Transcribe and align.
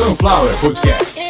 Sunflower 0.00 0.56
Podcast. 0.62 1.20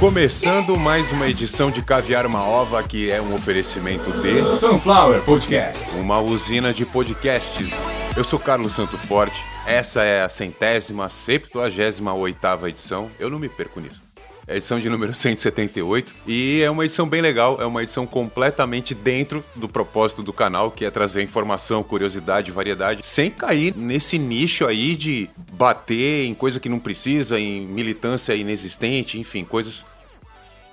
Começando 0.00 0.78
mais 0.78 1.12
uma 1.12 1.28
edição 1.28 1.70
de 1.70 1.82
Caviar 1.82 2.24
uma 2.24 2.42
Ova, 2.42 2.82
que 2.82 3.10
é 3.10 3.20
um 3.20 3.34
oferecimento 3.34 4.10
de 4.22 4.42
Sunflower 4.58 5.20
Podcast. 5.20 5.98
uma 5.98 6.18
usina 6.18 6.72
de 6.72 6.86
podcasts. 6.86 7.68
Eu 8.16 8.24
sou 8.24 8.38
Carlos 8.38 8.72
Santo 8.72 8.96
Forte, 8.96 9.44
essa 9.66 10.02
é 10.04 10.22
a 10.22 10.28
centésima, 10.30 11.10
septuagésima 11.10 12.14
oitava 12.14 12.70
edição, 12.70 13.10
eu 13.20 13.28
não 13.28 13.38
me 13.38 13.50
perco 13.50 13.78
nisso. 13.78 14.00
É 14.46 14.56
edição 14.56 14.80
de 14.80 14.90
número 14.90 15.14
178 15.14 16.14
e 16.26 16.62
é 16.62 16.70
uma 16.70 16.84
edição 16.84 17.08
bem 17.08 17.20
legal, 17.20 17.58
é 17.60 17.64
uma 17.64 17.82
edição 17.82 18.06
completamente 18.06 18.92
dentro 18.92 19.44
do 19.54 19.68
propósito 19.68 20.22
do 20.22 20.32
canal, 20.32 20.70
que 20.70 20.84
é 20.84 20.90
trazer 20.90 21.22
informação, 21.22 21.82
curiosidade, 21.82 22.50
variedade, 22.50 23.06
sem 23.06 23.30
cair 23.30 23.72
nesse 23.76 24.18
nicho 24.18 24.66
aí 24.66 24.96
de 24.96 25.30
bater 25.52 26.24
em 26.24 26.34
coisa 26.34 26.58
que 26.58 26.68
não 26.68 26.80
precisa, 26.80 27.38
em 27.38 27.64
militância 27.66 28.34
inexistente, 28.34 29.18
enfim, 29.18 29.44
coisas 29.44 29.86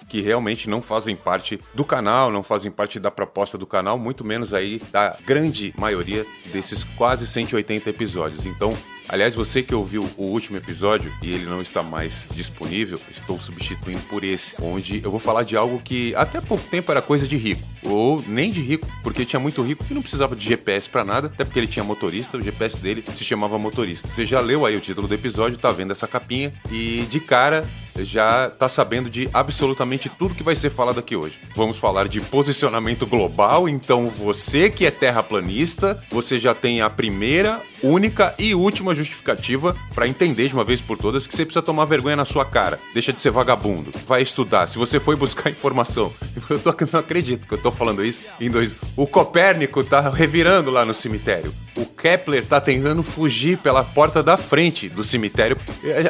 que 0.09 0.19
realmente 0.19 0.67
não 0.67 0.81
fazem 0.81 1.15
parte 1.15 1.59
do 1.75 1.85
canal, 1.85 2.31
não 2.31 2.41
fazem 2.41 2.71
parte 2.71 2.99
da 2.99 3.11
proposta 3.11 3.55
do 3.55 3.67
canal, 3.67 3.99
muito 3.99 4.25
menos 4.25 4.51
aí 4.53 4.81
da 4.91 5.15
grande 5.23 5.71
maioria 5.77 6.25
desses 6.51 6.83
quase 6.83 7.27
180 7.27 7.87
episódios. 7.91 8.47
Então, 8.47 8.71
aliás, 9.09 9.35
você 9.35 9.61
que 9.61 9.75
ouviu 9.75 10.07
o 10.15 10.23
último 10.23 10.57
episódio 10.57 11.11
e 11.21 11.31
ele 11.31 11.45
não 11.45 11.61
está 11.61 11.83
mais 11.83 12.27
disponível, 12.31 12.99
estou 13.11 13.39
substituindo 13.39 14.01
por 14.03 14.23
esse, 14.23 14.55
onde 14.61 15.01
eu 15.03 15.11
vou 15.11 15.19
falar 15.19 15.43
de 15.43 15.57
algo 15.57 15.81
que 15.83 16.15
até 16.15 16.39
pouco 16.39 16.63
tempo 16.67 16.91
era 16.91 17.01
coisa 17.01 17.27
de 17.27 17.35
rico, 17.35 17.61
ou 17.83 18.23
nem 18.27 18.51
de 18.51 18.61
rico, 18.61 18.87
porque 19.03 19.25
tinha 19.25 19.39
muito 19.39 19.61
rico 19.61 19.83
que 19.83 19.93
não 19.93 20.01
precisava 20.01 20.35
de 20.35 20.45
GPS 20.45 20.89
para 20.89 21.03
nada, 21.03 21.27
até 21.27 21.43
porque 21.43 21.59
ele 21.59 21.67
tinha 21.67 21.83
motorista, 21.83 22.37
o 22.37 22.41
GPS 22.41 22.77
dele 22.77 23.03
se 23.13 23.23
chamava 23.23 23.57
motorista. 23.57 24.07
Você 24.07 24.23
já 24.23 24.39
leu 24.39 24.65
aí 24.65 24.77
o 24.77 24.81
título 24.81 25.07
do 25.07 25.13
episódio, 25.13 25.57
tá 25.57 25.71
vendo 25.71 25.91
essa 25.91 26.07
capinha 26.07 26.53
e 26.71 27.07
de 27.09 27.19
cara 27.19 27.67
já 27.97 28.49
tá 28.49 28.69
sabendo 28.69 29.09
de 29.09 29.29
absolutamente 29.33 30.09
tudo 30.09 30.35
que 30.35 30.43
vai 30.43 30.55
ser 30.55 30.69
falado 30.69 30.99
aqui 30.99 31.15
hoje. 31.15 31.39
Vamos 31.55 31.77
falar 31.77 32.07
de 32.07 32.21
posicionamento 32.21 33.05
global, 33.05 33.67
então 33.67 34.07
você 34.07 34.69
que 34.69 34.85
é 34.85 34.91
terraplanista, 34.91 36.01
você 36.09 36.37
já 36.37 36.53
tem 36.53 36.81
a 36.81 36.89
primeira, 36.89 37.61
única 37.83 38.33
e 38.37 38.53
última 38.53 38.93
justificativa 38.95 39.75
para 39.93 40.07
entender 40.07 40.47
de 40.47 40.53
uma 40.53 40.63
vez 40.63 40.81
por 40.81 40.97
todas 40.97 41.27
que 41.27 41.35
você 41.35 41.45
precisa 41.45 41.61
tomar 41.61 41.85
vergonha 41.85 42.15
na 42.15 42.25
sua 42.25 42.45
cara. 42.45 42.79
Deixa 42.93 43.13
de 43.13 43.21
ser 43.21 43.31
vagabundo. 43.31 43.91
Vai 44.05 44.21
estudar. 44.21 44.67
Se 44.67 44.77
você 44.77 44.99
foi 44.99 45.15
buscar 45.15 45.49
informação, 45.51 46.11
eu 46.49 46.59
tô, 46.59 46.73
não 46.91 46.99
acredito 46.99 47.47
que 47.47 47.53
eu 47.53 47.57
tô 47.57 47.71
falando 47.71 48.03
isso 48.03 48.21
em 48.39 48.49
dois. 48.49 48.71
O 48.95 49.07
Copérnico 49.07 49.83
tá 49.83 50.09
revirando 50.09 50.71
lá 50.71 50.85
no 50.85 50.93
cemitério. 50.93 51.53
O 51.79 51.85
Kepler 51.85 52.45
tá 52.45 52.59
tentando 52.59 53.01
fugir 53.01 53.57
pela 53.59 53.83
porta 53.83 54.21
da 54.21 54.35
frente 54.35 54.89
do 54.89 55.03
cemitério. 55.03 55.57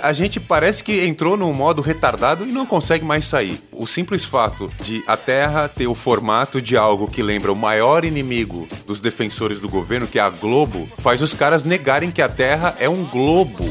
A 0.02 0.12
gente 0.14 0.40
parece 0.40 0.84
que 0.84 1.06
entrou 1.06 1.38
num 1.38 1.54
modo 1.54 1.82
retardado 1.82 2.48
e 2.48 2.52
não 2.52 2.66
consegue 2.66 3.06
mais 3.06 3.26
sair. 3.26 3.62
O 3.72 3.86
simples 3.86 4.26
fato 4.26 4.72
de 4.82 5.04
a 5.06 5.16
Terra 5.16 5.68
ter 5.70 5.88
o 5.88 5.94
formato 5.94 6.60
de 6.60 6.76
algo 6.76 7.10
que 7.10 7.22
lembra 7.22 7.52
o 7.52 7.56
maior 7.56 8.04
inimigo 8.04 8.68
dos 8.88 9.00
defensores 9.00 9.60
do 9.60 9.70
governo, 9.70 10.08
que 10.08 10.18
é 10.18 10.22
a 10.22 10.30
Globo, 10.30 10.90
faz 10.98 11.22
os 11.22 11.34
caras 11.34 11.59
negarem 11.64 12.12
que 12.12 12.22
a 12.22 12.30
Terra 12.30 12.76
é 12.80 12.90
um 12.90 13.06
globo. 13.06 13.66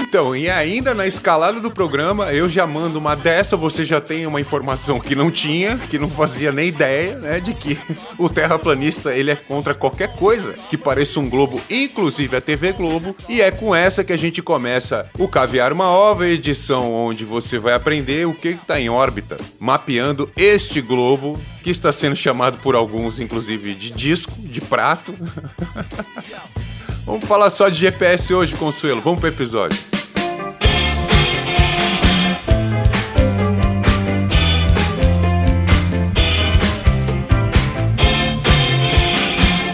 Então, 0.00 0.34
e 0.34 0.48
ainda 0.48 0.94
na 0.94 1.06
escalada 1.06 1.60
do 1.60 1.70
programa, 1.70 2.32
eu 2.32 2.48
já 2.48 2.66
mando 2.66 2.98
uma 2.98 3.14
dessa, 3.14 3.56
você 3.56 3.84
já 3.84 4.00
tem 4.00 4.26
uma 4.26 4.40
informação 4.40 5.00
que 5.00 5.14
não 5.14 5.30
tinha, 5.30 5.76
que 5.76 5.98
não 5.98 6.08
fazia 6.08 6.52
nem 6.52 6.68
ideia, 6.68 7.18
né, 7.18 7.40
de 7.40 7.54
que 7.54 7.78
o 8.18 8.28
terraplanista, 8.28 9.14
ele 9.14 9.30
é 9.30 9.36
contra 9.36 9.74
qualquer 9.74 10.14
coisa 10.16 10.54
que 10.70 10.76
pareça 10.76 11.20
um 11.20 11.28
globo, 11.28 11.60
inclusive 11.70 12.36
a 12.36 12.40
TV 12.40 12.72
Globo, 12.72 13.14
e 13.28 13.40
é 13.40 13.50
com 13.50 13.74
essa 13.74 14.04
que 14.04 14.12
a 14.12 14.16
gente 14.16 14.42
começa 14.42 15.08
o 15.18 15.28
Caviar 15.28 15.72
uma 15.72 15.88
Ova, 15.90 16.26
edição 16.26 16.92
onde 16.92 17.24
você 17.24 17.58
vai 17.58 17.74
aprender 17.74 18.26
o 18.26 18.34
que 18.34 18.48
está 18.48 18.80
em 18.80 18.88
órbita, 18.88 19.36
mapeando 19.58 20.30
este 20.36 20.80
globo 20.80 21.38
que 21.62 21.70
está 21.70 21.92
sendo 21.92 22.16
chamado 22.16 22.58
por 22.58 22.74
alguns, 22.74 23.20
inclusive, 23.20 23.74
de 23.74 23.90
disco, 23.90 24.32
de 24.38 24.60
prato. 24.60 25.14
Vamos 27.08 27.24
falar 27.24 27.48
só 27.48 27.70
de 27.70 27.78
GPS 27.80 28.34
hoje, 28.34 28.54
Consuelo. 28.54 29.00
Vamos 29.00 29.18
pro 29.18 29.30
episódio. 29.30 29.78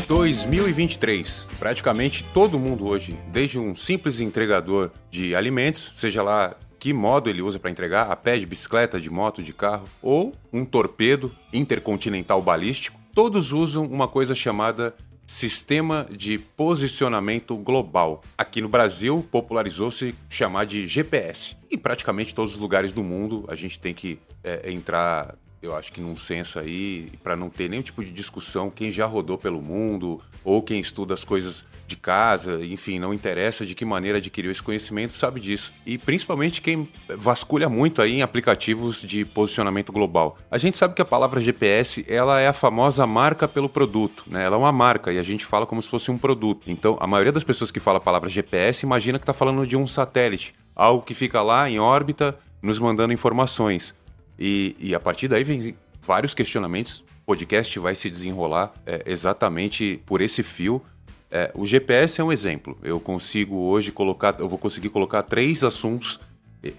...2023. 0.07 1.47
Praticamente 1.59 2.23
todo 2.33 2.57
mundo 2.57 2.87
hoje, 2.87 3.19
desde 3.33 3.59
um 3.59 3.75
simples 3.75 4.21
entregador 4.21 4.93
de 5.11 5.35
alimentos, 5.35 5.91
seja 5.97 6.23
lá 6.23 6.55
que 6.79 6.93
modo 6.93 7.29
ele 7.29 7.43
usa 7.43 7.59
para 7.59 7.69
entregar, 7.69 8.13
a 8.13 8.15
pé 8.15 8.39
de 8.39 8.47
bicicleta, 8.47 9.01
de 9.01 9.11
moto, 9.11 9.43
de 9.43 9.53
carro, 9.53 9.87
ou 10.01 10.33
um 10.53 10.65
torpedo 10.65 11.33
intercontinental 11.53 12.41
balístico, 12.41 12.97
todos 13.13 13.53
usam 13.53 13.85
uma 13.85 14.09
coisa 14.09 14.35
chamada 14.35 14.95
Sistema 15.27 16.07
de 16.11 16.39
Posicionamento 16.39 17.57
Global. 17.57 18.23
Aqui 18.37 18.61
no 18.61 18.69
Brasil, 18.69 19.27
popularizou-se 19.31 20.15
chamar 20.29 20.67
de 20.67 20.87
GPS. 20.87 21.57
Em 21.71 21.79
praticamente 21.79 22.35
todos 22.35 22.55
os 22.55 22.61
lugares 22.61 22.93
do 22.93 23.03
mundo, 23.03 23.45
a 23.49 23.55
gente 23.55 23.81
tem 23.81 23.95
que 23.95 24.19
é, 24.43 24.71
entrar, 24.71 25.35
eu 25.65 25.75
acho 25.75 25.93
que 25.93 26.01
num 26.01 26.17
senso 26.17 26.59
aí, 26.59 27.11
para 27.23 27.35
não 27.35 27.49
ter 27.49 27.71
nenhum 27.71 27.83
tipo 27.83 28.05
de 28.05 28.11
discussão, 28.11 28.71
quem 28.71 28.91
já 28.91 29.07
rodou 29.07 29.39
pelo 29.39 29.63
mundo, 29.63 30.21
ou 30.45 30.63
quem 30.63 30.79
estuda 30.79 31.15
as 31.15 31.25
coisas 31.25 31.65
de 31.87 31.97
casa, 31.97 32.65
enfim, 32.65 32.99
não 32.99 33.15
interessa 33.15 33.65
de 33.65 33.75
que 33.75 33.85
maneira 33.85 34.19
adquiriu 34.19 34.51
esse 34.51 34.63
conhecimento, 34.63 35.15
sabe 35.15 35.41
disso. 35.41 35.73
E 35.87 35.97
principalmente 35.97 36.61
quem 36.61 36.89
vasculha 37.17 37.69
muito 37.69 38.03
aí 38.03 38.13
em 38.13 38.23
aplicativos 38.23 39.01
de 39.03 39.25
posicionamento 39.25 39.91
global. 39.91 40.37
A 40.51 40.59
gente 40.59 40.77
sabe 40.77 40.95
que 40.95 41.03
a 41.03 41.05
palavra 41.05 41.41
GPS, 41.41 42.05
ela 42.09 42.41
é 42.41 42.47
a 42.47 42.53
famosa 42.53 43.07
marca 43.07 43.49
pelo 43.49 43.69
produto, 43.69 44.25
né? 44.27 44.45
Ela 44.45 44.57
é 44.57 44.59
uma 44.59 44.73
marca 44.73 45.13
e 45.13 45.19
a 45.19 45.23
gente 45.23 45.47
fala 45.47 45.67
como 45.67 45.83
se 45.83 45.89
fosse 45.89 46.11
um 46.11 46.19
produto. 46.19 46.71
Então, 46.71 46.99
a 47.01 47.07
maioria 47.07 47.33
das 47.33 47.45
pessoas 47.45 47.71
que 47.71 47.81
fala 47.81 47.99
a 47.99 48.03
palavra 48.03 48.29
GPS 48.29 48.85
imagina 48.85 49.19
que 49.19 49.23
está 49.23 49.33
falando 49.33 49.67
de 49.67 49.77
um 49.77 49.87
satélite, 49.87 50.55
algo 50.77 51.03
que 51.03 51.15
fica 51.15 51.43
lá 51.43 51.71
em 51.71 51.79
órbita 51.79 52.39
nos 52.63 52.79
mandando 52.79 53.13
informações. 53.13 53.95
E, 54.39 54.77
e 54.79 54.95
a 54.95 55.01
partir 55.01 55.29
daí 55.29 55.45
vem 55.45 55.75
vários 56.03 56.35
questionamentos. 56.35 57.05
O 57.23 57.27
podcast 57.27 57.79
vai 57.79 57.95
se 57.95 58.11
desenrolar 58.11 58.73
é, 58.85 59.03
exatamente 59.07 60.01
por 60.05 60.21
esse 60.21 60.43
fio. 60.43 60.83
É, 61.31 61.51
o 61.55 61.67
GPS 61.67 62.21
é 62.21 62.25
um 62.25 62.31
exemplo. 62.31 62.79
Eu 62.83 63.01
consigo 63.01 63.57
hoje 63.57 63.91
colocar, 63.91 64.37
eu 64.39 64.49
vou 64.49 64.59
conseguir 64.59 64.91
colocar 64.91 65.23
três 65.23 65.65
assuntos, 65.65 66.21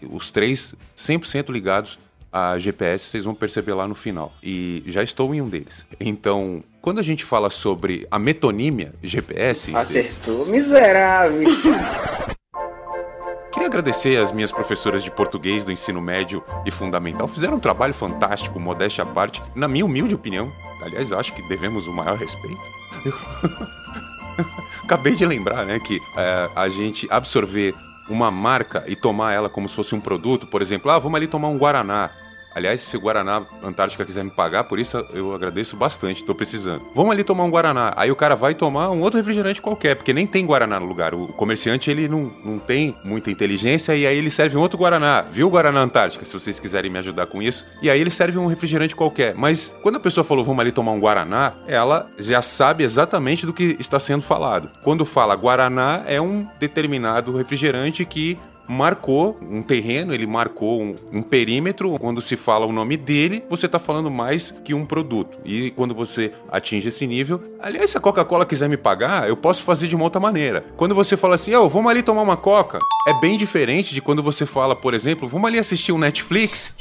os 0.09 0.31
três 0.31 0.75
100% 0.95 1.51
ligados 1.51 1.99
a 2.35 2.57
GPS, 2.57 3.05
vocês 3.05 3.23
vão 3.23 3.33
perceber 3.33 3.73
lá 3.73 3.87
no 3.87 3.95
final. 3.95 4.33
E 4.43 4.83
já 4.87 5.01
estou 5.01 5.33
em 5.33 5.41
um 5.41 5.47
deles. 5.47 5.87
Então, 5.97 6.61
quando 6.81 6.99
a 6.99 7.01
gente 7.01 7.23
fala 7.23 7.49
sobre 7.49 8.05
a 8.11 8.19
metonímia 8.19 8.93
GPS, 9.01 9.73
Acertou, 9.73 10.45
miserável. 10.45 11.47
Queria 13.55 13.69
agradecer 13.69 14.17
às 14.17 14.33
minhas 14.33 14.51
professoras 14.51 15.01
de 15.01 15.09
português 15.09 15.63
do 15.63 15.71
ensino 15.71 16.01
médio 16.01 16.43
e 16.65 16.71
fundamental. 16.71 17.25
Fizeram 17.25 17.55
um 17.55 17.59
trabalho 17.59 17.93
fantástico, 17.93 18.59
modéstia 18.59 19.05
à 19.05 19.07
parte, 19.07 19.41
na 19.55 19.65
minha 19.65 19.85
humilde 19.85 20.13
opinião. 20.13 20.51
Aliás, 20.81 21.09
acho 21.13 21.31
que 21.31 21.41
devemos 21.47 21.87
o 21.87 21.93
maior 21.93 22.17
respeito. 22.17 22.59
Eu... 23.05 23.13
Acabei 24.83 25.15
de 25.15 25.25
lembrar, 25.25 25.65
né, 25.65 25.79
que 25.79 26.01
é, 26.17 26.49
a 26.53 26.67
gente 26.67 27.07
absorver 27.09 27.73
uma 28.09 28.29
marca 28.29 28.83
e 28.87 28.93
tomar 28.95 29.31
ela 29.31 29.47
como 29.47 29.69
se 29.69 29.75
fosse 29.77 29.95
um 29.95 30.01
produto, 30.01 30.45
por 30.47 30.61
exemplo, 30.61 30.91
ah, 30.91 30.99
vamos 30.99 31.15
ali 31.15 31.25
tomar 31.25 31.47
um 31.47 31.57
Guaraná. 31.57 32.09
Aliás, 32.55 32.79
se 32.79 32.95
o 32.95 33.01
Guaraná 33.01 33.45
Antártica 33.61 34.05
quiser 34.05 34.23
me 34.23 34.31
pagar, 34.31 34.63
por 34.63 34.79
isso 34.79 35.05
eu 35.13 35.35
agradeço 35.35 35.75
bastante, 35.75 36.23
tô 36.23 36.33
precisando. 36.33 36.83
Vamos 36.95 37.11
ali 37.11 37.21
tomar 37.21 37.43
um 37.43 37.51
Guaraná. 37.51 37.93
Aí 37.97 38.09
o 38.09 38.15
cara 38.15 38.33
vai 38.33 38.55
tomar 38.55 38.89
um 38.91 39.01
outro 39.01 39.17
refrigerante 39.17 39.61
qualquer, 39.61 39.95
porque 39.95 40.13
nem 40.13 40.25
tem 40.25 40.45
Guaraná 40.45 40.79
no 40.79 40.85
lugar. 40.85 41.13
O 41.13 41.27
comerciante, 41.27 41.91
ele 41.91 42.07
não, 42.07 42.31
não 42.43 42.57
tem 42.57 42.95
muita 43.03 43.29
inteligência 43.29 43.93
e 43.93 44.07
aí 44.07 44.17
ele 44.17 44.31
serve 44.31 44.55
um 44.55 44.61
outro 44.61 44.77
Guaraná. 44.77 45.21
Viu 45.21 45.49
Guaraná 45.49 45.81
Antártica, 45.81 46.23
se 46.23 46.31
vocês 46.31 46.57
quiserem 46.57 46.89
me 46.89 46.97
ajudar 46.99 47.25
com 47.25 47.41
isso. 47.41 47.67
E 47.81 47.89
aí 47.89 47.99
ele 47.99 48.09
serve 48.09 48.37
um 48.37 48.47
refrigerante 48.47 48.95
qualquer. 48.95 49.35
Mas 49.35 49.75
quando 49.81 49.97
a 49.97 49.99
pessoa 49.99 50.23
falou, 50.23 50.45
vamos 50.45 50.61
ali 50.61 50.71
tomar 50.71 50.93
um 50.93 50.99
Guaraná, 50.99 51.53
ela 51.67 52.09
já 52.17 52.41
sabe 52.41 52.85
exatamente 52.85 53.45
do 53.45 53.53
que 53.53 53.75
está 53.79 53.99
sendo 53.99 54.21
falado. 54.21 54.69
Quando 54.81 55.05
fala 55.05 55.35
Guaraná, 55.35 56.03
é 56.07 56.21
um 56.21 56.47
determinado 56.57 57.35
refrigerante 57.35 58.05
que 58.05 58.39
marcou 58.67 59.37
um 59.41 59.61
terreno, 59.61 60.13
ele 60.13 60.25
marcou 60.25 60.81
um, 60.81 60.95
um 61.11 61.21
perímetro. 61.21 61.97
Quando 61.99 62.21
se 62.21 62.35
fala 62.35 62.65
o 62.65 62.71
nome 62.71 62.97
dele, 62.97 63.43
você 63.49 63.65
está 63.65 63.79
falando 63.79 64.09
mais 64.09 64.53
que 64.63 64.73
um 64.73 64.85
produto. 64.85 65.37
E 65.45 65.71
quando 65.71 65.93
você 65.93 66.31
atinge 66.51 66.89
esse 66.89 67.05
nível, 67.07 67.41
aliás, 67.61 67.89
se 67.89 67.97
a 67.97 68.01
Coca-Cola 68.01 68.45
quiser 68.45 68.69
me 68.69 68.77
pagar, 68.77 69.27
eu 69.27 69.37
posso 69.37 69.63
fazer 69.63 69.87
de 69.87 69.95
uma 69.95 70.05
outra 70.05 70.19
maneira. 70.19 70.65
Quando 70.75 70.95
você 70.95 71.15
fala 71.15 71.35
assim, 71.35 71.53
oh, 71.55 71.69
vamos 71.69 71.91
ali 71.91 72.01
tomar 72.01 72.21
uma 72.21 72.37
Coca, 72.37 72.79
é 73.07 73.19
bem 73.19 73.37
diferente 73.37 73.93
de 73.93 74.01
quando 74.01 74.21
você 74.21 74.45
fala, 74.45 74.75
por 74.75 74.93
exemplo, 74.93 75.27
vamos 75.27 75.47
ali 75.47 75.59
assistir 75.59 75.91
um 75.91 75.97
Netflix. 75.97 76.75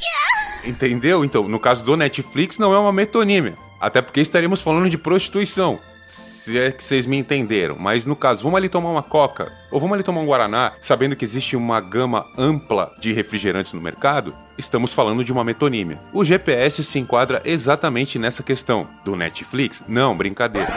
Entendeu? 0.65 1.25
Então, 1.25 1.47
no 1.47 1.59
caso 1.59 1.85
do 1.85 1.97
Netflix, 1.97 2.59
não 2.59 2.73
é 2.73 2.79
uma 2.79 2.93
metonímia. 2.93 3.57
Até 3.81 4.01
porque 4.01 4.21
estaremos 4.21 4.63
falando 4.63 4.89
de 4.89 4.97
prostituição. 4.97 5.79
Se 6.05 6.59
é 6.59 6.71
que 6.71 6.85
vocês 6.85 7.07
me 7.07 7.17
entenderam. 7.17 7.77
Mas 7.79 8.07
no 8.07 8.15
caso, 8.15 8.43
vamos 8.43 8.59
ali 8.59 8.69
tomar 8.69 8.91
uma 8.91 9.03
coca 9.03 9.53
ou 9.75 9.81
vamos 9.81 9.95
ali 9.95 10.05
tomar 10.05 10.21
um 10.21 10.27
guaraná, 10.27 10.73
sabendo 10.81 11.17
que 11.17 11.25
existe 11.25 11.57
uma 11.57 11.81
gama 11.81 12.27
ampla 12.39 12.93
de 13.01 13.13
refrigerantes 13.13 13.73
no 13.73 13.81
mercado, 13.81 14.33
estamos 14.57 14.93
falando 14.93 15.25
de 15.25 15.33
uma 15.33 15.43
metonímia. 15.43 15.99
O 16.13 16.25
GPS 16.25 16.85
se 16.85 16.99
enquadra 17.01 17.43
exatamente 17.45 18.17
nessa 18.17 18.43
questão. 18.45 18.87
Do 19.05 19.17
Netflix? 19.17 19.83
Não, 19.89 20.17
brincadeira. 20.17 20.73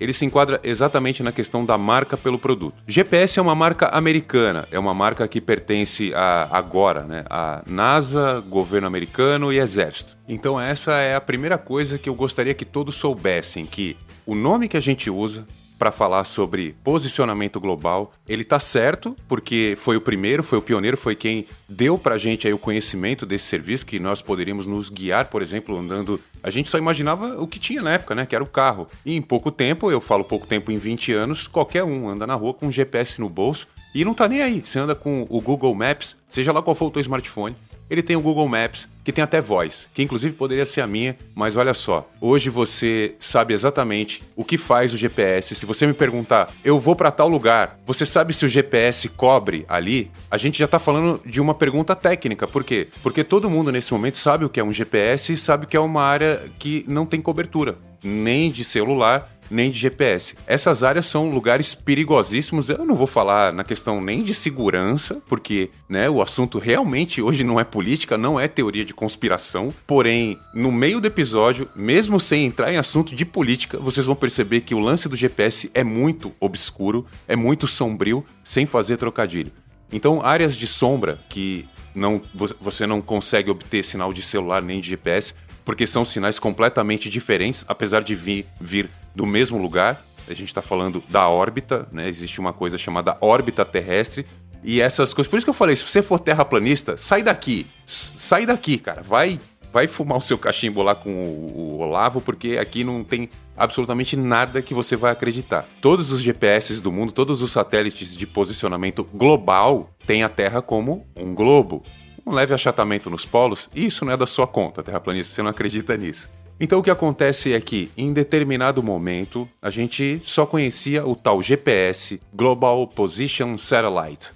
Ele 0.00 0.12
se 0.12 0.24
enquadra 0.24 0.60
exatamente 0.62 1.22
na 1.22 1.32
questão 1.32 1.64
da 1.64 1.76
marca 1.76 2.16
pelo 2.16 2.38
produto. 2.38 2.74
GPS 2.86 3.38
é 3.38 3.42
uma 3.42 3.54
marca 3.54 3.88
americana, 3.88 4.66
é 4.70 4.78
uma 4.78 4.94
marca 4.94 5.28
que 5.28 5.40
pertence 5.40 6.12
a 6.14 6.48
agora, 6.50 7.02
né, 7.02 7.24
a 7.28 7.62
NASA, 7.66 8.42
governo 8.48 8.86
americano 8.86 9.52
e 9.52 9.58
exército. 9.58 10.16
Então 10.26 10.60
essa 10.60 10.92
é 10.92 11.14
a 11.14 11.20
primeira 11.20 11.58
coisa 11.58 11.98
que 11.98 12.08
eu 12.08 12.14
gostaria 12.14 12.54
que 12.54 12.64
todos 12.64 12.96
soubessem 12.96 13.66
que 13.66 13.96
o 14.28 14.34
nome 14.34 14.68
que 14.68 14.76
a 14.76 14.80
gente 14.80 15.08
usa 15.08 15.46
para 15.78 15.90
falar 15.90 16.22
sobre 16.24 16.76
posicionamento 16.84 17.58
global, 17.58 18.12
ele 18.28 18.44
tá 18.44 18.60
certo, 18.60 19.16
porque 19.26 19.74
foi 19.78 19.96
o 19.96 20.02
primeiro, 20.02 20.42
foi 20.42 20.58
o 20.58 20.62
pioneiro, 20.62 20.98
foi 20.98 21.16
quem 21.16 21.46
deu 21.66 21.96
pra 21.96 22.18
gente 22.18 22.46
aí 22.46 22.52
o 22.52 22.58
conhecimento 22.58 23.24
desse 23.24 23.46
serviço 23.46 23.86
que 23.86 23.98
nós 23.98 24.20
poderíamos 24.20 24.66
nos 24.66 24.90
guiar, 24.90 25.30
por 25.30 25.40
exemplo, 25.40 25.78
andando. 25.78 26.20
A 26.42 26.50
gente 26.50 26.68
só 26.68 26.76
imaginava 26.76 27.40
o 27.40 27.46
que 27.46 27.58
tinha 27.58 27.80
na 27.80 27.92
época, 27.92 28.14
né, 28.14 28.26
que 28.26 28.34
era 28.34 28.44
o 28.44 28.46
carro. 28.46 28.86
E 29.02 29.16
em 29.16 29.22
pouco 29.22 29.50
tempo, 29.50 29.90
eu 29.90 29.98
falo 29.98 30.22
pouco 30.22 30.46
tempo 30.46 30.70
em 30.70 30.76
20 30.76 31.10
anos, 31.14 31.48
qualquer 31.48 31.82
um 31.84 32.06
anda 32.06 32.26
na 32.26 32.34
rua 32.34 32.52
com 32.52 32.66
um 32.66 32.72
GPS 32.72 33.18
no 33.22 33.30
bolso 33.30 33.66
e 33.94 34.04
não 34.04 34.12
tá 34.12 34.28
nem 34.28 34.42
aí. 34.42 34.60
Você 34.60 34.78
anda 34.78 34.94
com 34.94 35.26
o 35.30 35.40
Google 35.40 35.74
Maps, 35.74 36.18
seja 36.28 36.52
lá 36.52 36.60
qual 36.60 36.74
for 36.74 36.88
o 36.88 36.90
teu 36.90 37.00
smartphone, 37.00 37.56
ele 37.90 38.02
tem 38.02 38.16
o 38.16 38.20
Google 38.20 38.48
Maps, 38.48 38.88
que 39.04 39.12
tem 39.12 39.24
até 39.24 39.40
voz, 39.40 39.88
que 39.94 40.02
inclusive 40.02 40.34
poderia 40.34 40.66
ser 40.66 40.82
a 40.82 40.86
minha, 40.86 41.16
mas 41.34 41.56
olha 41.56 41.72
só, 41.72 42.06
hoje 42.20 42.50
você 42.50 43.14
sabe 43.18 43.54
exatamente 43.54 44.22
o 44.36 44.44
que 44.44 44.58
faz 44.58 44.92
o 44.92 44.96
GPS. 44.96 45.54
Se 45.54 45.64
você 45.64 45.86
me 45.86 45.94
perguntar, 45.94 46.52
eu 46.62 46.78
vou 46.78 46.94
para 46.94 47.10
tal 47.10 47.28
lugar, 47.28 47.78
você 47.86 48.04
sabe 48.04 48.34
se 48.34 48.44
o 48.44 48.48
GPS 48.48 49.08
cobre 49.08 49.64
ali? 49.68 50.10
A 50.30 50.36
gente 50.36 50.58
já 50.58 50.68
tá 50.68 50.78
falando 50.78 51.20
de 51.24 51.40
uma 51.40 51.54
pergunta 51.54 51.96
técnica, 51.96 52.46
por 52.46 52.62
quê? 52.62 52.88
Porque 53.02 53.24
todo 53.24 53.48
mundo 53.48 53.72
nesse 53.72 53.92
momento 53.92 54.18
sabe 54.18 54.44
o 54.44 54.50
que 54.50 54.60
é 54.60 54.64
um 54.64 54.72
GPS 54.72 55.32
e 55.32 55.36
sabe 55.38 55.66
que 55.66 55.76
é 55.76 55.80
uma 55.80 56.02
área 56.02 56.42
que 56.58 56.84
não 56.86 57.06
tem 57.06 57.22
cobertura, 57.22 57.78
nem 58.02 58.50
de 58.50 58.62
celular, 58.62 59.37
nem 59.50 59.70
de 59.70 59.78
GPS. 59.78 60.36
Essas 60.46 60.82
áreas 60.82 61.06
são 61.06 61.30
lugares 61.30 61.74
perigosíssimos. 61.74 62.68
Eu 62.68 62.84
não 62.84 62.94
vou 62.94 63.06
falar 63.06 63.52
na 63.52 63.64
questão 63.64 64.00
nem 64.00 64.22
de 64.22 64.34
segurança, 64.34 65.22
porque 65.26 65.70
né, 65.88 66.08
o 66.08 66.22
assunto 66.22 66.58
realmente 66.58 67.22
hoje 67.22 67.44
não 67.44 67.58
é 67.58 67.64
política, 67.64 68.18
não 68.18 68.38
é 68.38 68.48
teoria 68.48 68.84
de 68.84 68.94
conspiração. 68.94 69.72
Porém, 69.86 70.38
no 70.54 70.70
meio 70.70 71.00
do 71.00 71.06
episódio, 71.06 71.68
mesmo 71.74 72.20
sem 72.20 72.46
entrar 72.46 72.72
em 72.72 72.76
assunto 72.76 73.14
de 73.14 73.24
política, 73.24 73.78
vocês 73.78 74.06
vão 74.06 74.16
perceber 74.16 74.60
que 74.62 74.74
o 74.74 74.78
lance 74.78 75.08
do 75.08 75.16
GPS 75.16 75.70
é 75.74 75.84
muito 75.84 76.32
obscuro, 76.40 77.06
é 77.26 77.36
muito 77.36 77.66
sombrio, 77.66 78.24
sem 78.42 78.66
fazer 78.66 78.96
trocadilho. 78.96 79.52
Então, 79.92 80.24
áreas 80.24 80.56
de 80.56 80.66
sombra 80.66 81.18
que 81.28 81.66
não, 81.94 82.20
você 82.60 82.86
não 82.86 83.00
consegue 83.00 83.50
obter 83.50 83.84
sinal 83.84 84.12
de 84.12 84.22
celular 84.22 84.62
nem 84.62 84.80
de 84.80 84.88
GPS, 84.88 85.34
porque 85.68 85.86
são 85.86 86.02
sinais 86.02 86.38
completamente 86.38 87.10
diferentes, 87.10 87.62
apesar 87.68 88.02
de 88.02 88.14
vir, 88.14 88.46
vir 88.58 88.88
do 89.14 89.26
mesmo 89.26 89.60
lugar. 89.60 90.02
A 90.26 90.32
gente 90.32 90.48
está 90.48 90.62
falando 90.62 91.04
da 91.10 91.28
órbita, 91.28 91.86
né? 91.92 92.08
Existe 92.08 92.40
uma 92.40 92.54
coisa 92.54 92.78
chamada 92.78 93.18
órbita 93.20 93.66
terrestre. 93.66 94.24
E 94.64 94.80
essas 94.80 95.12
coisas. 95.12 95.28
Por 95.30 95.36
isso 95.36 95.44
que 95.44 95.50
eu 95.50 95.54
falei: 95.54 95.76
se 95.76 95.84
você 95.84 96.00
for 96.00 96.18
terraplanista, 96.20 96.96
sai 96.96 97.22
daqui. 97.22 97.66
Sai 97.84 98.46
daqui, 98.46 98.78
cara. 98.78 99.02
Vai 99.02 99.38
vai 99.70 99.86
fumar 99.86 100.16
o 100.16 100.22
seu 100.22 100.38
cachimbo 100.38 100.80
lá 100.80 100.94
com 100.94 101.10
o, 101.10 101.76
o, 101.76 101.78
Olavo, 101.80 102.22
porque 102.22 102.56
aqui 102.56 102.82
não 102.82 103.04
tem 103.04 103.28
absolutamente 103.54 104.16
nada 104.16 104.62
que 104.62 104.72
você 104.72 104.96
vai 104.96 105.12
acreditar. 105.12 105.66
Todos 105.82 106.10
os 106.10 106.22
GPS 106.22 106.80
do 106.80 106.90
mundo, 106.90 107.12
todos 107.12 107.42
os 107.42 107.52
satélites 107.52 108.16
de 108.16 108.26
posicionamento 108.26 109.04
global 109.04 109.90
têm 110.06 110.22
a 110.22 110.30
Terra 110.30 110.62
como 110.62 111.06
um 111.14 111.34
globo 111.34 111.82
um 112.28 112.34
leve 112.34 112.52
achatamento 112.52 113.08
nos 113.08 113.24
polos, 113.24 113.70
isso 113.74 114.04
não 114.04 114.12
é 114.12 114.16
da 114.16 114.26
sua 114.26 114.46
conta, 114.46 114.82
terraplanista, 114.82 115.34
você 115.34 115.42
não 115.42 115.50
acredita 115.50 115.96
nisso. 115.96 116.28
Então 116.60 116.80
o 116.80 116.82
que 116.82 116.90
acontece 116.90 117.52
é 117.52 117.60
que, 117.60 117.90
em 117.96 118.12
determinado 118.12 118.82
momento, 118.82 119.48
a 119.62 119.70
gente 119.70 120.20
só 120.24 120.44
conhecia 120.44 121.06
o 121.06 121.16
tal 121.16 121.42
GPS, 121.42 122.20
Global 122.34 122.86
Position 122.86 123.56
Satellite, 123.56 124.32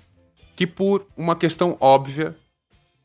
que 0.56 0.66
por 0.66 1.06
uma 1.16 1.36
questão 1.36 1.76
óbvia, 1.80 2.34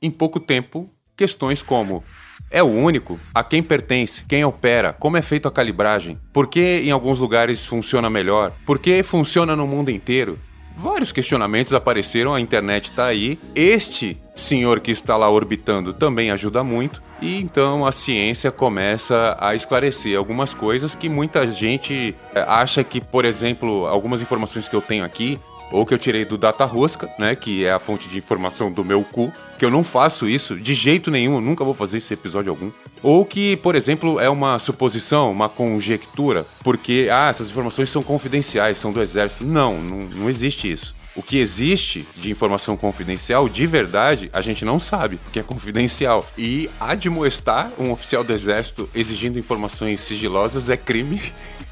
em 0.01 0.11
pouco 0.11 0.39
tempo, 0.39 0.89
questões 1.15 1.61
como 1.61 2.03
é 2.49 2.63
o 2.63 2.67
único? 2.67 3.19
A 3.33 3.43
quem 3.43 3.61
pertence? 3.61 4.23
Quem 4.25 4.45
opera? 4.45 4.93
Como 4.93 5.17
é 5.17 5.21
feita 5.21 5.49
a 5.49 5.51
calibragem? 5.51 6.17
Por 6.31 6.47
que 6.47 6.81
em 6.83 6.91
alguns 6.91 7.19
lugares 7.19 7.65
funciona 7.65 8.09
melhor? 8.09 8.53
Por 8.65 8.79
que 8.79 9.03
funciona 9.03 9.55
no 9.55 9.67
mundo 9.67 9.89
inteiro? 9.89 10.39
Vários 10.79 11.11
questionamentos 11.11 11.73
apareceram, 11.73 12.35
a 12.35 12.39
internet 12.39 12.91
está 12.91 13.07
aí. 13.07 13.39
Este 13.55 14.15
senhor 14.35 14.79
que 14.79 14.91
está 14.91 15.17
lá 15.17 15.27
orbitando 15.27 15.91
também 15.91 16.29
ajuda 16.29 16.63
muito. 16.63 17.01
E 17.19 17.41
então 17.41 17.83
a 17.83 17.91
ciência 17.91 18.51
começa 18.51 19.35
a 19.39 19.55
esclarecer 19.55 20.15
algumas 20.15 20.53
coisas 20.53 20.93
que 20.93 21.09
muita 21.09 21.51
gente 21.51 22.15
eh, 22.35 22.45
acha 22.47 22.83
que, 22.83 23.01
por 23.01 23.25
exemplo, 23.25 23.87
algumas 23.87 24.21
informações 24.21 24.69
que 24.69 24.75
eu 24.75 24.81
tenho 24.81 25.03
aqui 25.03 25.39
ou 25.71 25.85
que 25.85 25.93
eu 25.93 25.97
tirei 25.97 26.25
do 26.25 26.37
Data 26.37 26.65
Rosca, 26.65 27.09
né, 27.17 27.35
que 27.35 27.65
é 27.65 27.71
a 27.71 27.79
fonte 27.79 28.07
de 28.07 28.17
informação 28.17 28.71
do 28.71 28.83
meu 28.83 29.03
cu, 29.03 29.31
que 29.57 29.65
eu 29.65 29.71
não 29.71 29.83
faço 29.83 30.27
isso 30.27 30.55
de 30.55 30.73
jeito 30.73 31.09
nenhum, 31.09 31.41
nunca 31.41 31.63
vou 31.63 31.73
fazer 31.73 31.97
esse 31.97 32.13
episódio 32.13 32.51
algum. 32.51 32.71
Ou 33.01 33.25
que, 33.25 33.57
por 33.57 33.75
exemplo, 33.75 34.19
é 34.19 34.29
uma 34.29 34.59
suposição, 34.59 35.31
uma 35.31 35.49
conjectura, 35.49 36.45
porque 36.63 37.09
ah, 37.11 37.29
essas 37.29 37.49
informações 37.49 37.89
são 37.89 38.03
confidenciais, 38.03 38.77
são 38.77 38.91
do 38.91 39.01
exército. 39.01 39.45
Não, 39.45 39.79
não, 39.79 39.97
não 40.05 40.29
existe 40.29 40.71
isso. 40.71 40.95
O 41.15 41.23
que 41.23 41.39
existe 41.39 42.07
de 42.15 42.29
informação 42.29 42.77
confidencial, 42.77 43.49
de 43.49 43.65
verdade, 43.65 44.29
a 44.31 44.39
gente 44.39 44.63
não 44.63 44.79
sabe, 44.79 45.17
porque 45.17 45.39
é 45.39 45.43
confidencial. 45.43 46.23
E 46.37 46.69
admoestar 46.79 47.71
um 47.79 47.91
oficial 47.91 48.23
do 48.23 48.31
exército 48.31 48.87
exigindo 48.93 49.39
informações 49.39 49.99
sigilosas 49.99 50.69
é 50.69 50.77
crime. 50.77 51.19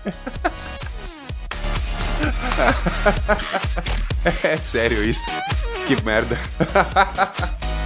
é 4.43 4.57
sério 4.57 5.03
isso? 5.03 5.25
Que 5.87 6.01
merda. 6.03 6.37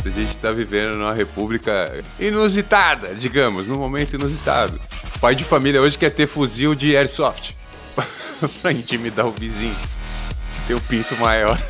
A 0.05 0.09
gente 0.09 0.37
tá 0.39 0.51
vivendo 0.51 0.95
numa 0.95 1.13
república 1.13 2.03
inusitada, 2.17 3.13
digamos, 3.15 3.67
num 3.67 3.77
momento 3.77 4.15
inusitado. 4.15 4.79
Pai 5.19 5.35
de 5.35 5.43
família 5.43 5.81
hoje 5.81 5.97
quer 5.97 6.09
ter 6.09 6.25
fuzil 6.25 6.73
de 6.73 6.95
airsoft 6.95 7.53
pra 8.61 8.71
intimidar 8.71 9.27
o 9.27 9.31
vizinho. 9.31 9.75
Ter 10.67 10.73
o 10.73 10.81
pinto 10.81 11.15
maior. 11.17 11.61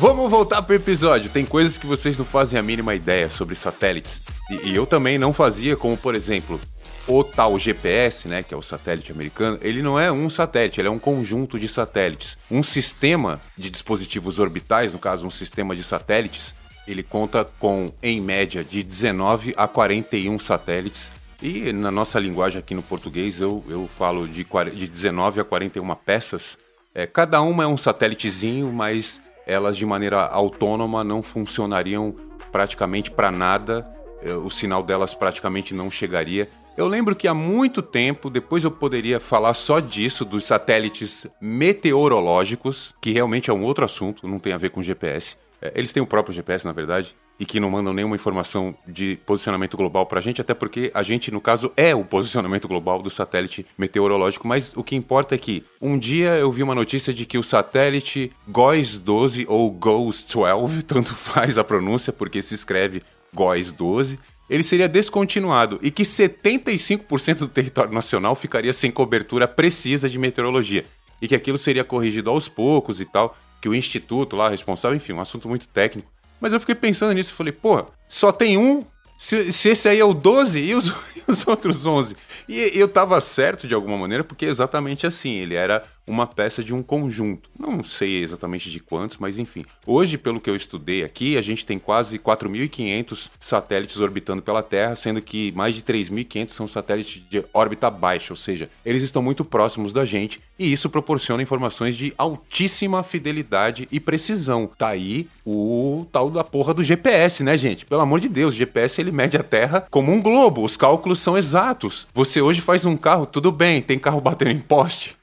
Vamos 0.00 0.30
voltar 0.30 0.62
pro 0.62 0.74
episódio. 0.74 1.30
Tem 1.30 1.44
coisas 1.44 1.78
que 1.78 1.86
vocês 1.86 2.18
não 2.18 2.24
fazem 2.24 2.58
a 2.58 2.62
mínima 2.62 2.94
ideia 2.94 3.30
sobre 3.30 3.54
satélites. 3.54 4.20
E, 4.50 4.70
e 4.70 4.74
eu 4.74 4.86
também 4.86 5.18
não 5.18 5.32
fazia, 5.32 5.76
como 5.76 5.96
por 5.96 6.14
exemplo, 6.14 6.60
o 7.06 7.22
tal 7.22 7.58
GPS, 7.58 8.26
né, 8.26 8.42
que 8.42 8.52
é 8.52 8.56
o 8.56 8.62
satélite 8.62 9.12
americano, 9.12 9.58
ele 9.62 9.80
não 9.80 9.98
é 9.98 10.10
um 10.10 10.28
satélite, 10.28 10.80
ele 10.80 10.88
é 10.88 10.90
um 10.90 10.98
conjunto 10.98 11.58
de 11.58 11.68
satélites. 11.68 12.36
Um 12.50 12.62
sistema 12.62 13.40
de 13.56 13.70
dispositivos 13.70 14.38
orbitais, 14.38 14.92
no 14.92 14.98
caso 14.98 15.26
um 15.26 15.30
sistema 15.30 15.76
de 15.76 15.84
satélites, 15.84 16.54
ele 16.86 17.02
conta 17.02 17.44
com, 17.58 17.92
em 18.02 18.20
média, 18.20 18.64
de 18.64 18.82
19 18.82 19.54
a 19.56 19.66
41 19.66 20.38
satélites. 20.38 21.12
E 21.42 21.72
na 21.72 21.90
nossa 21.90 22.18
linguagem 22.18 22.58
aqui 22.58 22.74
no 22.74 22.82
português 22.82 23.40
eu, 23.40 23.62
eu 23.68 23.86
falo 23.86 24.26
de, 24.26 24.46
de 24.74 24.86
19 24.86 25.40
a 25.40 25.44
41 25.44 25.94
peças. 25.96 26.58
É, 26.94 27.06
cada 27.06 27.40
uma 27.42 27.64
é 27.64 27.66
um 27.66 27.76
satélitezinho, 27.76 28.72
mas 28.72 29.20
elas 29.46 29.76
de 29.76 29.84
maneira 29.84 30.22
autônoma 30.22 31.04
não 31.04 31.22
funcionariam 31.22 32.14
praticamente 32.50 33.10
para 33.10 33.30
nada. 33.30 33.86
É, 34.22 34.32
o 34.32 34.48
sinal 34.48 34.82
delas 34.82 35.14
praticamente 35.14 35.74
não 35.74 35.90
chegaria. 35.90 36.48
Eu 36.76 36.86
lembro 36.86 37.16
que 37.16 37.26
há 37.26 37.32
muito 37.32 37.80
tempo, 37.80 38.28
depois 38.28 38.62
eu 38.62 38.70
poderia 38.70 39.18
falar 39.18 39.54
só 39.54 39.80
disso, 39.80 40.26
dos 40.26 40.44
satélites 40.44 41.26
meteorológicos, 41.40 42.94
que 43.00 43.12
realmente 43.12 43.48
é 43.48 43.52
um 43.52 43.64
outro 43.64 43.82
assunto, 43.82 44.28
não 44.28 44.38
tem 44.38 44.52
a 44.52 44.58
ver 44.58 44.68
com 44.68 44.82
GPS. 44.82 45.38
É, 45.62 45.72
eles 45.74 45.90
têm 45.94 46.02
o 46.02 46.06
próprio 46.06 46.34
GPS, 46.34 46.66
na 46.66 46.72
verdade, 46.72 47.16
e 47.40 47.46
que 47.46 47.58
não 47.58 47.70
mandam 47.70 47.94
nenhuma 47.94 48.14
informação 48.14 48.76
de 48.86 49.18
posicionamento 49.24 49.74
global 49.74 50.04
pra 50.04 50.20
gente, 50.20 50.42
até 50.42 50.52
porque 50.52 50.90
a 50.92 51.02
gente, 51.02 51.30
no 51.30 51.40
caso, 51.40 51.72
é 51.78 51.94
o 51.94 52.04
posicionamento 52.04 52.68
global 52.68 53.00
do 53.00 53.08
satélite 53.08 53.66
meteorológico. 53.78 54.46
Mas 54.46 54.74
o 54.76 54.84
que 54.84 54.94
importa 54.94 55.34
é 55.34 55.38
que 55.38 55.64
um 55.80 55.98
dia 55.98 56.36
eu 56.36 56.52
vi 56.52 56.62
uma 56.62 56.74
notícia 56.74 57.12
de 57.12 57.24
que 57.24 57.38
o 57.38 57.42
satélite 57.42 58.30
GOES 58.48 58.98
12 58.98 59.46
ou 59.48 59.70
GOES 59.70 60.22
12, 60.22 60.82
tanto 60.84 61.14
faz 61.14 61.56
a 61.56 61.64
pronúncia, 61.64 62.12
porque 62.12 62.42
se 62.42 62.54
escreve 62.54 63.02
GOES 63.32 63.72
12, 63.72 64.18
ele 64.48 64.62
seria 64.62 64.88
descontinuado 64.88 65.78
e 65.82 65.90
que 65.90 66.02
75% 66.02 67.38
do 67.38 67.48
território 67.48 67.92
nacional 67.92 68.34
ficaria 68.34 68.72
sem 68.72 68.90
cobertura 68.90 69.48
precisa 69.48 70.08
de 70.08 70.18
meteorologia 70.18 70.84
e 71.20 71.26
que 71.26 71.34
aquilo 71.34 71.58
seria 71.58 71.84
corrigido 71.84 72.30
aos 72.30 72.48
poucos 72.48 73.00
e 73.00 73.04
tal, 73.04 73.36
que 73.60 73.68
o 73.68 73.74
instituto 73.74 74.36
lá 74.36 74.48
responsável, 74.48 74.96
enfim, 74.96 75.12
um 75.12 75.20
assunto 75.20 75.48
muito 75.48 75.66
técnico. 75.68 76.10
Mas 76.40 76.52
eu 76.52 76.60
fiquei 76.60 76.74
pensando 76.74 77.14
nisso 77.14 77.32
e 77.32 77.36
falei, 77.36 77.52
pô, 77.52 77.84
só 78.06 78.30
tem 78.30 78.58
um? 78.58 78.84
Se, 79.16 79.50
se 79.50 79.70
esse 79.70 79.88
aí 79.88 79.98
é 79.98 80.04
o 80.04 80.12
12 80.12 80.60
e 80.60 80.74
os, 80.74 80.88
e 81.16 81.22
os 81.26 81.46
outros 81.46 81.86
11? 81.86 82.16
E 82.48 82.70
eu 82.74 82.86
tava 82.86 83.20
certo 83.20 83.66
de 83.66 83.74
alguma 83.74 83.96
maneira, 83.96 84.22
porque 84.22 84.44
é 84.44 84.48
exatamente 84.48 85.06
assim, 85.06 85.36
ele 85.36 85.54
era 85.54 85.82
uma 86.06 86.26
peça 86.26 86.62
de 86.62 86.72
um 86.72 86.82
conjunto. 86.82 87.50
Não 87.58 87.82
sei 87.82 88.22
exatamente 88.22 88.70
de 88.70 88.80
quantos, 88.80 89.16
mas 89.18 89.38
enfim. 89.38 89.64
Hoje, 89.86 90.16
pelo 90.16 90.40
que 90.40 90.48
eu 90.48 90.56
estudei 90.56 91.04
aqui, 91.04 91.36
a 91.36 91.42
gente 91.42 91.66
tem 91.66 91.78
quase 91.78 92.18
4.500 92.18 93.30
satélites 93.40 93.98
orbitando 93.98 94.42
pela 94.42 94.62
Terra, 94.62 94.94
sendo 94.94 95.20
que 95.20 95.52
mais 95.52 95.74
de 95.74 95.82
3.500 95.82 96.48
são 96.50 96.68
satélites 96.68 97.22
de 97.28 97.44
órbita 97.52 97.90
baixa, 97.90 98.32
ou 98.32 98.36
seja, 98.36 98.70
eles 98.84 99.02
estão 99.02 99.22
muito 99.22 99.44
próximos 99.44 99.92
da 99.92 100.04
gente 100.04 100.40
e 100.58 100.72
isso 100.72 100.88
proporciona 100.88 101.42
informações 101.42 101.96
de 101.96 102.14
altíssima 102.16 103.02
fidelidade 103.02 103.88
e 103.90 104.00
precisão. 104.00 104.70
Tá 104.78 104.88
aí 104.88 105.28
o 105.44 106.06
tal 106.10 106.30
da 106.30 106.42
porra 106.42 106.72
do 106.72 106.82
GPS, 106.82 107.42
né, 107.42 107.56
gente? 107.56 107.84
Pelo 107.84 108.00
amor 108.00 108.20
de 108.20 108.28
Deus, 108.28 108.54
o 108.54 108.56
GPS 108.56 109.00
ele 109.00 109.12
mede 109.12 109.36
a 109.36 109.42
Terra 109.42 109.86
como 109.90 110.12
um 110.12 110.22
globo, 110.22 110.64
os 110.64 110.76
cálculos 110.76 111.18
são 111.18 111.36
exatos. 111.36 112.06
Você 112.14 112.40
hoje 112.40 112.60
faz 112.60 112.84
um 112.84 112.96
carro, 112.96 113.26
tudo 113.26 113.52
bem, 113.52 113.82
tem 113.82 113.98
carro 113.98 114.20
batendo 114.20 114.50
em 114.50 114.60
poste, 114.60 115.16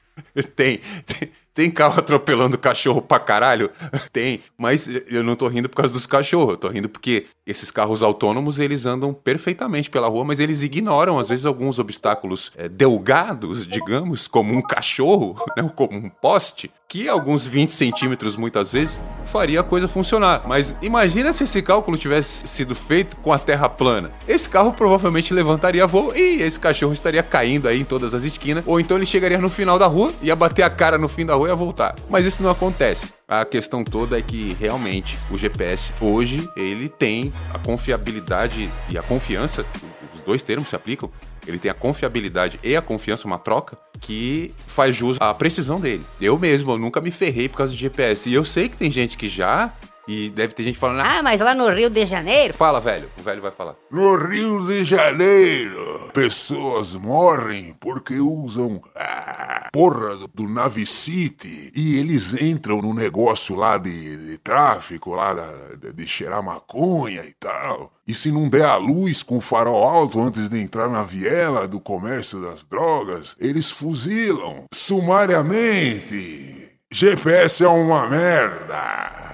tem, 0.56 0.78
tem, 1.06 1.30
tem 1.54 1.70
carro 1.70 1.98
atropelando 2.00 2.58
cachorro 2.58 3.00
pra 3.00 3.18
caralho? 3.18 3.70
Tem, 4.12 4.40
mas 4.58 4.88
eu 5.08 5.22
não 5.22 5.36
tô 5.36 5.46
rindo 5.46 5.68
por 5.68 5.76
causa 5.76 5.92
dos 5.92 6.06
cachorros, 6.06 6.50
eu 6.50 6.56
tô 6.56 6.68
rindo 6.68 6.88
porque 6.88 7.26
esses 7.46 7.70
carros 7.70 8.02
autônomos 8.02 8.58
eles 8.58 8.84
andam 8.86 9.14
perfeitamente 9.14 9.88
pela 9.88 10.08
rua, 10.08 10.24
mas 10.24 10.40
eles 10.40 10.62
ignoram 10.62 11.18
às 11.18 11.28
vezes 11.28 11.46
alguns 11.46 11.78
obstáculos 11.78 12.50
é, 12.56 12.68
delgados, 12.68 13.66
digamos, 13.66 14.26
como 14.26 14.52
um 14.54 14.62
cachorro, 14.62 15.36
né, 15.56 15.70
como 15.74 15.96
um 15.96 16.08
poste, 16.08 16.70
que 16.88 17.08
alguns 17.08 17.46
20 17.46 17.70
centímetros 17.70 18.36
muitas 18.36 18.72
vezes 18.72 19.00
faria 19.24 19.60
a 19.60 19.64
coisa 19.64 19.88
funcionar. 19.88 20.42
Mas 20.46 20.78
imagina 20.80 21.32
se 21.32 21.44
esse 21.44 21.60
cálculo 21.60 21.96
tivesse 21.96 22.46
sido 22.46 22.74
feito 22.74 23.16
com 23.16 23.32
a 23.32 23.38
terra 23.38 23.68
plana. 23.68 24.12
Esse 24.28 24.48
carro 24.48 24.72
provavelmente 24.72 25.34
levantaria 25.34 25.86
voo 25.86 26.12
e 26.14 26.40
esse 26.42 26.58
cachorro 26.58 26.92
estaria 26.92 27.22
caindo 27.22 27.68
aí 27.68 27.80
em 27.80 27.84
todas 27.84 28.14
as 28.14 28.22
esquinas, 28.24 28.64
ou 28.66 28.78
então 28.78 28.96
ele 28.96 29.06
chegaria 29.06 29.38
no 29.38 29.50
final 29.50 29.78
da 29.78 29.86
rua, 29.86 30.12
ia 30.22 30.36
bater 30.36 30.62
a 30.62 30.70
cara 30.70 30.96
no 30.96 31.08
fim 31.08 31.26
da 31.26 31.34
rua 31.34 31.43
e 31.46 31.50
ia 31.50 31.54
voltar. 31.56 31.94
Mas 32.08 32.24
isso 32.24 32.42
não 32.42 32.50
acontece. 32.50 33.14
A 33.26 33.44
questão 33.44 33.82
toda 33.84 34.18
é 34.18 34.22
que 34.22 34.56
realmente 34.60 35.18
o 35.30 35.36
GPS 35.38 35.92
hoje 36.00 36.48
ele 36.56 36.88
tem 36.88 37.32
a 37.52 37.58
confiabilidade 37.58 38.70
e 38.88 38.98
a 38.98 39.02
confiança, 39.02 39.64
os 40.12 40.20
dois 40.20 40.42
termos 40.42 40.68
se 40.68 40.76
aplicam. 40.76 41.10
Ele 41.46 41.58
tem 41.58 41.70
a 41.70 41.74
confiabilidade 41.74 42.58
e 42.62 42.74
a 42.74 42.80
confiança, 42.80 43.26
uma 43.26 43.38
troca, 43.38 43.76
que 44.00 44.54
faz 44.66 44.96
jus 44.96 45.18
à 45.20 45.32
precisão 45.34 45.78
dele. 45.78 46.04
Eu 46.20 46.38
mesmo, 46.38 46.72
eu 46.72 46.78
nunca 46.78 47.00
me 47.02 47.10
ferrei 47.10 47.48
por 47.50 47.58
causa 47.58 47.72
do 47.72 47.78
GPS. 47.78 48.28
E 48.30 48.34
eu 48.34 48.44
sei 48.44 48.68
que 48.68 48.76
tem 48.78 48.90
gente 48.90 49.18
que 49.18 49.28
já 49.28 49.70
e 50.08 50.28
deve 50.30 50.52
ter 50.54 50.62
gente 50.64 50.78
falando, 50.78 51.00
ah, 51.00 51.18
Ah, 51.18 51.22
mas 51.22 51.40
lá 51.40 51.54
no 51.54 51.68
Rio 51.68 51.88
de 51.90 52.04
Janeiro. 52.06 52.52
fala, 52.54 52.80
velho. 52.80 53.10
O 53.18 53.22
velho 53.22 53.40
vai 53.42 53.50
falar. 53.50 53.74
No 53.90 54.16
Rio 54.16 54.66
de 54.66 54.84
Janeiro, 54.84 56.10
pessoas 56.12 56.94
morrem 56.94 57.74
porque 57.80 58.14
usam 58.20 58.80
a 58.94 59.43
porra 59.74 60.16
do 60.32 60.48
Navi 60.48 60.86
City 60.86 61.72
e 61.74 61.98
eles 61.98 62.32
entram 62.40 62.80
no 62.80 62.94
negócio 62.94 63.56
lá 63.56 63.76
de, 63.76 64.16
de 64.28 64.38
tráfico, 64.38 65.10
lá 65.16 65.34
da- 65.34 65.74
de, 65.80 65.92
de 65.92 66.06
cheirar 66.06 66.40
maconha 66.44 67.24
e 67.24 67.32
tal. 67.40 67.92
E 68.06 68.14
se 68.14 68.30
não 68.30 68.48
der 68.48 68.66
a 68.66 68.76
luz 68.76 69.24
com 69.24 69.38
o 69.38 69.40
farol 69.40 69.82
alto 69.82 70.20
antes 70.20 70.48
de 70.48 70.60
entrar 70.60 70.88
na 70.88 71.02
viela 71.02 71.66
do 71.66 71.80
comércio 71.80 72.40
das 72.40 72.64
drogas, 72.64 73.34
eles 73.36 73.68
fuzilam 73.68 74.64
sumariamente. 74.72 76.70
GPS 76.92 77.64
é 77.64 77.68
uma 77.68 78.06
merda. 78.08 79.33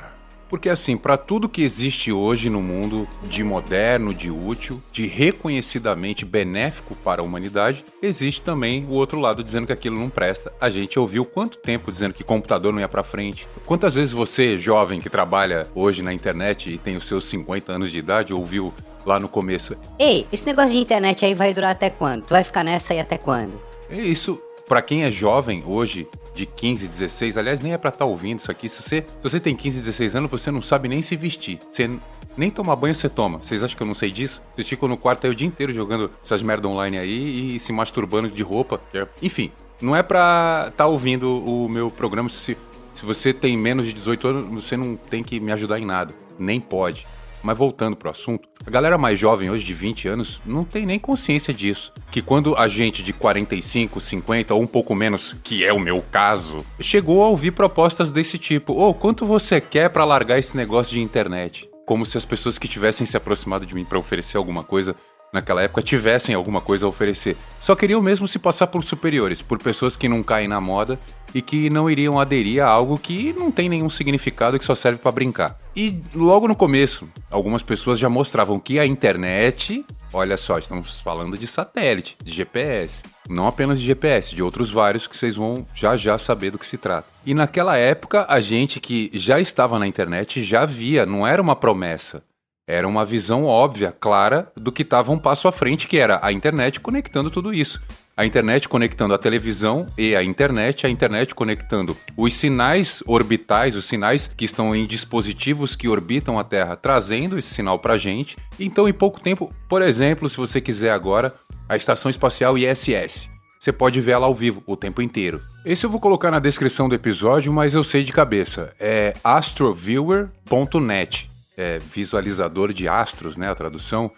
Porque 0.51 0.69
assim, 0.69 0.97
para 0.97 1.17
tudo 1.17 1.49
que 1.49 1.63
existe 1.63 2.11
hoje 2.11 2.51
no 2.51 2.61
mundo 2.61 3.09
de 3.23 3.45
moderno, 3.45 4.13
de 4.13 4.33
útil, 4.33 4.83
de 4.91 5.07
reconhecidamente 5.07 6.25
benéfico 6.25 6.97
para 6.97 7.23
a 7.23 7.25
humanidade, 7.25 7.85
existe 8.03 8.43
também 8.43 8.85
o 8.91 8.95
outro 8.95 9.21
lado 9.21 9.45
dizendo 9.45 9.69
que 9.69 9.73
aquilo 9.73 9.97
não 9.97 10.11
presta. 10.11 10.53
A 10.61 10.69
gente 10.69 10.99
ouviu 10.99 11.25
quanto 11.25 11.57
tempo 11.57 11.93
dizendo 11.93 12.13
que 12.13 12.25
computador 12.25 12.73
não 12.73 12.81
ia 12.81 12.89
para 12.89 13.05
frente. 13.05 13.47
Quantas 13.65 13.95
vezes 13.95 14.11
você, 14.11 14.59
jovem 14.59 15.01
que 15.01 15.09
trabalha 15.09 15.69
hoje 15.73 16.03
na 16.03 16.13
internet 16.13 16.73
e 16.73 16.79
tem 16.79 16.97
os 16.97 17.07
seus 17.07 17.27
50 17.27 17.73
anos 17.73 17.93
de 17.93 17.99
idade, 17.99 18.35
ouviu 18.35 18.75
lá 19.07 19.21
no 19.21 19.29
começo, 19.29 19.77
Ei, 19.99 20.27
esse 20.33 20.45
negócio 20.45 20.73
de 20.73 20.79
internet 20.79 21.25
aí 21.25 21.33
vai 21.33 21.55
durar 21.55 21.71
até 21.71 21.89
quando? 21.89 22.25
Tu 22.25 22.31
vai 22.31 22.43
ficar 22.43 22.65
nessa 22.65 22.93
aí 22.93 22.99
até 22.99 23.17
quando? 23.17 23.61
É 23.89 23.97
isso, 23.97 24.41
pra 24.71 24.81
quem 24.81 25.03
é 25.03 25.11
jovem 25.11 25.65
hoje, 25.67 26.09
de 26.33 26.47
15, 26.47 26.87
16, 26.87 27.37
aliás, 27.37 27.61
nem 27.61 27.73
é 27.73 27.77
pra 27.77 27.89
estar 27.89 28.05
ouvindo 28.05 28.39
isso 28.39 28.53
aqui. 28.53 28.69
Se 28.69 28.81
você, 28.81 29.01
se 29.01 29.21
você 29.21 29.41
tem 29.41 29.57
15, 29.57 29.81
16 29.81 30.15
anos, 30.15 30.31
você 30.31 30.49
não 30.53 30.63
sabe 30.63 30.89
nem 30.89 31.03
se 31.03 31.17
vestir. 31.17 31.59
Você 31.69 31.91
nem 32.37 32.53
tomar 32.53 32.77
banho 32.77 32.95
você 32.95 33.09
toma. 33.09 33.39
Vocês 33.39 33.65
acham 33.65 33.77
que 33.77 33.83
eu 33.83 33.87
não 33.89 33.97
sei 33.97 34.13
disso? 34.13 34.41
Vocês 34.55 34.69
ficam 34.69 34.89
no 34.89 34.97
quarto 34.97 35.27
aí 35.27 35.33
o 35.33 35.35
dia 35.35 35.49
inteiro 35.49 35.73
jogando 35.73 36.09
essas 36.25 36.41
merda 36.41 36.69
online 36.69 36.99
aí 36.99 37.57
e 37.57 37.59
se 37.59 37.73
masturbando 37.73 38.31
de 38.31 38.45
roupa. 38.45 38.81
Enfim, 39.21 39.51
não 39.81 39.97
é 39.97 40.05
pra 40.05 40.67
estar 40.69 40.87
ouvindo 40.87 41.45
o 41.45 41.69
meu 41.69 41.91
programa 41.91 42.29
se, 42.29 42.57
se 42.95 43.05
você 43.05 43.35
tem 43.35 43.57
menos 43.57 43.87
de 43.87 43.93
18 43.93 44.29
anos, 44.29 44.65
você 44.65 44.77
não 44.77 44.95
tem 44.95 45.25
que 45.25 45.41
me 45.41 45.51
ajudar 45.51 45.81
em 45.81 45.85
nada. 45.85 46.15
Nem 46.39 46.61
pode. 46.61 47.09
Mas 47.43 47.57
voltando 47.57 47.97
pro 47.97 48.11
assunto, 48.11 48.49
a 48.67 48.71
galera 48.71 48.99
mais 48.99 49.19
jovem 49.19 49.51
hoje 49.51 49.65
de 49.65 49.73
20 49.73 50.09
anos 50.09 50.43
não 50.45 50.65
tem 50.65 50.85
nem 50.85 50.99
consciência 50.99 51.53
disso. 51.55 51.93
Que 52.11 52.21
quando 52.21 52.57
a 52.57 52.69
gente 52.69 53.03
de 53.03 53.13
45, 53.13 54.01
50 54.01 54.55
ou 54.55 54.63
um 54.63 54.67
pouco 54.67 54.95
menos, 54.95 55.37
que 55.43 55.65
é 55.65 55.73
o 55.73 55.81
meu 55.81 56.03
caso, 56.11 56.65
chegou 56.79 57.23
a 57.23 57.29
ouvir 57.29 57.53
propostas 57.53 58.13
desse 58.13 58.39
tipo: 58.39 58.73
"Ô, 58.75 58.93
quanto 58.93 59.25
você 59.25 59.61
quer 59.61 59.91
pra 59.91 60.05
largar 60.05 60.39
esse 60.39 60.57
negócio 60.57 60.95
de 60.95 61.01
internet?" 61.01 61.69
Como 61.87 62.07
se 62.07 62.17
as 62.17 62.25
pessoas 62.25 62.57
que 62.57 62.69
tivessem 62.69 63.05
se 63.05 63.17
aproximado 63.17 63.67
de 63.67 63.75
mim 63.75 63.85
pra 63.85 63.99
oferecer 63.99 64.37
alguma 64.37 64.63
coisa 64.63 64.95
naquela 65.33 65.63
época 65.63 65.83
tivessem 65.83 66.35
alguma 66.35 66.61
coisa 66.61 66.87
a 66.87 66.89
oferecer. 66.89 67.37
Só 67.59 67.75
queriam 67.75 68.03
mesmo 68.03 68.27
se 68.27 68.39
passar 68.39 68.67
por 68.67 68.83
superiores, 68.85 69.43
por 69.43 69.59
pessoas 69.59 69.97
que 69.97 70.09
não 70.09 70.23
caem 70.23 70.49
na 70.49 70.61
moda 70.61 70.99
e 71.35 71.41
que 71.41 71.71
não 71.71 71.89
iriam 71.89 72.19
aderir 72.19 72.63
a 72.63 72.69
algo 72.69 72.99
que 72.99 73.33
não 73.33 73.51
tem 73.51 73.69
nenhum 73.69 73.89
significado 73.89 74.57
e 74.57 74.59
que 74.59 74.65
só 74.65 74.75
serve 74.75 75.01
pra 75.01 75.13
brincar. 75.13 75.59
E 75.75 76.03
logo 76.15 76.49
no 76.49 76.57
começo, 76.57 77.09
algumas 77.31 77.63
pessoas 77.63 77.99
já 77.99 78.09
mostravam 78.09 78.59
que 78.59 78.79
a 78.79 78.87
internet, 78.87 79.85
olha 80.13 80.37
só, 80.37 80.59
estamos 80.59 81.01
falando 81.01 81.39
de 81.39 81.47
satélite, 81.47 82.17
de 82.23 82.33
GPS, 82.33 83.03
não 83.29 83.47
apenas 83.47 83.81
de 83.81 83.87
GPS, 83.87 84.35
de 84.35 84.43
outros 84.43 84.71
vários 84.71 85.07
que 85.07 85.17
vocês 85.17 85.37
vão 85.37 85.65
já 85.73 85.97
já 85.97 86.19
saber 86.19 86.51
do 86.51 86.59
que 86.59 86.67
se 86.67 86.77
trata. 86.77 87.09
E 87.25 87.33
naquela 87.33 87.77
época, 87.77 88.27
a 88.29 88.41
gente 88.41 88.81
que 88.81 89.11
já 89.15 89.41
estava 89.41 89.79
na 89.79 89.87
internet 89.87 90.43
já 90.43 90.65
via, 90.65 91.07
não 91.07 91.27
era 91.27 91.41
uma 91.41 91.55
promessa. 91.55 92.23
Era 92.71 92.87
uma 92.87 93.05
visão 93.05 93.47
óbvia, 93.47 93.91
clara, 93.91 94.53
do 94.57 94.71
que 94.71 94.83
estava 94.83 95.11
um 95.11 95.19
passo 95.19 95.49
à 95.49 95.53
frente, 95.53 95.89
que 95.89 95.99
era 95.99 96.21
a 96.23 96.33
internet 96.33 96.79
conectando 96.79 97.29
tudo 97.29 97.53
isso. 97.53 97.83
A 98.17 98.25
internet 98.25 98.69
conectando 98.69 99.13
a 99.13 99.19
televisão 99.19 99.91
e 99.99 100.15
a 100.15 100.23
internet, 100.23 100.87
a 100.87 100.91
internet 100.91 101.35
conectando 101.35 101.97
os 102.17 102.33
sinais 102.33 103.03
orbitais, 103.07 103.75
os 103.75 103.87
sinais 103.87 104.29
que 104.29 104.45
estão 104.45 104.73
em 104.73 104.87
dispositivos 104.87 105.75
que 105.75 105.89
orbitam 105.89 106.39
a 106.39 106.45
Terra, 106.45 106.77
trazendo 106.77 107.37
esse 107.37 107.53
sinal 107.53 107.77
para 107.77 107.99
gente. 107.99 108.37
Então, 108.57 108.89
em 108.89 108.93
pouco 108.93 109.21
tempo, 109.21 109.53
por 109.69 109.83
exemplo, 109.83 110.29
se 110.29 110.37
você 110.37 110.61
quiser 110.61 110.93
agora, 110.93 111.35
a 111.69 111.77
Estação 111.77 112.09
Espacial 112.09 112.57
ISS. 112.57 113.29
Você 113.59 113.73
pode 113.73 114.01
ver 114.01 114.13
ela 114.13 114.27
ao 114.27 114.35
vivo 114.35 114.63
o 114.65 114.77
tempo 114.77 115.03
inteiro. 115.03 115.41
Esse 115.65 115.85
eu 115.85 115.91
vou 115.91 115.99
colocar 115.99 116.31
na 116.31 116.39
descrição 116.39 116.89
do 116.89 116.95
episódio, 116.95 117.53
mas 117.53 117.75
eu 117.75 117.83
sei 117.83 118.05
de 118.05 118.13
cabeça. 118.13 118.73
É 118.79 119.13
astroviewer.net 119.25 121.30
é, 121.61 121.79
visualizador 121.79 122.73
de 122.73 122.89
astros, 122.89 123.37
né, 123.37 123.51
a 123.51 123.55
tradução. 123.55 124.11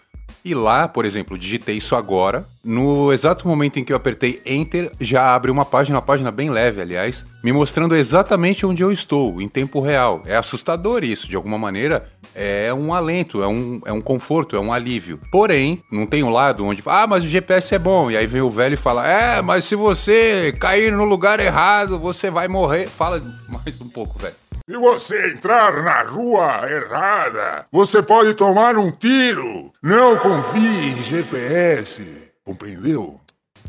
E 0.45 0.53
lá, 0.53 0.87
por 0.87 1.05
exemplo, 1.05 1.37
digitei 1.37 1.77
isso 1.77 1.95
agora. 1.95 2.45
No 2.63 3.11
exato 3.11 3.47
momento 3.47 3.77
em 3.77 3.83
que 3.83 3.91
eu 3.91 3.97
apertei 3.97 4.41
Enter, 4.45 4.91
já 4.99 5.35
abre 5.35 5.51
uma 5.51 5.65
página, 5.65 5.97
uma 5.97 6.01
página 6.01 6.31
bem 6.31 6.49
leve, 6.49 6.81
aliás, 6.81 7.25
me 7.43 7.51
mostrando 7.51 7.95
exatamente 7.95 8.65
onde 8.65 8.81
eu 8.83 8.91
estou, 8.91 9.41
em 9.41 9.47
tempo 9.47 9.81
real. 9.81 10.21
É 10.25 10.35
assustador 10.35 11.03
isso, 11.03 11.27
de 11.27 11.35
alguma 11.35 11.57
maneira. 11.57 12.09
É 12.35 12.73
um 12.73 12.93
alento, 12.93 13.43
é 13.43 13.47
um, 13.47 13.81
é 13.85 13.91
um 13.91 14.01
conforto, 14.01 14.55
é 14.55 14.59
um 14.59 14.73
alívio. 14.73 15.19
Porém, 15.31 15.83
não 15.91 16.05
tem 16.05 16.23
um 16.23 16.29
lado 16.29 16.65
onde, 16.65 16.81
ah, 16.85 17.05
mas 17.05 17.23
o 17.23 17.27
GPS 17.27 17.75
é 17.75 17.79
bom. 17.79 18.09
E 18.09 18.17
aí 18.17 18.25
vem 18.25 18.41
o 18.41 18.49
velho 18.49 18.73
e 18.73 18.77
fala, 18.77 19.07
é, 19.07 19.41
mas 19.41 19.65
se 19.65 19.75
você 19.75 20.53
cair 20.59 20.91
no 20.91 21.03
lugar 21.03 21.39
errado, 21.39 21.99
você 21.99 22.31
vai 22.31 22.47
morrer. 22.47 22.87
Fala 22.87 23.21
mais 23.49 23.79
um 23.79 23.87
pouco, 23.87 24.17
velho. 24.19 24.35
Se 24.65 24.77
você 24.77 25.33
entrar 25.33 25.83
na 25.83 26.03
rua 26.03 26.65
errada, 26.71 27.65
você 27.69 28.01
pode 28.01 28.33
tomar 28.33 28.77
um 28.77 28.91
tiro. 28.91 29.73
Não 29.83 30.17
confie 30.17 30.91
em 30.91 31.03
GPS. 31.03 32.07
Compreendeu? 32.45 33.19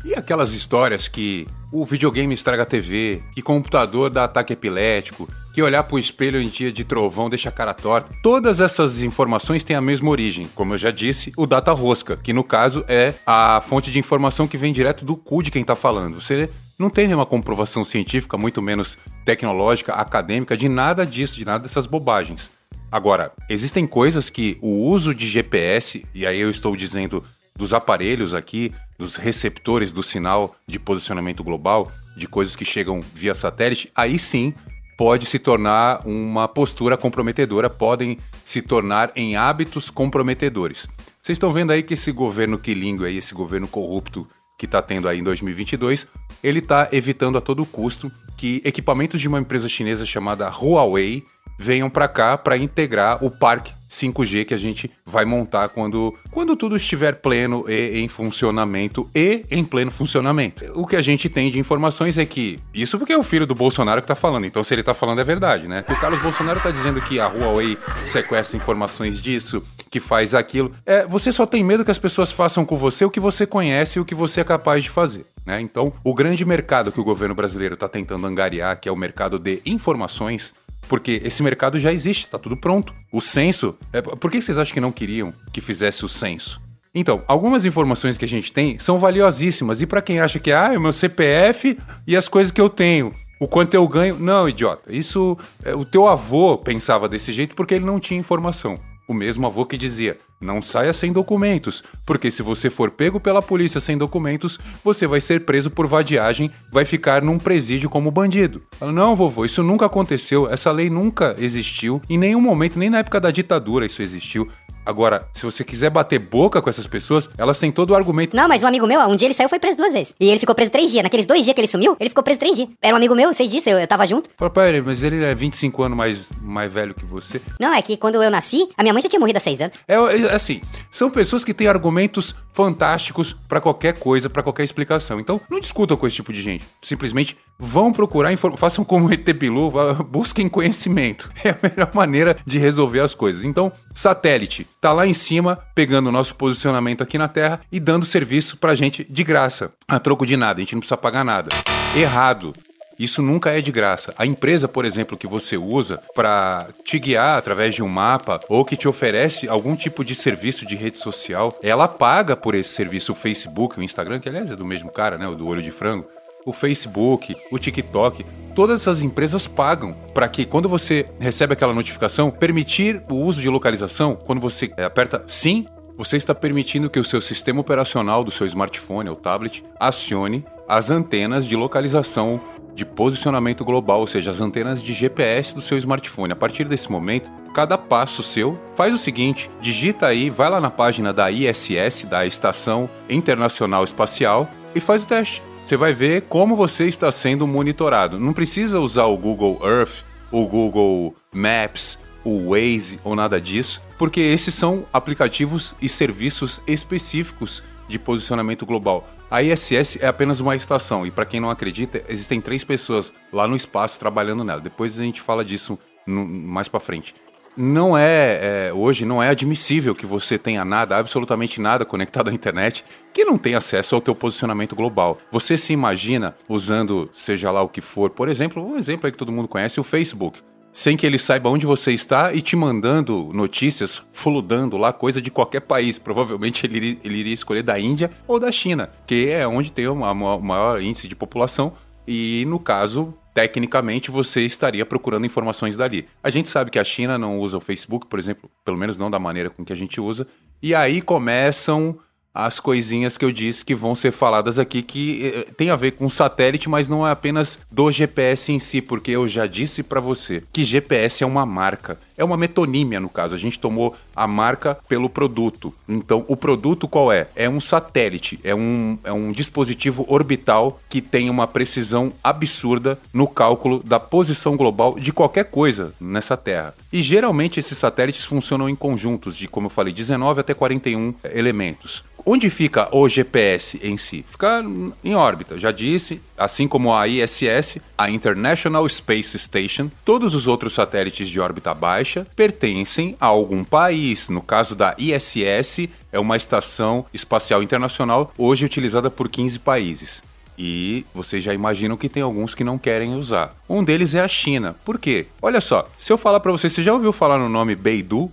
E 0.05 0.13
aquelas 0.13 0.53
histórias 0.53 1.09
que 1.09 1.45
o 1.69 1.85
videogame 1.85 2.33
estraga 2.33 2.63
a 2.63 2.65
TV, 2.65 3.21
que 3.33 3.41
computador 3.41 4.09
dá 4.09 4.23
ataque 4.23 4.53
epilético, 4.53 5.27
que 5.53 5.61
olhar 5.61 5.83
pro 5.83 5.99
espelho 5.99 6.41
em 6.41 6.47
dia 6.47 6.71
de 6.71 6.85
trovão 6.85 7.29
deixa 7.29 7.49
a 7.49 7.51
cara 7.51 7.73
torta. 7.73 8.15
Todas 8.23 8.61
essas 8.61 9.01
informações 9.01 9.65
têm 9.65 9.75
a 9.75 9.81
mesma 9.81 10.09
origem. 10.09 10.49
Como 10.55 10.75
eu 10.75 10.77
já 10.77 10.91
disse, 10.91 11.33
o 11.35 11.45
data 11.45 11.73
rosca, 11.73 12.15
que 12.15 12.31
no 12.31 12.43
caso 12.43 12.85
é 12.87 13.15
a 13.25 13.59
fonte 13.59 13.91
de 13.91 13.99
informação 13.99 14.47
que 14.47 14.57
vem 14.57 14.71
direto 14.71 15.03
do 15.03 15.17
cu 15.17 15.43
de 15.43 15.51
quem 15.51 15.65
tá 15.65 15.75
falando. 15.75 16.21
Você 16.21 16.49
não 16.77 16.89
tem 16.89 17.07
nenhuma 17.07 17.25
comprovação 17.25 17.85
científica, 17.85 18.37
muito 18.37 18.61
menos 18.61 18.97
tecnológica, 19.23 19.93
acadêmica, 19.93 20.57
de 20.57 20.67
nada 20.67 21.05
disso, 21.05 21.37
de 21.37 21.45
nada 21.45 21.63
dessas 21.63 21.85
bobagens. 21.85 22.51
Agora, 22.91 23.31
existem 23.49 23.85
coisas 23.85 24.29
que 24.29 24.57
o 24.61 24.87
uso 24.87 25.13
de 25.13 25.27
GPS, 25.27 26.05
e 26.13 26.25
aí 26.25 26.39
eu 26.39 26.49
estou 26.49 26.75
dizendo 26.75 27.23
dos 27.57 27.73
aparelhos 27.73 28.33
aqui, 28.33 28.73
dos 28.97 29.15
receptores 29.15 29.93
do 29.93 30.03
sinal 30.03 30.55
de 30.67 30.79
posicionamento 30.79 31.43
global, 31.43 31.91
de 32.17 32.27
coisas 32.27 32.55
que 32.55 32.65
chegam 32.65 33.01
via 33.13 33.33
satélite, 33.33 33.89
aí 33.95 34.19
sim 34.19 34.53
pode 34.97 35.25
se 35.25 35.39
tornar 35.39 36.05
uma 36.05 36.47
postura 36.47 36.97
comprometedora, 36.97 37.69
podem 37.69 38.17
se 38.43 38.61
tornar 38.61 39.11
em 39.15 39.35
hábitos 39.35 39.89
comprometedores. 39.89 40.87
Vocês 41.21 41.35
estão 41.35 41.51
vendo 41.51 41.71
aí 41.71 41.83
que 41.83 41.95
esse 41.95 42.11
governo 42.11 42.57
quilingo 42.57 43.03
aí, 43.03 43.17
esse 43.17 43.33
governo 43.33 43.67
corrupto 43.67 44.27
que 44.57 44.65
está 44.65 44.81
tendo 44.81 45.07
aí 45.07 45.19
em 45.19 45.23
2022, 45.23 46.07
ele 46.43 46.59
está 46.59 46.89
evitando 46.91 47.37
a 47.37 47.41
todo 47.41 47.65
custo 47.65 48.11
que 48.37 48.61
equipamentos 48.65 49.19
de 49.19 49.27
uma 49.27 49.39
empresa 49.39 49.67
chinesa 49.67 50.05
chamada 50.05 50.49
Huawei 50.49 51.25
venham 51.57 51.89
para 51.89 52.07
cá 52.07 52.37
para 52.37 52.57
integrar 52.57 53.23
o 53.23 53.31
parque 53.31 53.73
5G 53.89 54.45
que 54.45 54.53
a 54.53 54.57
gente 54.57 54.91
vai 55.05 55.25
montar 55.25 55.69
quando, 55.69 56.13
quando 56.31 56.55
tudo 56.55 56.75
estiver 56.75 57.15
pleno 57.15 57.65
e 57.67 57.99
em 57.99 58.07
funcionamento 58.07 59.09
e 59.13 59.45
em 59.49 59.63
pleno 59.63 59.91
funcionamento. 59.91 60.65
O 60.73 60.85
que 60.85 60.95
a 60.95 61.01
gente 61.01 61.29
tem 61.29 61.49
de 61.49 61.59
informações 61.59 62.17
é 62.17 62.25
que 62.25 62.59
isso 62.73 62.97
porque 62.97 63.13
é 63.13 63.17
o 63.17 63.23
filho 63.23 63.45
do 63.45 63.55
Bolsonaro 63.55 64.01
que 64.01 64.07
tá 64.07 64.15
falando, 64.15 64.45
então 64.45 64.63
se 64.63 64.73
ele 64.73 64.83
tá 64.83 64.93
falando 64.93 65.21
é 65.21 65.23
verdade, 65.23 65.67
né? 65.67 65.85
O 65.87 65.95
Carlos 65.99 66.19
Bolsonaro 66.19 66.59
tá 66.59 66.71
dizendo 66.71 67.01
que 67.01 67.19
a 67.19 67.27
Huawei 67.27 67.77
sequestra 68.03 68.57
informações 68.57 69.21
disso, 69.21 69.63
que 69.89 69.99
faz 69.99 70.33
aquilo. 70.33 70.71
É, 70.85 71.05
você 71.05 71.31
só 71.31 71.45
tem 71.45 71.63
medo 71.63 71.85
que 71.85 71.91
as 71.91 71.99
pessoas 71.99 72.31
façam 72.31 72.65
com 72.65 72.75
você 72.75 73.05
o 73.05 73.09
que 73.09 73.19
você 73.19 73.45
conhece 73.45 73.97
e 73.97 74.01
o 74.01 74.05
que 74.05 74.15
você 74.15 74.41
é 74.41 74.43
capaz 74.43 74.83
de 74.83 74.89
fazer. 74.89 75.25
Né? 75.45 75.61
Então, 75.61 75.93
o 76.03 76.13
grande 76.13 76.43
mercado 76.43 76.91
que 76.91 76.99
o 76.99 77.03
governo 77.03 77.35
brasileiro 77.35 77.75
está 77.75 77.87
tentando 77.87 78.25
angariar, 78.25 78.79
que 78.79 78.89
é 78.89 78.91
o 78.91 78.95
mercado 78.95 79.37
de 79.37 79.61
informações, 79.65 80.53
porque 80.87 81.21
esse 81.23 81.41
mercado 81.43 81.77
já 81.77 81.91
existe, 81.91 82.27
tá 82.27 82.37
tudo 82.37 82.57
pronto. 82.57 82.93
O 83.11 83.21
censo. 83.21 83.75
É, 83.91 84.01
por 84.01 84.31
que 84.31 84.41
vocês 84.41 84.57
acham 84.57 84.73
que 84.73 84.79
não 84.79 84.91
queriam 84.91 85.33
que 85.51 85.61
fizesse 85.61 86.05
o 86.05 86.09
censo? 86.09 86.61
Então, 86.93 87.23
algumas 87.27 87.65
informações 87.65 88.17
que 88.17 88.23
a 88.23 88.27
gente 88.27 88.53
tem 88.53 88.79
são 88.79 88.97
valiosíssimas. 88.97 89.81
E 89.81 89.85
para 89.85 90.01
quem 90.01 90.19
acha 90.19 90.39
que 90.39 90.51
ah, 90.51 90.73
é 90.73 90.77
o 90.77 90.81
meu 90.81 90.93
CPF 90.93 91.77
e 92.07 92.15
as 92.15 92.29
coisas 92.29 92.51
que 92.51 92.61
eu 92.61 92.69
tenho, 92.69 93.13
o 93.39 93.47
quanto 93.47 93.73
eu 93.73 93.85
ganho. 93.87 94.17
Não, 94.17 94.47
idiota. 94.47 94.91
Isso. 94.91 95.37
É, 95.63 95.75
o 95.75 95.83
teu 95.83 96.07
avô 96.07 96.57
pensava 96.57 97.09
desse 97.09 97.33
jeito 97.33 97.55
porque 97.55 97.73
ele 97.73 97.85
não 97.85 97.99
tinha 97.99 98.19
informação. 98.19 98.79
O 99.07 99.13
mesmo 99.13 99.45
avô 99.45 99.65
que 99.65 99.77
dizia: 99.77 100.17
não 100.39 100.61
saia 100.61 100.93
sem 100.93 101.11
documentos, 101.11 101.83
porque 102.05 102.29
se 102.29 102.43
você 102.43 102.69
for 102.69 102.91
pego 102.91 103.19
pela 103.19 103.41
polícia 103.41 103.79
sem 103.79 103.97
documentos, 103.97 104.59
você 104.83 105.07
vai 105.07 105.21
ser 105.21 105.45
preso 105.45 105.69
por 105.69 105.87
vadiagem, 105.87 106.51
vai 106.71 106.85
ficar 106.85 107.21
num 107.21 107.39
presídio 107.39 107.89
como 107.89 108.11
bandido. 108.11 108.61
Não, 108.81 109.15
vovô, 109.15 109.45
isso 109.45 109.63
nunca 109.63 109.85
aconteceu, 109.85 110.49
essa 110.49 110.71
lei 110.71 110.89
nunca 110.89 111.35
existiu, 111.39 112.01
em 112.09 112.17
nenhum 112.17 112.41
momento, 112.41 112.77
nem 112.77 112.89
na 112.89 112.99
época 112.99 113.19
da 113.19 113.31
ditadura 113.31 113.85
isso 113.85 114.01
existiu. 114.01 114.49
Agora, 114.85 115.27
se 115.33 115.43
você 115.43 115.63
quiser 115.63 115.89
bater 115.89 116.19
boca 116.19 116.61
com 116.61 116.69
essas 116.69 116.85
pessoas, 116.85 117.29
elas 117.37 117.59
têm 117.59 117.71
todo 117.71 117.91
o 117.91 117.95
argumento. 117.95 118.35
Não, 118.35 118.47
mas 118.47 118.63
um 118.63 118.67
amigo 118.67 118.85
meu, 118.85 118.99
um 119.01 119.15
dia 119.15 119.27
ele 119.27 119.33
saiu 119.33 119.49
foi 119.49 119.59
preso 119.59 119.77
duas 119.77 119.91
vezes. 119.91 120.13
E 120.19 120.29
ele 120.29 120.39
ficou 120.39 120.53
preso 120.53 120.71
três 120.71 120.91
dias. 120.91 121.03
Naqueles 121.03 121.25
dois 121.25 121.43
dias 121.43 121.53
que 121.53 121.61
ele 121.61 121.67
sumiu, 121.67 121.95
ele 121.99 122.09
ficou 122.09 122.23
preso 122.23 122.39
três 122.39 122.55
dias. 122.55 122.69
Era 122.81 122.93
um 122.93 122.97
amigo 122.97 123.15
meu, 123.15 123.29
eu 123.29 123.33
sei 123.33 123.47
disso, 123.47 123.69
eu, 123.69 123.79
eu 123.79 123.87
tava 123.87 124.05
junto. 124.05 124.29
Fala, 124.37 124.51
mas 124.85 125.03
ele 125.03 125.23
é 125.23 125.33
25 125.33 125.83
anos 125.83 125.97
mais, 125.97 126.29
mais 126.41 126.71
velho 126.71 126.93
que 126.93 127.05
você. 127.05 127.41
Não, 127.59 127.73
é 127.73 127.81
que 127.81 127.97
quando 127.97 128.21
eu 128.21 128.29
nasci, 128.29 128.67
a 128.77 128.83
minha 128.83 128.93
mãe 128.93 129.01
já 129.01 129.09
tinha 129.09 129.19
morrido 129.19 129.37
há 129.37 129.41
seis 129.41 129.59
anos. 129.61 129.75
É, 129.87 129.95
é 129.95 130.35
assim, 130.35 130.61
são 130.91 131.09
pessoas 131.09 131.43
que 131.43 131.53
têm 131.53 131.67
argumentos 131.67 132.35
fantásticos 132.53 133.35
pra 133.49 133.59
qualquer 133.59 133.93
coisa, 133.99 134.29
pra 134.29 134.41
qualquer 134.41 134.63
explicação. 134.63 135.19
Então, 135.19 135.41
não 135.49 135.59
discutam 135.59 135.97
com 135.97 136.07
esse 136.07 136.15
tipo 136.15 136.31
de 136.31 136.41
gente. 136.41 136.65
Simplesmente 136.81 137.37
vão 137.57 137.91
procurar 137.91 138.33
informação, 138.33 138.57
façam 138.57 138.85
como 138.85 139.07
o 139.07 139.13
ET 139.13 139.27
Bilu, 139.33 139.71
busquem 140.09 140.49
conhecimento. 140.49 141.29
É 141.45 141.51
a 141.51 141.57
melhor 141.61 141.91
maneira 141.93 142.35
de 142.43 142.57
resolver 142.57 143.01
as 143.01 143.13
coisas. 143.13 143.45
Então, 143.45 143.71
satélite 143.93 144.67
tá 144.81 144.91
lá 144.91 145.05
em 145.05 145.13
cima, 145.13 145.59
pegando 145.75 146.09
o 146.09 146.11
nosso 146.11 146.33
posicionamento 146.35 147.03
aqui 147.03 147.19
na 147.19 147.27
Terra 147.27 147.61
e 147.71 147.79
dando 147.79 148.03
serviço 148.03 148.57
pra 148.57 148.73
gente 148.73 149.05
de 149.07 149.23
graça, 149.23 149.71
a 149.87 149.99
troco 149.99 150.25
de 150.25 150.35
nada, 150.35 150.59
a 150.59 150.61
gente 150.63 150.73
não 150.73 150.79
precisa 150.79 150.97
pagar 150.97 151.23
nada. 151.23 151.49
Errado. 151.95 152.53
Isso 152.97 153.21
nunca 153.21 153.51
é 153.51 153.61
de 153.61 153.71
graça. 153.71 154.13
A 154.17 154.25
empresa, 154.25 154.67
por 154.67 154.85
exemplo, 154.85 155.17
que 155.17 155.27
você 155.27 155.57
usa 155.57 156.01
para 156.15 156.67
te 156.83 156.97
guiar 156.97 157.37
através 157.37 157.75
de 157.75 157.83
um 157.83 157.89
mapa 157.89 158.39
ou 158.47 158.63
que 158.63 158.77
te 158.77 158.87
oferece 158.87 159.49
algum 159.49 159.75
tipo 159.75 160.03
de 160.03 160.15
serviço 160.15 160.65
de 160.65 160.75
rede 160.75 160.97
social, 160.97 161.57
ela 161.61 161.87
paga 161.87 162.37
por 162.37 162.55
esse 162.55 162.69
serviço. 162.69 163.11
O 163.11 163.15
Facebook, 163.15 163.77
o 163.77 163.83
Instagram, 163.83 164.19
que 164.19 164.29
aliás 164.29 164.49
é 164.49 164.55
do 164.55 164.65
mesmo 164.65 164.91
cara, 164.91 165.17
né? 165.17 165.27
O 165.27 165.35
do 165.35 165.47
olho 165.47 165.61
de 165.61 165.71
frango. 165.71 166.07
O 166.45 166.53
Facebook, 166.53 167.35
o 167.51 167.57
TikTok, 167.57 168.23
todas 168.53 168.81
essas 168.81 169.01
empresas 169.01 169.47
pagam 169.47 169.95
para 170.13 170.27
que 170.27 170.45
quando 170.45 170.69
você 170.69 171.07
recebe 171.19 171.53
aquela 171.53 171.73
notificação, 171.73 172.29
permitir 172.29 173.03
o 173.09 173.15
uso 173.15 173.41
de 173.41 173.49
localização, 173.49 174.15
quando 174.15 174.39
você 174.39 174.71
é, 174.77 174.83
aperta 174.83 175.23
sim, 175.25 175.65
você 175.97 176.17
está 176.17 176.35
permitindo 176.35 176.87
que 176.87 176.99
o 176.99 177.03
seu 177.03 177.19
sistema 177.19 177.61
operacional 177.61 178.23
do 178.23 178.29
seu 178.29 178.45
smartphone 178.45 179.09
ou 179.09 179.15
tablet 179.15 179.63
acione 179.79 180.45
as 180.67 180.91
antenas 180.91 181.47
de 181.47 181.55
localização 181.55 182.39
de 182.75 182.85
posicionamento 182.85 183.65
global, 183.65 184.01
ou 184.01 184.07
seja, 184.07 184.29
as 184.29 184.39
antenas 184.39 184.83
de 184.83 184.93
GPS 184.93 185.55
do 185.55 185.61
seu 185.61 185.79
smartphone. 185.79 186.33
A 186.33 186.35
partir 186.35 186.65
desse 186.65 186.91
momento, 186.91 187.31
cada 187.55 187.75
passo 187.77 188.21
seu 188.21 188.59
faz 188.75 188.93
o 188.93 188.97
seguinte: 188.97 189.49
digita 189.59 190.07
aí, 190.07 190.29
vai 190.29 190.49
lá 190.49 190.61
na 190.61 190.69
página 190.69 191.11
da 191.11 191.31
ISS, 191.31 192.05
da 192.05 192.25
Estação 192.25 192.87
Internacional 193.09 193.83
Espacial, 193.83 194.47
e 194.75 194.79
faz 194.79 195.05
o 195.05 195.07
teste. 195.07 195.41
Você 195.65 195.75
vai 195.75 195.93
ver 195.93 196.21
como 196.29 196.55
você 196.55 196.85
está 196.85 197.11
sendo 197.11 197.47
monitorado. 197.47 198.19
Não 198.19 198.33
precisa 198.33 198.79
usar 198.79 199.05
o 199.05 199.17
Google 199.17 199.59
Earth, 199.63 200.03
o 200.31 200.45
Google 200.45 201.15
Maps, 201.33 201.97
o 202.23 202.51
Waze 202.51 202.99
ou 203.03 203.15
nada 203.15 203.41
disso, 203.41 203.81
porque 203.97 204.19
esses 204.21 204.53
são 204.53 204.85
aplicativos 204.93 205.75
e 205.81 205.89
serviços 205.89 206.61
específicos 206.67 207.63
de 207.89 207.97
posicionamento 207.97 208.63
global. 208.63 209.09
A 209.29 209.41
ISS 209.41 209.97
é 210.01 210.05
apenas 210.05 210.39
uma 210.39 210.55
estação 210.55 211.03
e 211.03 211.09
para 211.09 211.25
quem 211.25 211.39
não 211.39 211.49
acredita, 211.49 212.03
existem 212.07 212.39
três 212.39 212.63
pessoas 212.63 213.11
lá 213.33 213.47
no 213.47 213.55
espaço 213.55 213.99
trabalhando 213.99 214.43
nela. 214.43 214.61
Depois 214.61 214.99
a 214.99 215.03
gente 215.03 215.19
fala 215.19 215.43
disso 215.43 215.79
mais 216.05 216.67
para 216.67 216.79
frente. 216.79 217.15
Não 217.57 217.97
é, 217.97 218.67
é, 218.67 218.73
hoje 218.73 219.05
não 219.05 219.23
é 219.23 219.29
admissível 219.29 219.95
que 219.95 220.05
você 220.05 220.37
tenha 220.37 220.65
nada, 220.65 220.97
absolutamente 220.97 221.61
nada 221.61 221.85
conectado 221.85 222.29
à 222.29 222.33
internet 222.33 222.83
que 223.13 223.23
não 223.23 223.37
tenha 223.37 223.59
acesso 223.59 223.95
ao 223.95 224.01
teu 224.01 224.13
posicionamento 224.13 224.75
global. 224.75 225.17
Você 225.31 225.57
se 225.57 225.71
imagina 225.71 226.35
usando 226.49 227.09
seja 227.13 227.51
lá 227.51 227.61
o 227.61 227.69
que 227.69 227.79
for, 227.79 228.09
por 228.09 228.27
exemplo, 228.27 228.61
um 228.61 228.77
exemplo 228.77 229.05
aí 229.05 229.11
que 229.11 229.17
todo 229.17 229.31
mundo 229.31 229.47
conhece, 229.47 229.79
o 229.79 229.83
Facebook 229.83 230.41
sem 230.73 230.97
que 230.97 231.05
ele 231.07 231.17
saiba 231.17 231.49
onde 231.49 231.65
você 231.65 231.93
está 231.93 232.33
e 232.33 232.41
te 232.41 232.53
mandando 232.53 233.31
notícias, 233.33 234.03
fludando 234.11 234.75
lá, 234.75 234.91
coisa 234.91 235.21
de 235.21 235.31
qualquer 235.31 235.61
país. 235.61 235.97
Provavelmente 235.97 236.65
ele, 236.65 236.99
ele 237.01 237.19
iria 237.19 237.33
escolher 237.33 237.63
da 237.63 237.79
Índia 237.79 238.11
ou 238.27 238.37
da 238.41 238.51
China, 238.51 238.89
que 239.07 239.29
é 239.29 239.47
onde 239.47 239.71
tem 239.71 239.87
o 239.87 239.95
ma- 239.95 240.13
ma- 240.13 240.37
maior 240.37 240.81
índice 240.81 241.07
de 241.07 241.15
população. 241.15 241.71
E 242.05 242.43
no 242.49 242.59
caso, 242.59 243.13
tecnicamente, 243.35 244.09
você 244.09 244.45
estaria 244.45 244.85
procurando 244.85 245.25
informações 245.25 245.75
dali. 245.75 246.07
A 246.23 246.29
gente 246.29 246.47
sabe 246.47 246.71
que 246.71 246.79
a 246.79 246.83
China 246.85 247.17
não 247.17 247.37
usa 247.37 247.57
o 247.57 247.59
Facebook, 247.59 248.07
por 248.07 248.17
exemplo, 248.17 248.49
pelo 248.63 248.77
menos 248.77 248.97
não 248.97 249.11
da 249.11 249.19
maneira 249.19 249.49
com 249.49 249.65
que 249.65 249.73
a 249.73 249.75
gente 249.75 249.99
usa. 249.99 250.25
E 250.63 250.73
aí 250.73 251.01
começam 251.01 251.99
as 252.33 252.61
coisinhas 252.61 253.17
que 253.17 253.25
eu 253.25 253.31
disse 253.31 253.63
que 253.63 253.75
vão 253.75 253.93
ser 253.93 254.11
faladas 254.11 254.57
aqui 254.57 254.81
que 254.81 255.25
eh, 255.25 255.51
tem 255.55 255.69
a 255.69 255.75
ver 255.75 255.91
com 255.91 256.09
satélite, 256.09 256.69
mas 256.69 256.87
não 256.87 257.05
é 257.05 257.11
apenas 257.11 257.59
do 257.69 257.91
GPS 257.91 258.51
em 258.51 258.59
si, 258.59 258.81
porque 258.81 259.11
eu 259.11 259.27
já 259.27 259.45
disse 259.45 259.83
pra 259.83 259.99
você 259.99 260.41
que 260.51 260.63
GPS 260.63 261.23
é 261.23 261.27
uma 261.27 261.45
marca, 261.45 261.97
é 262.17 262.23
uma 262.23 262.37
metonímia 262.37 262.99
no 262.99 263.09
caso. 263.09 263.35
A 263.35 263.37
gente 263.37 263.59
tomou 263.59 263.95
a 264.15 264.27
marca 264.27 264.77
pelo 264.87 265.09
produto. 265.09 265.73
Então, 265.87 266.25
o 266.27 266.35
produto 266.35 266.87
qual 266.87 267.11
é? 267.11 267.27
É 267.35 267.49
um 267.49 267.59
satélite, 267.59 268.39
é 268.43 268.53
um, 268.55 268.97
é 269.03 269.11
um 269.11 269.31
dispositivo 269.31 270.05
orbital 270.07 270.79
que 270.89 271.01
tem 271.01 271.29
uma 271.29 271.47
precisão 271.47 272.13
absurda 272.23 272.97
no 273.13 273.27
cálculo 273.27 273.81
da 273.83 273.99
posição 273.99 274.55
global 274.55 274.99
de 274.99 275.11
qualquer 275.11 275.45
coisa 275.45 275.93
nessa 275.99 276.37
Terra. 276.37 276.73
E 276.91 277.01
geralmente 277.01 277.59
esses 277.59 277.77
satélites 277.77 278.25
funcionam 278.25 278.69
em 278.69 278.75
conjuntos 278.75 279.35
de, 279.35 279.47
como 279.47 279.67
eu 279.67 279.71
falei, 279.71 279.93
19 279.93 280.39
até 280.39 280.53
41 280.53 281.13
elementos. 281.33 282.03
Onde 282.27 282.49
fica 282.49 282.89
o 282.91 283.07
GPS 283.07 283.79
em 283.83 283.97
si? 283.97 284.25
Fica 284.27 284.63
em 285.03 285.13
órbita, 285.13 285.59
já 285.59 285.71
disse, 285.71 286.19
assim 286.35 286.67
como 286.67 286.91
a 286.91 287.07
ISS, 287.07 287.77
a 287.95 288.09
International 288.09 288.87
Space 288.89 289.37
Station, 289.37 289.91
todos 290.03 290.33
os 290.33 290.47
outros 290.47 290.73
satélites 290.73 291.29
de 291.29 291.39
órbita 291.39 291.71
baixa 291.71 292.04
pertencem 292.35 293.15
a 293.19 293.25
algum 293.25 293.63
país. 293.63 294.29
No 294.29 294.41
caso 294.41 294.75
da 294.75 294.95
ISS, 294.97 295.89
é 296.11 296.19
uma 296.19 296.37
estação 296.37 297.05
espacial 297.13 297.63
internacional, 297.63 298.33
hoje 298.37 298.65
utilizada 298.65 299.09
por 299.09 299.29
15 299.29 299.59
países. 299.59 300.23
E 300.57 301.05
vocês 301.13 301.43
já 301.43 301.53
imaginam 301.53 301.97
que 301.97 302.07
tem 302.07 302.23
alguns 302.23 302.55
que 302.55 302.63
não 302.63 302.77
querem 302.77 303.15
usar. 303.15 303.55
Um 303.67 303.83
deles 303.83 304.13
é 304.13 304.21
a 304.21 304.27
China. 304.27 304.75
Por 304.85 304.97
quê? 304.97 305.27
Olha 305.41 305.59
só, 305.59 305.87
se 305.97 306.13
eu 306.13 306.17
falar 306.17 306.39
pra 306.39 306.51
você, 306.51 306.69
você 306.69 306.81
já 306.81 306.93
ouviu 306.93 307.11
falar 307.11 307.37
no 307.37 307.49
nome 307.49 307.75
Beidou? 307.75 308.31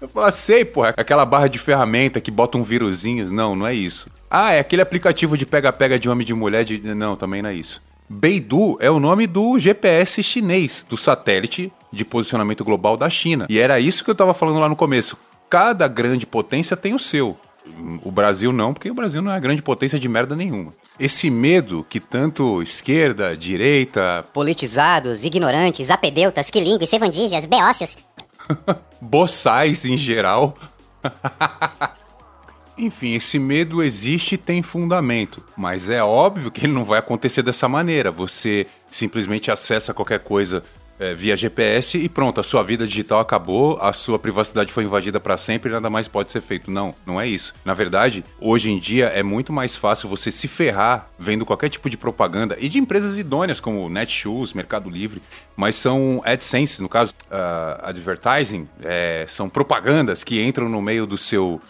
Eu 0.00 0.08
falo, 0.08 0.30
sei, 0.30 0.64
porra, 0.64 0.94
aquela 0.96 1.26
barra 1.26 1.46
de 1.46 1.58
ferramenta 1.58 2.22
que 2.22 2.30
bota 2.30 2.56
um 2.56 2.62
vírusinho. 2.62 3.30
Não, 3.30 3.54
não 3.54 3.66
é 3.66 3.74
isso. 3.74 4.08
Ah, 4.30 4.52
é 4.52 4.60
aquele 4.60 4.80
aplicativo 4.80 5.36
de 5.36 5.44
pega-pega 5.44 5.98
de 5.98 6.08
homem 6.08 6.22
e 6.22 6.26
de 6.26 6.32
mulher. 6.32 6.64
De... 6.64 6.78
Não, 6.94 7.16
também 7.16 7.42
não 7.42 7.50
é 7.50 7.54
isso. 7.54 7.82
Beidou 8.08 8.78
é 8.80 8.90
o 8.90 8.98
nome 8.98 9.26
do 9.26 9.58
GPS 9.58 10.22
chinês, 10.22 10.86
do 10.88 10.96
satélite 10.96 11.70
de 11.92 12.04
posicionamento 12.04 12.64
global 12.64 12.96
da 12.96 13.08
China. 13.08 13.46
E 13.48 13.58
era 13.58 13.80
isso 13.80 14.04
que 14.04 14.10
eu 14.10 14.14
estava 14.14 14.34
falando 14.34 14.58
lá 14.58 14.68
no 14.68 14.76
começo. 14.76 15.16
Cada 15.48 15.88
grande 15.88 16.26
potência 16.26 16.76
tem 16.76 16.94
o 16.94 16.98
seu. 16.98 17.36
O 18.02 18.10
Brasil 18.10 18.52
não, 18.52 18.72
porque 18.72 18.90
o 18.90 18.94
Brasil 18.94 19.20
não 19.20 19.32
é 19.32 19.38
grande 19.38 19.62
potência 19.62 19.98
de 19.98 20.08
merda 20.08 20.34
nenhuma. 20.34 20.72
Esse 20.98 21.30
medo 21.30 21.86
que 21.88 22.00
tanto 22.00 22.62
esquerda, 22.62 23.36
direita, 23.36 24.24
Politizados, 24.32 25.24
ignorantes, 25.24 25.90
apedeutas, 25.90 26.50
quilingos, 26.50 26.88
sevandijas, 26.88 27.46
beócios. 27.46 27.96
boçais 29.00 29.84
em 29.84 29.96
geral. 29.96 30.56
Enfim, 32.78 33.14
esse 33.14 33.38
medo 33.38 33.82
existe 33.82 34.36
e 34.36 34.38
tem 34.38 34.62
fundamento, 34.62 35.42
mas 35.54 35.90
é 35.90 36.02
óbvio 36.02 36.50
que 36.50 36.64
ele 36.64 36.72
não 36.72 36.82
vai 36.82 36.98
acontecer 36.98 37.42
dessa 37.42 37.68
maneira. 37.68 38.10
Você 38.10 38.66
simplesmente 38.88 39.50
acessa 39.50 39.92
qualquer 39.92 40.20
coisa 40.20 40.64
é, 41.00 41.14
via 41.14 41.34
GPS 41.34 41.96
e 41.96 42.08
pronto, 42.08 42.40
a 42.40 42.44
sua 42.44 42.62
vida 42.62 42.86
digital 42.86 43.20
acabou, 43.20 43.80
a 43.80 43.90
sua 43.92 44.18
privacidade 44.18 44.70
foi 44.70 44.84
invadida 44.84 45.18
para 45.18 45.38
sempre 45.38 45.70
e 45.70 45.72
nada 45.72 45.88
mais 45.88 46.06
pode 46.06 46.30
ser 46.30 46.42
feito. 46.42 46.70
Não, 46.70 46.94
não 47.06 47.18
é 47.18 47.26
isso. 47.26 47.54
Na 47.64 47.72
verdade, 47.72 48.22
hoje 48.38 48.70
em 48.70 48.78
dia 48.78 49.06
é 49.06 49.22
muito 49.22 49.50
mais 49.50 49.76
fácil 49.76 50.10
você 50.10 50.30
se 50.30 50.46
ferrar 50.46 51.08
vendo 51.18 51.46
qualquer 51.46 51.70
tipo 51.70 51.88
de 51.88 51.96
propaganda 51.96 52.56
e 52.60 52.68
de 52.68 52.78
empresas 52.78 53.16
idôneas 53.16 53.60
como 53.60 53.88
Netshoes, 53.88 54.52
Mercado 54.52 54.90
Livre, 54.90 55.22
mas 55.56 55.74
são 55.74 56.20
AdSense, 56.24 56.82
no 56.82 56.88
caso, 56.88 57.14
uh, 57.30 57.80
advertising, 57.82 58.68
é, 58.82 59.24
são 59.26 59.48
propagandas 59.48 60.22
que 60.22 60.42
entram 60.42 60.68
no 60.68 60.82
meio 60.82 61.06
do 61.06 61.16
seu 61.16 61.60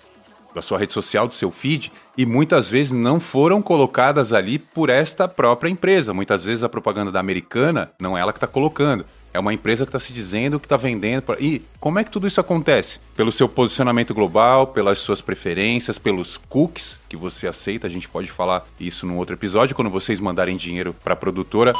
da 0.53 0.61
sua 0.61 0.79
rede 0.79 0.93
social, 0.93 1.29
do 1.29 1.35
seu 1.35 1.51
feed, 1.51 1.93
e 2.17 2.27
muitas 2.27 2.69
vezes 2.69 2.91
não 2.91 3.21
foram 3.21 3.63
colocadas 3.63 4.33
ali 4.33 4.59
por 4.59 4.91
esta 4.91 5.29
própria 5.29 5.71
empresa. 5.71 6.13
Muitas 6.13 6.45
vezes 6.45 6.65
a 6.65 6.69
propaganda 6.69 7.13
da 7.13 7.21
americana 7.21 7.93
não 8.01 8.17
é 8.17 8.21
ela 8.21 8.33
que 8.33 8.39
está 8.39 8.49
colocando. 8.49 9.07
É 9.33 9.39
uma 9.39 9.55
empresa 9.55 9.85
que 9.85 9.91
está 9.91 9.99
se 9.99 10.13
dizendo 10.13 10.59
que 10.59 10.67
está 10.67 10.77
vendendo. 10.77 11.23
Pra... 11.23 11.37
E 11.39 11.63
como 11.79 11.99
é 11.99 12.05
que 12.05 12.11
tudo 12.11 12.27
isso 12.27 12.41
acontece? 12.41 13.01
Pelo 13.17 13.31
seu 13.31 13.49
posicionamento 13.49 14.13
global, 14.13 14.69
pelas 14.69 14.99
suas 14.99 15.21
preferências, 15.21 15.99
pelos 15.99 16.37
cookies 16.37 17.01
que 17.09 17.17
você 17.17 17.47
aceita. 17.47 17.87
A 17.87 17.91
gente 17.91 18.09
pode 18.09 18.31
falar 18.31 18.67
isso 18.79 19.07
num 19.07 19.17
outro 19.17 19.37
episódio, 19.37 19.77
quando 19.77 19.91
vocês 19.91 20.21
mandarem 20.21 20.57
dinheiro 20.57 20.95
para 21.05 21.15
a 21.15 21.17
produtora 21.17 21.73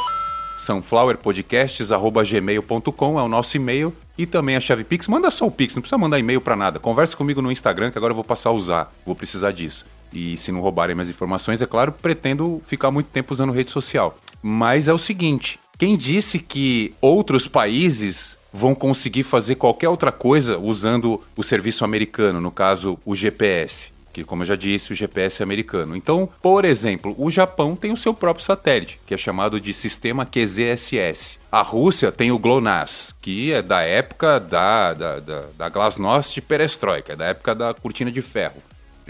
sunflowerpodcasts.gmail.com 0.61 3.19
é 3.19 3.23
o 3.23 3.27
nosso 3.27 3.57
e-mail 3.57 3.91
e 4.17 4.25
também 4.27 4.55
a 4.55 4.59
chave 4.59 4.83
Pix. 4.83 5.07
Manda 5.07 5.31
só 5.31 5.47
o 5.47 5.51
Pix, 5.51 5.75
não 5.75 5.81
precisa 5.81 5.97
mandar 5.97 6.19
e-mail 6.19 6.39
para 6.39 6.55
nada. 6.55 6.79
Converse 6.79 7.17
comigo 7.17 7.41
no 7.41 7.51
Instagram 7.51 7.89
que 7.91 7.97
agora 7.97 8.11
eu 8.11 8.15
vou 8.15 8.23
passar 8.23 8.49
a 8.49 8.53
usar. 8.53 8.93
Vou 9.05 9.15
precisar 9.15 9.51
disso. 9.51 9.85
E 10.13 10.37
se 10.37 10.51
não 10.51 10.61
roubarem 10.61 10.95
minhas 10.95 11.09
informações, 11.09 11.61
é 11.61 11.65
claro, 11.65 11.91
pretendo 11.91 12.61
ficar 12.65 12.91
muito 12.91 13.07
tempo 13.07 13.33
usando 13.33 13.53
rede 13.53 13.71
social. 13.71 14.17
Mas 14.41 14.87
é 14.87 14.93
o 14.93 14.97
seguinte, 14.97 15.59
quem 15.81 15.97
disse 15.97 16.37
que 16.37 16.93
outros 17.01 17.47
países 17.47 18.37
vão 18.53 18.75
conseguir 18.75 19.23
fazer 19.23 19.55
qualquer 19.55 19.89
outra 19.89 20.11
coisa 20.11 20.59
usando 20.59 21.19
o 21.35 21.41
serviço 21.41 21.83
americano, 21.83 22.39
no 22.39 22.51
caso 22.51 22.99
o 23.03 23.15
GPS? 23.15 23.91
que, 24.13 24.23
como 24.23 24.43
eu 24.43 24.45
já 24.45 24.55
disse, 24.55 24.91
o 24.91 24.95
GPS 24.95 25.41
é 25.41 25.43
americano. 25.43 25.95
Então, 25.95 26.29
por 26.39 26.65
exemplo, 26.65 27.15
o 27.17 27.31
Japão 27.31 27.75
tem 27.75 27.91
o 27.91 27.97
seu 27.97 28.13
próprio 28.13 28.45
satélite, 28.45 28.99
que 29.07 29.13
é 29.15 29.17
chamado 29.17 29.59
de 29.59 29.73
Sistema 29.73 30.23
QZSS. 30.23 31.39
A 31.51 31.63
Rússia 31.63 32.11
tem 32.11 32.29
o 32.31 32.37
GLONASS, 32.37 33.15
que 33.19 33.51
é 33.51 33.61
da 33.63 33.81
época 33.81 34.39
da, 34.39 34.93
da, 34.93 35.19
da, 35.19 35.43
da 35.57 35.69
Glasnost 35.69 36.35
de 36.35 36.41
Perestroika, 36.43 37.13
é 37.13 37.15
da 37.15 37.25
época 37.25 37.55
da 37.55 37.73
cortina 37.73 38.11
de 38.11 38.21
ferro. 38.21 38.61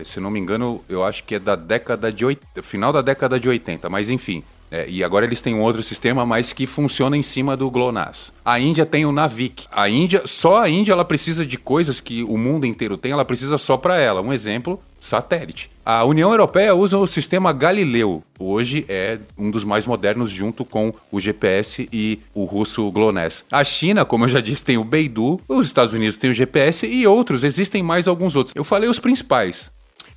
Se 0.05 0.21
não 0.21 0.31
me 0.31 0.39
engano, 0.39 0.81
eu 0.87 1.03
acho 1.03 1.23
que 1.25 1.35
é 1.35 1.39
da 1.39 1.55
década 1.55 2.13
de 2.13 2.23
80, 2.23 2.63
final 2.63 2.93
da 2.93 3.01
década 3.01 3.37
de 3.39 3.49
80, 3.49 3.89
mas 3.89 4.09
enfim, 4.09 4.43
é, 4.71 4.85
e 4.87 5.03
agora 5.03 5.25
eles 5.25 5.41
têm 5.41 5.53
um 5.53 5.61
outro 5.61 5.83
sistema, 5.83 6.25
mas 6.25 6.53
que 6.53 6.65
funciona 6.65 7.17
em 7.17 7.21
cima 7.21 7.57
do 7.57 7.69
GLONASS. 7.69 8.33
A 8.43 8.57
Índia 8.57 8.85
tem 8.85 9.05
o 9.05 9.11
Navik. 9.11 9.65
A 9.69 9.89
Índia, 9.89 10.21
só 10.25 10.61
a 10.61 10.69
Índia 10.69 10.93
ela 10.93 11.03
precisa 11.03 11.45
de 11.45 11.57
coisas 11.57 11.99
que 11.99 12.23
o 12.23 12.37
mundo 12.37 12.65
inteiro 12.65 12.97
tem, 12.97 13.11
ela 13.11 13.25
precisa 13.25 13.57
só 13.57 13.75
para 13.75 13.99
ela. 13.99 14.21
Um 14.21 14.31
exemplo, 14.31 14.79
satélite. 14.97 15.69
A 15.85 16.05
União 16.05 16.31
Europeia 16.31 16.73
usa 16.73 16.97
o 16.97 17.05
sistema 17.05 17.51
Galileu. 17.51 18.23
Hoje 18.39 18.85
é 18.87 19.19
um 19.37 19.51
dos 19.51 19.65
mais 19.65 19.85
modernos 19.85 20.31
junto 20.31 20.63
com 20.63 20.93
o 21.11 21.19
GPS 21.19 21.89
e 21.91 22.19
o 22.33 22.45
russo 22.45 22.89
GLONASS. 22.91 23.43
A 23.51 23.65
China, 23.65 24.05
como 24.05 24.23
eu 24.23 24.29
já 24.29 24.39
disse, 24.39 24.63
tem 24.63 24.77
o 24.77 24.85
Beidou, 24.85 25.41
os 25.49 25.65
Estados 25.65 25.93
Unidos 25.93 26.17
têm 26.17 26.29
o 26.29 26.33
GPS 26.33 26.87
e 26.87 27.05
outros, 27.05 27.43
existem 27.43 27.83
mais 27.83 28.07
alguns 28.07 28.37
outros. 28.37 28.55
Eu 28.55 28.63
falei 28.63 28.89
os 28.89 28.99
principais. 28.99 29.69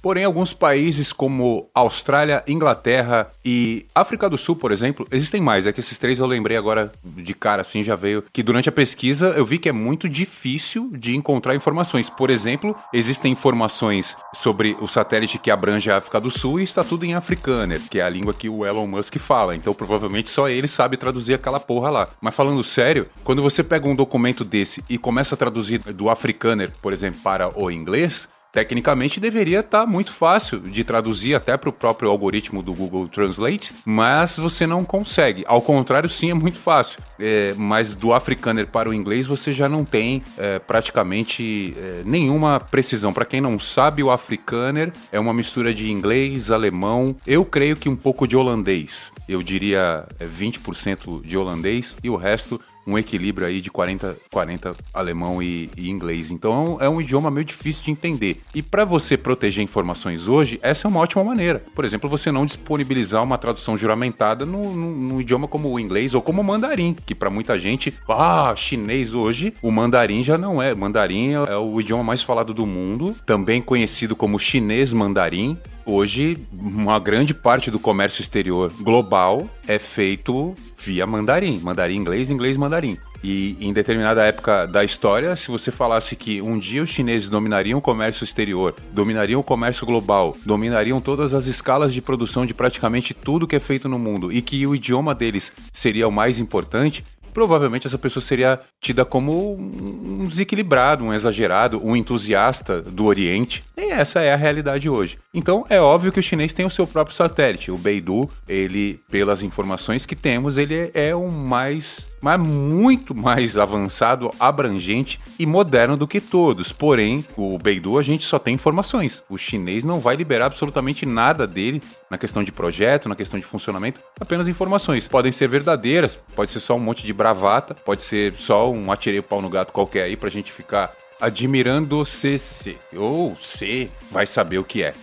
Porém, 0.05 0.27
alguns 0.27 0.53
países 0.53 1.14
como 1.14 1.71
Austrália, 1.75 2.45
Inglaterra 2.47 3.31
e 3.43 3.87
África 3.95 4.29
do 4.29 4.37
Sul, 4.37 4.55
por 4.55 4.71
exemplo, 4.71 5.09
existem 5.11 5.40
mais. 5.40 5.67
É 5.67 5.73
que 5.73 5.81
esses 5.81 5.99
três 5.99 6.19
eu 6.19 6.27
lembrei 6.27 6.59
agora 6.59 6.93
de 7.03 7.33
cara, 7.33 7.62
assim, 7.62 7.83
já 7.83 7.97
veio. 7.97 8.23
Que 8.31 8.43
durante 8.43 8.69
a 8.69 8.73
pesquisa 8.73 9.29
eu 9.29 9.47
vi 9.47 9.57
que 9.57 9.67
é 9.67 9.73
muito 9.73 10.07
difícil 10.07 10.90
de 10.93 11.17
encontrar 11.17 11.57
informações. 11.57 12.11
Por 12.11 12.29
exemplo, 12.29 12.77
existem 12.93 13.33
informações 13.33 14.14
sobre 14.35 14.77
o 14.79 14.87
satélite 14.87 15.38
que 15.38 15.51
abrange 15.51 15.90
a 15.90 15.97
África 15.97 16.21
do 16.21 16.31
Sul 16.31 16.61
e 16.61 16.64
está 16.64 16.85
tudo 16.85 17.07
em 17.07 17.14
afrikaner, 17.14 17.81
que 17.88 17.99
é 17.99 18.03
a 18.03 18.11
língua 18.11 18.35
que 18.35 18.47
o 18.47 18.67
Elon 18.67 18.87
Musk 18.87 19.17
fala. 19.17 19.57
Então, 19.57 19.73
provavelmente 19.73 20.29
só 20.29 20.51
ele 20.51 20.69
sabe 20.69 20.99
traduzir 20.99 21.33
aquela 21.33 21.59
porra 21.59 21.88
lá. 21.88 22.09
Mas 22.21 22.35
falando 22.35 22.62
sério, 22.62 23.09
quando 23.25 23.40
você 23.40 23.64
pega 23.64 23.88
um 23.88 23.97
documento 23.97 24.45
desse 24.45 24.85
e 24.87 24.99
começa 24.99 25.35
a 25.35 25.38
traduzir 25.38 25.79
do 25.79 26.11
afrikaner, 26.11 26.73
por 26.83 26.93
exemplo, 26.93 27.23
para 27.23 27.59
o 27.59 27.71
inglês, 27.71 28.29
Tecnicamente 28.55 29.19
deveria 29.19 29.59
estar 29.61 29.81
tá 29.81 29.87
muito 29.87 30.12
fácil 30.12 30.61
de 30.61 30.85
traduzir 30.85 31.35
até 31.35 31.57
para 31.57 31.69
o 31.69 31.73
próprio 31.73 32.09
algoritmo 32.09 32.62
do 32.62 32.73
Google 32.73 33.09
Translate, 33.09 33.75
mas 33.85 34.37
você 34.37 34.64
não 34.64 34.85
consegue. 34.85 35.45
Ao 35.49 35.61
contrário, 35.61 36.09
sim, 36.09 36.31
é 36.31 36.35
muito 36.35 36.57
fácil. 36.57 37.01
É, 37.19 37.53
mas 37.57 37.95
do 37.95 38.12
afrikaner 38.12 38.69
para 38.69 38.88
o 38.88 38.95
inglês 38.95 39.27
você 39.27 39.53
já 39.53 39.69
não 39.69 39.85
tem 39.85 40.23
é, 40.38 40.61
praticamente 40.61 41.75
é, 41.77 42.03
nenhuma 42.05 42.61
precisão. 42.61 43.12
Para 43.12 43.25
quem 43.25 43.40
não 43.40 43.59
sabe, 43.59 44.05
o 44.05 44.11
afrikaner 44.12 44.93
é 45.11 45.19
uma 45.19 45.35
mistura 45.35 45.75
de 45.75 45.90
inglês, 45.90 46.53
alemão, 46.53 47.17
eu 47.27 47.45
creio 47.45 47.75
que 47.75 47.88
um 47.88 47.97
pouco 47.97 48.25
de 48.29 48.37
holandês. 48.37 49.12
Eu 49.29 49.43
diria 49.43 50.07
20% 50.21 51.25
é, 51.25 51.27
de 51.27 51.37
holandês 51.37 51.97
e 52.05 52.09
o 52.09 52.14
resto 52.14 52.61
um 52.87 52.99
equilíbrio 52.99 53.47
aí 53.47 53.61
de 53.61 53.70
40, 53.70 54.16
40 54.31 54.77
alemão 54.92 55.42
e, 55.42 55.70
e 55.77 55.90
inglês. 55.90 56.31
Então 56.31 56.79
é 56.81 56.88
um 56.88 57.01
idioma 57.01 57.31
meio 57.31 57.44
difícil 57.44 57.85
de 57.85 57.90
entender. 57.90 58.40
E 58.55 58.62
para 58.62 58.85
você 58.85 59.16
proteger 59.16 59.62
informações 59.62 60.29
hoje, 60.29 60.59
essa 60.62 60.87
é 60.87 60.88
uma 60.88 61.01
ótima 61.01 61.25
maneira. 61.25 61.62
Por 61.75 61.85
exemplo, 61.85 62.09
você 62.09 62.31
não 62.31 62.47
disponibilizar 62.47 63.23
uma 63.23 63.38
tradução 63.38 63.77
juramentada 63.77 64.44
no 64.44 65.20
idioma 65.20 65.49
como 65.49 65.70
o 65.70 65.81
inglês 65.81 66.14
ou 66.14 66.23
como 66.23 66.40
o 66.40 66.44
mandarim, 66.44 66.94
que 67.07 67.14
para 67.14 67.31
muita 67.31 67.59
gente, 67.59 67.92
ah, 68.09 68.53
chinês 68.57 69.14
hoje, 69.14 69.55
o 69.62 69.70
mandarim 69.70 70.23
já 70.23 70.37
não 70.37 70.62
é. 70.62 70.75
Mandarim 70.75 71.35
é, 71.35 71.53
é 71.53 71.57
o 71.57 71.81
idioma 71.81 72.03
mais 72.03 72.23
falado 72.23 72.53
do 72.53 72.66
mundo, 72.66 73.14
também 73.27 73.61
conhecido 73.61 74.14
como 74.16 74.38
chinês 74.38 74.92
mandarim. 74.92 75.59
Hoje, 75.87 76.38
uma 76.53 76.99
grande 76.99 77.35
parte 77.35 77.70
do 77.70 77.79
comércio 77.79 78.23
exterior 78.23 78.73
global 78.81 79.49
é 79.68 79.79
feito 79.79 80.55
via 80.79 81.07
mandarim. 81.07 81.61
Mandarim 81.62 81.97
inglês, 81.97 82.31
inglês 82.31 82.57
mandarim. 82.57 82.97
E 83.23 83.57
em 83.59 83.73
determinada 83.73 84.23
época 84.23 84.66
da 84.66 84.85
história, 84.85 85.35
se 85.35 85.51
você 85.51 85.70
falasse 85.70 86.14
que 86.14 86.42
um 86.42 86.59
dia 86.59 86.83
os 86.83 86.90
chineses 86.90 87.31
dominariam 87.31 87.79
o 87.79 87.83
comércio 87.83 88.23
exterior, 88.23 88.75
dominariam 88.92 89.40
o 89.40 89.44
comércio 89.44 89.87
global, 89.87 90.37
dominariam 90.44 91.01
todas 91.01 91.33
as 91.33 91.47
escalas 91.47 91.94
de 91.94 92.03
produção 92.03 92.44
de 92.44 92.53
praticamente 92.53 93.14
tudo 93.14 93.47
que 93.47 93.57
é 93.57 93.61
feito 93.61 93.88
no 93.88 93.99
mundo 93.99 94.31
e 94.31 94.42
que 94.42 94.66
o 94.66 94.75
idioma 94.75 95.14
deles 95.14 95.53
seria 95.73 96.07
o 96.07 96.12
mais 96.12 96.38
importante, 96.38 97.03
provavelmente 97.35 97.87
essa 97.87 97.99
pessoa 97.99 98.23
seria 98.23 98.61
tida 98.81 99.05
como 99.05 99.55
um 99.55 100.25
desequilibrado, 100.25 101.05
um 101.05 101.12
exagerado, 101.12 101.85
um 101.85 101.94
entusiasta 101.94 102.81
do 102.81 103.05
Oriente. 103.05 103.64
E 103.77 103.90
essa 103.90 104.20
é 104.20 104.33
a 104.33 104.37
realidade 104.37 104.88
hoje. 104.88 105.18
Então 105.35 105.66
é 105.68 105.81
óbvio 105.81 106.12
que 106.12 106.20
o 106.20 106.23
chinês 106.23 106.55
tem 106.55 106.64
o 106.64 106.70
seu 106.70 106.87
próprio 106.87 107.14
satélite. 107.14 107.70
O 107.70 107.77
Beidou, 107.77 108.31
ele, 108.49 109.01
pelas 109.11 109.42
informações 109.42 110.07
que 110.07 110.14
temos, 110.14 110.57
ele 110.57 110.90
é 110.94 111.14
o 111.14 111.29
mais 111.29 112.09
mas 112.25 112.41
muito 112.41 113.15
mais 113.15 113.59
avançado, 113.59 114.31
abrangente 114.41 115.21
e 115.39 115.45
moderno 115.45 115.95
do 115.95 116.09
que 116.09 116.23
todos. 116.23 116.73
Porém, 116.73 117.23
o 117.37 117.59
Beidou 117.59 117.99
a 117.99 118.03
gente 118.03 118.25
só 118.25 118.39
tem 118.39 118.55
informações. 118.55 119.23
O 119.29 119.37
chinês 119.37 119.85
não 119.85 120.01
vai 120.01 120.17
liberar 120.17 120.47
absolutamente 120.47 121.05
nada 121.05 121.47
dele 121.47 121.83
na 122.11 122.17
questão 122.17 122.43
de 122.43 122.51
projeto, 122.51 123.11
na 123.11 123.15
questão 123.15 123.39
de 123.39 123.45
funcionamento, 123.45 124.01
apenas 124.19 124.49
informações. 124.49 125.07
Podem 125.07 125.31
ser 125.31 125.49
verdadeiras, 125.49 126.19
pode 126.35 126.51
ser 126.51 126.61
só 126.61 126.77
um 126.77 126.81
monte 126.81 127.05
de 127.05 127.13
bravata, 127.13 127.75
pode 127.75 128.03
ser 128.03 128.33
só 128.33 128.73
um 128.73 128.91
atirei 128.91 129.19
o 129.19 129.23
pau 129.23 129.43
no 129.43 129.51
gato 129.51 129.71
qualquer 129.71 130.05
aí 130.05 130.17
pra 130.17 130.31
gente 130.31 130.51
ficar 130.51 130.95
admirando 131.21 131.99
o 131.99 132.07
CC. 132.07 132.79
Ou 132.97 133.37
C, 133.37 133.91
vai 134.11 134.27
saber 134.27 134.57
o 134.57 134.65
que 134.65 134.83
é. 134.83 134.95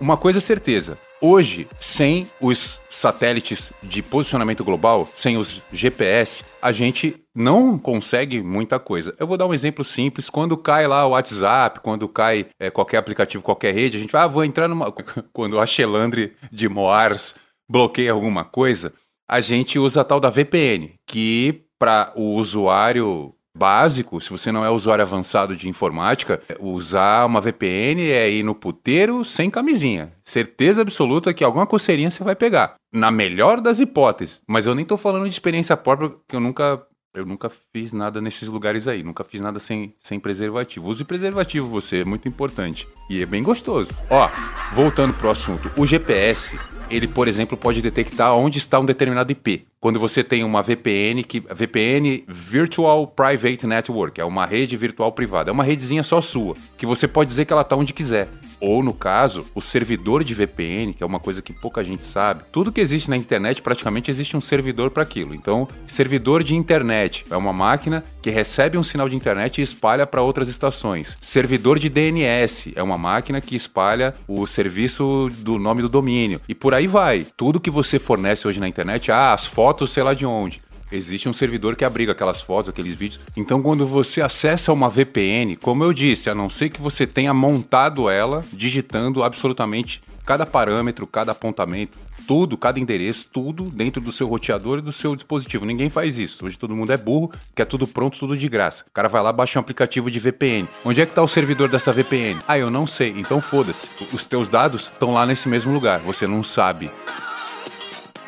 Uma 0.00 0.16
coisa 0.16 0.38
é 0.38 0.42
certeza, 0.42 0.98
Hoje, 1.20 1.66
sem 1.80 2.28
os 2.40 2.78
satélites 2.90 3.72
de 3.82 4.02
posicionamento 4.02 4.62
global, 4.62 5.08
sem 5.14 5.38
os 5.38 5.62
GPS, 5.72 6.44
a 6.60 6.72
gente 6.72 7.16
não 7.34 7.78
consegue 7.78 8.42
muita 8.42 8.78
coisa. 8.78 9.14
Eu 9.18 9.26
vou 9.26 9.38
dar 9.38 9.46
um 9.46 9.54
exemplo 9.54 9.82
simples. 9.82 10.28
Quando 10.28 10.58
cai 10.58 10.86
lá 10.86 11.06
o 11.06 11.10
WhatsApp, 11.10 11.80
quando 11.80 12.06
cai 12.06 12.46
é, 12.60 12.70
qualquer 12.70 12.98
aplicativo, 12.98 13.42
qualquer 13.42 13.74
rede, 13.74 13.96
a 13.96 14.00
gente 14.00 14.12
vai, 14.12 14.22
ah, 14.22 14.26
vou 14.26 14.44
entrar 14.44 14.68
numa. 14.68 14.92
Quando 15.32 15.58
a 15.58 15.64
Xelandre 15.64 16.34
de 16.52 16.68
Moars 16.68 17.34
bloqueia 17.68 18.12
alguma 18.12 18.44
coisa, 18.44 18.92
a 19.28 19.40
gente 19.40 19.78
usa 19.78 20.02
a 20.02 20.04
tal 20.04 20.20
da 20.20 20.28
VPN, 20.28 20.94
que 21.06 21.64
para 21.78 22.12
o 22.14 22.34
usuário 22.34 23.34
básico, 23.56 24.20
se 24.20 24.30
você 24.30 24.52
não 24.52 24.64
é 24.64 24.70
usuário 24.70 25.02
avançado 25.02 25.56
de 25.56 25.68
informática, 25.68 26.40
usar 26.60 27.24
uma 27.24 27.40
VPN 27.40 28.10
é 28.10 28.30
ir 28.30 28.42
no 28.42 28.54
puteiro 28.54 29.24
sem 29.24 29.50
camisinha. 29.50 30.12
Certeza 30.24 30.82
absoluta 30.82 31.32
que 31.32 31.42
alguma 31.42 31.66
coceirinha 31.66 32.10
você 32.10 32.22
vai 32.22 32.36
pegar. 32.36 32.74
Na 32.92 33.10
melhor 33.10 33.60
das 33.60 33.80
hipóteses. 33.80 34.42
Mas 34.46 34.66
eu 34.66 34.74
nem 34.74 34.84
tô 34.84 34.96
falando 34.96 35.24
de 35.24 35.30
experiência 35.30 35.76
própria, 35.76 36.12
que 36.28 36.36
eu 36.36 36.40
nunca 36.40 36.82
eu 37.16 37.24
nunca 37.24 37.50
fiz 37.50 37.94
nada 37.94 38.20
nesses 38.20 38.46
lugares 38.46 38.86
aí, 38.86 39.02
nunca 39.02 39.24
fiz 39.24 39.40
nada 39.40 39.58
sem, 39.58 39.94
sem 39.98 40.20
preservativo. 40.20 40.86
Use 40.86 41.02
preservativo 41.02 41.66
você, 41.66 42.02
é 42.02 42.04
muito 42.04 42.28
importante. 42.28 42.86
E 43.08 43.22
é 43.22 43.26
bem 43.26 43.42
gostoso. 43.42 43.90
Ó, 44.10 44.28
voltando 44.74 45.14
pro 45.14 45.30
assunto, 45.30 45.70
o 45.78 45.86
GPS, 45.86 46.58
ele, 46.90 47.08
por 47.08 47.26
exemplo, 47.26 47.56
pode 47.56 47.80
detectar 47.80 48.34
onde 48.34 48.58
está 48.58 48.78
um 48.78 48.84
determinado 48.84 49.32
IP. 49.32 49.66
Quando 49.80 49.98
você 49.98 50.22
tem 50.22 50.44
uma 50.44 50.60
VPN, 50.60 51.24
que 51.24 51.40
VPN 51.40 52.22
Virtual 52.28 53.06
Private 53.06 53.66
Network, 53.66 54.20
é 54.20 54.24
uma 54.24 54.44
rede 54.44 54.76
virtual 54.76 55.10
privada, 55.10 55.50
é 55.50 55.52
uma 55.52 55.64
redezinha 55.64 56.02
só 56.02 56.20
sua, 56.20 56.54
que 56.76 56.84
você 56.84 57.08
pode 57.08 57.28
dizer 57.28 57.46
que 57.46 57.52
ela 57.52 57.62
está 57.62 57.76
onde 57.76 57.94
quiser. 57.94 58.28
Ou, 58.60 58.82
no 58.82 58.92
caso, 58.92 59.46
o 59.54 59.60
servidor 59.60 60.24
de 60.24 60.34
VPN, 60.34 60.94
que 60.94 61.02
é 61.02 61.06
uma 61.06 61.20
coisa 61.20 61.42
que 61.42 61.52
pouca 61.52 61.84
gente 61.84 62.06
sabe. 62.06 62.44
Tudo 62.50 62.72
que 62.72 62.80
existe 62.80 63.10
na 63.10 63.16
internet, 63.16 63.62
praticamente 63.62 64.10
existe 64.10 64.36
um 64.36 64.40
servidor 64.40 64.90
para 64.90 65.02
aquilo. 65.02 65.34
Então, 65.34 65.68
servidor 65.86 66.42
de 66.42 66.54
internet 66.54 67.24
é 67.30 67.36
uma 67.36 67.52
máquina 67.52 68.04
que 68.22 68.30
recebe 68.30 68.78
um 68.78 68.84
sinal 68.84 69.08
de 69.08 69.16
internet 69.16 69.58
e 69.58 69.62
espalha 69.62 70.06
para 70.06 70.22
outras 70.22 70.48
estações. 70.48 71.16
Servidor 71.20 71.78
de 71.78 71.88
DNS 71.88 72.72
é 72.74 72.82
uma 72.82 72.98
máquina 72.98 73.40
que 73.40 73.54
espalha 73.54 74.14
o 74.26 74.46
serviço 74.46 75.30
do 75.38 75.58
nome 75.58 75.82
do 75.82 75.88
domínio. 75.88 76.40
E 76.48 76.54
por 76.54 76.74
aí 76.74 76.86
vai. 76.86 77.26
Tudo 77.36 77.60
que 77.60 77.70
você 77.70 77.98
fornece 77.98 78.48
hoje 78.48 78.60
na 78.60 78.68
internet, 78.68 79.12
ah, 79.12 79.32
as 79.32 79.46
fotos, 79.46 79.90
sei 79.90 80.02
lá 80.02 80.14
de 80.14 80.26
onde. 80.26 80.62
Existe 80.90 81.28
um 81.28 81.32
servidor 81.32 81.74
que 81.76 81.84
abriga 81.84 82.12
aquelas 82.12 82.40
fotos, 82.40 82.68
aqueles 82.68 82.94
vídeos. 82.94 83.20
Então, 83.36 83.62
quando 83.62 83.86
você 83.86 84.20
acessa 84.20 84.72
uma 84.72 84.88
VPN, 84.88 85.56
como 85.56 85.82
eu 85.82 85.92
disse, 85.92 86.30
a 86.30 86.34
não 86.34 86.48
ser 86.48 86.68
que 86.68 86.80
você 86.80 87.06
tenha 87.06 87.34
montado 87.34 88.08
ela, 88.08 88.44
digitando 88.52 89.22
absolutamente 89.22 90.02
cada 90.24 90.44
parâmetro, 90.44 91.06
cada 91.06 91.32
apontamento, 91.32 91.98
tudo, 92.26 92.58
cada 92.58 92.80
endereço, 92.80 93.28
tudo 93.32 93.64
dentro 93.64 94.00
do 94.00 94.10
seu 94.10 94.26
roteador 94.26 94.78
e 94.78 94.82
do 94.82 94.90
seu 94.90 95.14
dispositivo. 95.14 95.64
Ninguém 95.64 95.88
faz 95.88 96.18
isso. 96.18 96.44
Hoje 96.44 96.58
todo 96.58 96.74
mundo 96.74 96.92
é 96.92 96.96
burro, 96.96 97.30
quer 97.54 97.64
tudo 97.64 97.86
pronto, 97.86 98.18
tudo 98.18 98.36
de 98.36 98.48
graça. 98.48 98.84
O 98.88 98.92
cara 98.92 99.08
vai 99.08 99.22
lá, 99.22 99.32
baixa 99.32 99.58
um 99.58 99.62
aplicativo 99.62 100.10
de 100.10 100.18
VPN. 100.18 100.68
Onde 100.84 101.00
é 101.00 101.06
que 101.06 101.12
está 101.12 101.22
o 101.22 101.28
servidor 101.28 101.68
dessa 101.68 101.92
VPN? 101.92 102.40
Ah, 102.48 102.58
eu 102.58 102.70
não 102.70 102.86
sei. 102.86 103.14
Então 103.16 103.40
foda-se. 103.40 103.88
Os 104.12 104.26
teus 104.26 104.48
dados 104.48 104.90
estão 104.92 105.12
lá 105.12 105.24
nesse 105.24 105.48
mesmo 105.48 105.72
lugar. 105.72 106.00
Você 106.00 106.26
não 106.26 106.42
sabe. 106.42 106.90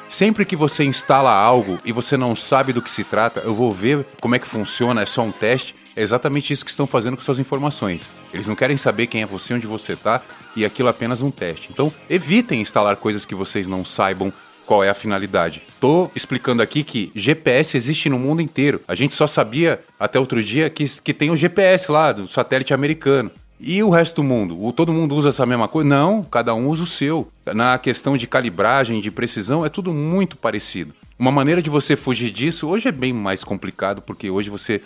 Sempre 0.09 0.47
que 0.47 0.57
você 0.57 0.85
instala 0.85 1.31
algo 1.31 1.79
e 1.85 1.93
você 1.93 2.17
não 2.17 2.35
sabe 2.35 2.73
do 2.73 2.81
que 2.81 2.91
se 2.91 3.05
trata, 3.05 3.41
eu 3.41 3.55
vou 3.55 3.71
ver 3.71 4.07
como 4.21 4.35
é 4.35 4.39
que 4.39 4.47
funciona, 4.47 5.03
é 5.03 5.07
só 5.07 5.23
um 5.23 5.31
teste. 5.31 5.77
É 5.95 6.01
exatamente 6.01 6.53
isso 6.53 6.65
que 6.65 6.71
estão 6.71 6.87
fazendo 6.87 7.17
com 7.17 7.23
suas 7.23 7.39
informações. 7.39 8.09
Eles 8.33 8.47
não 8.47 8.55
querem 8.55 8.77
saber 8.77 9.07
quem 9.07 9.21
é 9.21 9.27
você, 9.27 9.53
onde 9.53 9.67
você 9.67 9.93
está, 9.93 10.23
e 10.57 10.65
aquilo 10.65 10.89
é 10.89 10.93
apenas 10.93 11.21
um 11.21 11.31
teste. 11.31 11.69
Então, 11.71 11.93
evitem 12.09 12.61
instalar 12.61 12.97
coisas 12.97 13.27
que 13.27 13.35
vocês 13.35 13.69
não 13.69 13.85
saibam 13.85 14.33
qual 14.65 14.83
é 14.83 14.89
a 14.89 14.95
finalidade. 14.95 15.63
Tô 15.81 16.11
explicando 16.15 16.63
aqui 16.63 16.85
que 16.85 17.11
GPS 17.15 17.77
existe 17.77 18.09
no 18.09 18.19
mundo 18.19 18.41
inteiro. 18.41 18.81
A 18.89 18.95
gente 18.95 19.15
só 19.15 19.27
sabia 19.27 19.83
até 19.99 20.19
outro 20.19 20.43
dia 20.43 20.71
que, 20.71 20.85
que 21.01 21.13
tem 21.13 21.31
o 21.31 21.37
GPS 21.37 21.91
lá, 21.91 22.13
do 22.13 22.29
satélite 22.29 22.73
americano. 22.73 23.31
E 23.61 23.83
o 23.83 23.91
resto 23.91 24.17
do 24.17 24.25
mundo? 24.25 24.63
O, 24.63 24.73
todo 24.73 24.93
mundo 24.93 25.15
usa 25.15 25.31
essa 25.31 25.45
mesma 25.45 25.67
coisa? 25.67 25.89
Não, 25.89 26.23
cada 26.23 26.55
um 26.55 26.69
usa 26.69 26.85
o 26.85 26.87
seu. 26.87 27.29
Na 27.55 27.79
questão 27.79 28.17
de 28.17 28.27
calibragem, 28.27 29.01
de 29.01 29.11
precisão, 29.11 29.65
é 29.65 29.69
tudo 29.69 29.93
muito 29.93 30.37
parecido. 30.37 30.95
Uma 31.19 31.33
maneira 31.33 31.61
de 31.61 31.69
você 31.69 31.97
fugir 31.97 32.31
disso, 32.31 32.69
hoje 32.69 32.89
é 32.89 32.93
bem 32.93 33.13
mais 33.13 33.43
complicado, 33.43 34.01
porque 34.01 34.31
hoje 34.31 34.49
você 34.49 34.81